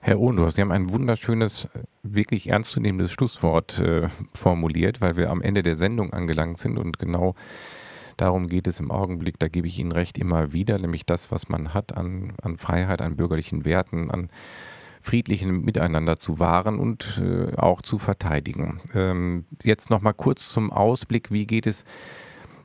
Herr 0.00 0.20
Ohnor, 0.20 0.50
Sie 0.50 0.60
haben 0.60 0.72
ein 0.72 0.92
wunderschönes, 0.92 1.68
wirklich 2.02 2.50
ernstzunehmendes 2.50 3.12
Schlusswort 3.12 3.80
äh, 3.80 4.08
formuliert, 4.34 5.00
weil 5.00 5.16
wir 5.16 5.30
am 5.30 5.40
Ende 5.40 5.62
der 5.62 5.74
Sendung 5.74 6.12
angelangt 6.12 6.58
sind 6.58 6.78
und 6.78 6.98
genau 6.98 7.34
Darum 8.16 8.46
geht 8.46 8.66
es 8.66 8.80
im 8.80 8.90
Augenblick, 8.90 9.38
da 9.38 9.48
gebe 9.48 9.68
ich 9.68 9.78
Ihnen 9.78 9.92
recht, 9.92 10.18
immer 10.18 10.52
wieder, 10.52 10.78
nämlich 10.78 11.04
das, 11.04 11.30
was 11.30 11.48
man 11.48 11.74
hat 11.74 11.96
an, 11.96 12.32
an 12.42 12.56
Freiheit, 12.56 13.02
an 13.02 13.16
bürgerlichen 13.16 13.64
Werten, 13.64 14.10
an 14.10 14.30
friedlichen 15.06 15.64
Miteinander 15.64 16.16
zu 16.16 16.38
wahren 16.38 16.78
und 16.78 17.22
äh, 17.24 17.54
auch 17.56 17.80
zu 17.80 17.98
verteidigen. 17.98 18.80
Ähm, 18.94 19.44
jetzt 19.62 19.88
noch 19.88 20.00
mal 20.00 20.12
kurz 20.12 20.48
zum 20.48 20.72
Ausblick. 20.72 21.30
Wie 21.30 21.46
geht 21.46 21.66
es 21.66 21.84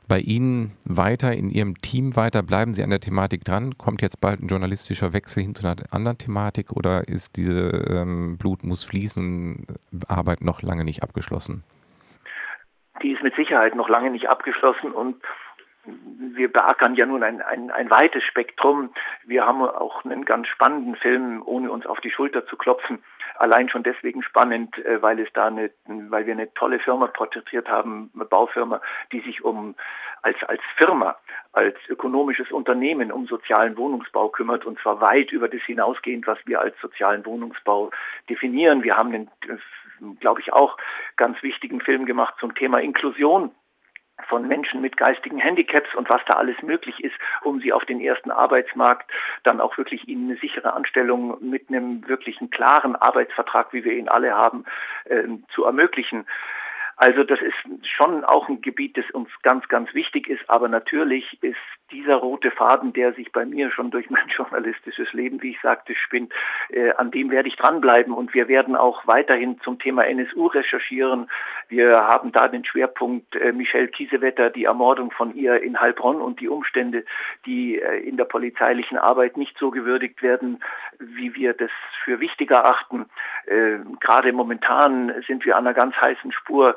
bei 0.08 0.18
Ihnen 0.18 0.72
weiter, 0.84 1.32
in 1.34 1.50
Ihrem 1.50 1.80
Team 1.80 2.16
weiter? 2.16 2.42
Bleiben 2.42 2.74
Sie 2.74 2.82
an 2.82 2.90
der 2.90 3.00
Thematik 3.00 3.44
dran? 3.44 3.78
Kommt 3.78 4.02
jetzt 4.02 4.20
bald 4.20 4.42
ein 4.42 4.48
journalistischer 4.48 5.12
Wechsel 5.12 5.44
hin 5.44 5.54
zu 5.54 5.64
einer 5.64 5.76
anderen 5.90 6.18
Thematik 6.18 6.72
oder 6.72 7.06
ist 7.06 7.36
diese 7.36 7.54
ähm, 7.88 8.36
Blut 8.38 8.64
muss 8.64 8.82
fließen 8.84 9.66
Arbeit 10.08 10.42
noch 10.42 10.62
lange 10.62 10.84
nicht 10.84 11.02
abgeschlossen? 11.02 11.62
Die 13.02 13.12
ist 13.12 13.22
mit 13.22 13.34
Sicherheit 13.34 13.74
noch 13.74 13.88
lange 13.88 14.10
nicht 14.10 14.28
abgeschlossen 14.28 14.92
und 14.92 15.22
wir 15.84 16.52
beackern 16.52 16.94
ja 16.94 17.06
nun 17.06 17.24
ein, 17.24 17.42
ein, 17.42 17.70
ein 17.70 17.90
weites 17.90 18.22
Spektrum. 18.22 18.90
Wir 19.24 19.44
haben 19.44 19.62
auch 19.62 20.04
einen 20.04 20.24
ganz 20.24 20.46
spannenden 20.46 20.94
Film, 20.94 21.42
ohne 21.44 21.72
uns 21.72 21.86
auf 21.86 22.00
die 22.00 22.10
Schulter 22.10 22.46
zu 22.46 22.56
klopfen. 22.56 23.02
Allein 23.36 23.68
schon 23.68 23.82
deswegen 23.82 24.22
spannend, 24.22 24.78
äh, 24.84 25.02
weil 25.02 25.18
es 25.18 25.28
da 25.32 25.46
eine, 25.46 25.70
weil 25.86 26.26
wir 26.26 26.34
eine 26.34 26.52
tolle 26.54 26.78
Firma 26.78 27.08
porträtiert 27.08 27.68
haben, 27.68 28.10
eine 28.14 28.24
Baufirma, 28.24 28.80
die 29.10 29.20
sich 29.20 29.42
um 29.42 29.74
als 30.20 30.36
als 30.44 30.60
Firma, 30.76 31.16
als 31.52 31.76
ökonomisches 31.88 32.52
Unternehmen 32.52 33.10
um 33.10 33.26
sozialen 33.26 33.76
Wohnungsbau 33.76 34.28
kümmert 34.28 34.64
und 34.64 34.78
zwar 34.78 35.00
weit 35.00 35.32
über 35.32 35.48
das 35.48 35.62
hinausgehend, 35.62 36.28
was 36.28 36.38
wir 36.44 36.60
als 36.60 36.78
sozialen 36.80 37.26
Wohnungsbau 37.26 37.90
definieren. 38.28 38.84
Wir 38.84 38.96
haben 38.96 39.12
einen, 39.12 39.30
glaube 40.20 40.40
ich, 40.40 40.52
auch 40.52 40.76
ganz 41.16 41.42
wichtigen 41.42 41.80
Film 41.80 42.06
gemacht 42.06 42.34
zum 42.40 42.54
Thema 42.54 42.80
Inklusion 42.80 43.52
von 44.28 44.46
Menschen 44.46 44.80
mit 44.80 44.96
geistigen 44.96 45.38
Handicaps 45.38 45.94
und 45.94 46.08
was 46.08 46.20
da 46.26 46.34
alles 46.34 46.60
möglich 46.62 47.02
ist, 47.02 47.14
um 47.42 47.60
sie 47.60 47.72
auf 47.72 47.84
den 47.84 48.00
ersten 48.00 48.30
Arbeitsmarkt 48.30 49.10
dann 49.42 49.60
auch 49.60 49.76
wirklich 49.78 50.06
ihnen 50.08 50.30
eine 50.30 50.38
sichere 50.38 50.74
Anstellung 50.74 51.38
mit 51.40 51.68
einem 51.68 52.06
wirklichen 52.08 52.50
klaren 52.50 52.94
Arbeitsvertrag, 52.96 53.72
wie 53.72 53.84
wir 53.84 53.94
ihn 53.94 54.08
alle 54.08 54.34
haben, 54.34 54.64
äh, 55.06 55.24
zu 55.54 55.64
ermöglichen. 55.64 56.26
Also 57.04 57.24
das 57.24 57.40
ist 57.40 57.88
schon 57.96 58.24
auch 58.24 58.48
ein 58.48 58.60
Gebiet, 58.60 58.96
das 58.96 59.10
uns 59.10 59.28
ganz, 59.42 59.66
ganz 59.66 59.92
wichtig 59.92 60.28
ist. 60.28 60.48
Aber 60.48 60.68
natürlich 60.68 61.36
ist 61.42 61.56
dieser 61.90 62.14
rote 62.14 62.52
Faden, 62.52 62.92
der 62.92 63.12
sich 63.12 63.32
bei 63.32 63.44
mir 63.44 63.72
schon 63.72 63.90
durch 63.90 64.08
mein 64.08 64.28
journalistisches 64.36 65.12
Leben, 65.12 65.42
wie 65.42 65.50
ich 65.50 65.60
sagte, 65.60 65.96
spinnt, 65.96 66.32
äh, 66.70 66.92
an 66.92 67.10
dem 67.10 67.32
werde 67.32 67.48
ich 67.48 67.56
dranbleiben. 67.56 68.14
Und 68.14 68.34
wir 68.34 68.46
werden 68.46 68.76
auch 68.76 69.04
weiterhin 69.04 69.60
zum 69.62 69.80
Thema 69.80 70.06
NSU 70.06 70.46
recherchieren. 70.46 71.28
Wir 71.68 72.06
haben 72.06 72.30
da 72.30 72.46
den 72.46 72.64
Schwerpunkt 72.64 73.34
äh, 73.34 73.50
Michelle 73.50 73.88
Kiesewetter, 73.88 74.50
die 74.50 74.66
Ermordung 74.66 75.10
von 75.10 75.34
ihr 75.34 75.60
in 75.60 75.80
Heilbronn 75.80 76.20
und 76.20 76.38
die 76.38 76.48
Umstände, 76.48 77.04
die 77.46 77.80
äh, 77.80 77.98
in 77.98 78.16
der 78.16 78.26
polizeilichen 78.26 78.96
Arbeit 78.96 79.36
nicht 79.36 79.58
so 79.58 79.72
gewürdigt 79.72 80.22
werden, 80.22 80.62
wie 81.00 81.34
wir 81.34 81.52
das 81.52 81.70
für 82.04 82.20
wichtig 82.20 82.52
erachten. 82.52 83.06
Äh, 83.46 83.78
gerade 83.98 84.32
momentan 84.32 85.12
sind 85.26 85.44
wir 85.44 85.56
an 85.56 85.66
einer 85.66 85.74
ganz 85.74 85.96
heißen 85.96 86.30
Spur 86.30 86.76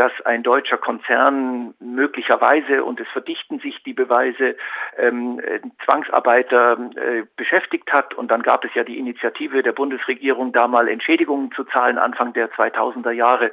dass 0.00 0.12
ein 0.24 0.42
deutscher 0.42 0.78
Konzern 0.78 1.74
möglicherweise, 1.78 2.84
und 2.84 2.98
es 3.00 3.08
verdichten 3.08 3.58
sich 3.58 3.82
die 3.82 3.92
Beweise, 3.92 4.56
ähm, 4.96 5.38
Zwangsarbeiter 5.84 6.78
äh, 6.96 7.24
beschäftigt 7.36 7.92
hat. 7.92 8.14
Und 8.14 8.30
dann 8.30 8.40
gab 8.42 8.64
es 8.64 8.70
ja 8.72 8.82
die 8.82 8.98
Initiative 8.98 9.62
der 9.62 9.72
Bundesregierung, 9.72 10.52
da 10.52 10.68
mal 10.68 10.88
Entschädigungen 10.88 11.52
zu 11.52 11.64
zahlen, 11.64 11.98
Anfang 11.98 12.32
der 12.32 12.50
2000er 12.50 13.10
Jahre. 13.10 13.52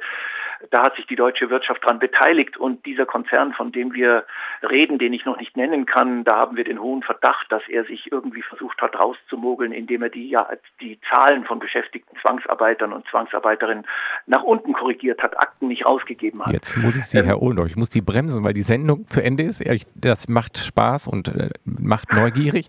Da 0.70 0.82
hat 0.82 0.96
sich 0.96 1.06
die 1.06 1.16
deutsche 1.16 1.50
Wirtschaft 1.50 1.84
daran 1.84 1.98
beteiligt 1.98 2.56
und 2.56 2.84
dieser 2.84 3.06
Konzern, 3.06 3.52
von 3.52 3.70
dem 3.72 3.94
wir 3.94 4.24
reden, 4.62 4.98
den 4.98 5.12
ich 5.12 5.24
noch 5.24 5.38
nicht 5.38 5.56
nennen 5.56 5.86
kann, 5.86 6.24
da 6.24 6.36
haben 6.36 6.56
wir 6.56 6.64
den 6.64 6.80
hohen 6.80 7.02
Verdacht, 7.02 7.46
dass 7.50 7.62
er 7.68 7.84
sich 7.84 8.10
irgendwie 8.10 8.42
versucht 8.42 8.80
hat 8.82 8.98
rauszumogeln, 8.98 9.72
indem 9.72 10.02
er 10.02 10.08
die, 10.08 10.28
ja, 10.28 10.48
die 10.80 10.98
Zahlen 11.12 11.44
von 11.44 11.58
beschäftigten 11.58 12.16
Zwangsarbeitern 12.20 12.92
und 12.92 13.06
Zwangsarbeiterinnen 13.08 13.86
nach 14.26 14.42
unten 14.42 14.72
korrigiert 14.72 15.22
hat, 15.22 15.38
Akten 15.38 15.68
nicht 15.68 15.86
rausgegeben 15.86 16.44
hat. 16.44 16.52
Jetzt 16.52 16.76
muss 16.76 16.96
ich 16.96 17.04
Sie, 17.04 17.18
ähm, 17.18 17.26
Herr 17.26 17.40
Ohlendorf, 17.40 17.68
ich 17.68 17.76
muss 17.76 17.88
die 17.88 18.00
bremsen, 18.00 18.44
weil 18.44 18.54
die 18.54 18.62
Sendung 18.62 19.06
zu 19.08 19.22
Ende 19.22 19.44
ist. 19.44 19.64
Das 19.94 20.28
macht 20.28 20.58
Spaß 20.58 21.06
und 21.06 21.28
äh, 21.28 21.50
macht 21.64 22.12
neugierig. 22.12 22.68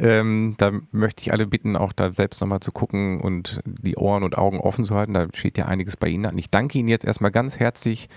Ähm, 0.00 0.54
da 0.58 0.72
möchte 0.92 1.22
ich 1.22 1.32
alle 1.32 1.46
bitten, 1.46 1.76
auch 1.76 1.92
da 1.92 2.14
selbst 2.14 2.40
nochmal 2.40 2.60
zu 2.60 2.72
gucken 2.72 3.20
und 3.20 3.60
die 3.64 3.96
Ohren 3.96 4.22
und 4.22 4.38
Augen 4.38 4.60
offen 4.60 4.84
zu 4.84 4.94
halten. 4.94 5.14
Da 5.14 5.26
steht 5.34 5.58
ja 5.58 5.66
einiges 5.66 5.96
bei 5.96 6.08
Ihnen 6.08 6.26
an. 6.26 6.38
Ich 6.38 6.50
danke 6.50 6.78
Ihnen 6.78 6.88
jetzt 6.88 7.04
erstmal 7.04 7.30
ganz 7.30 7.58
herzlich 7.60 8.08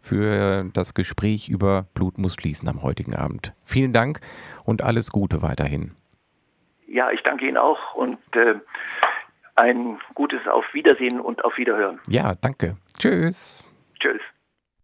für 0.00 0.66
das 0.74 0.92
Gespräch 0.94 1.48
über 1.48 1.86
Blut 1.94 2.18
muss 2.18 2.34
fließen 2.34 2.68
am 2.68 2.82
heutigen 2.82 3.16
Abend. 3.16 3.54
Vielen 3.64 3.92
Dank 3.92 4.20
und 4.64 4.82
alles 4.82 5.10
Gute 5.10 5.40
weiterhin. 5.40 5.92
Ja, 6.86 7.10
ich 7.10 7.22
danke 7.22 7.48
Ihnen 7.48 7.56
auch 7.56 7.94
und 7.94 8.18
äh, 8.36 8.54
ein 9.56 9.98
gutes 10.14 10.46
Auf 10.46 10.64
Wiedersehen 10.74 11.20
und 11.20 11.44
auf 11.44 11.56
Wiederhören. 11.56 12.00
Ja, 12.08 12.34
danke. 12.34 12.76
Tschüss. 12.98 13.70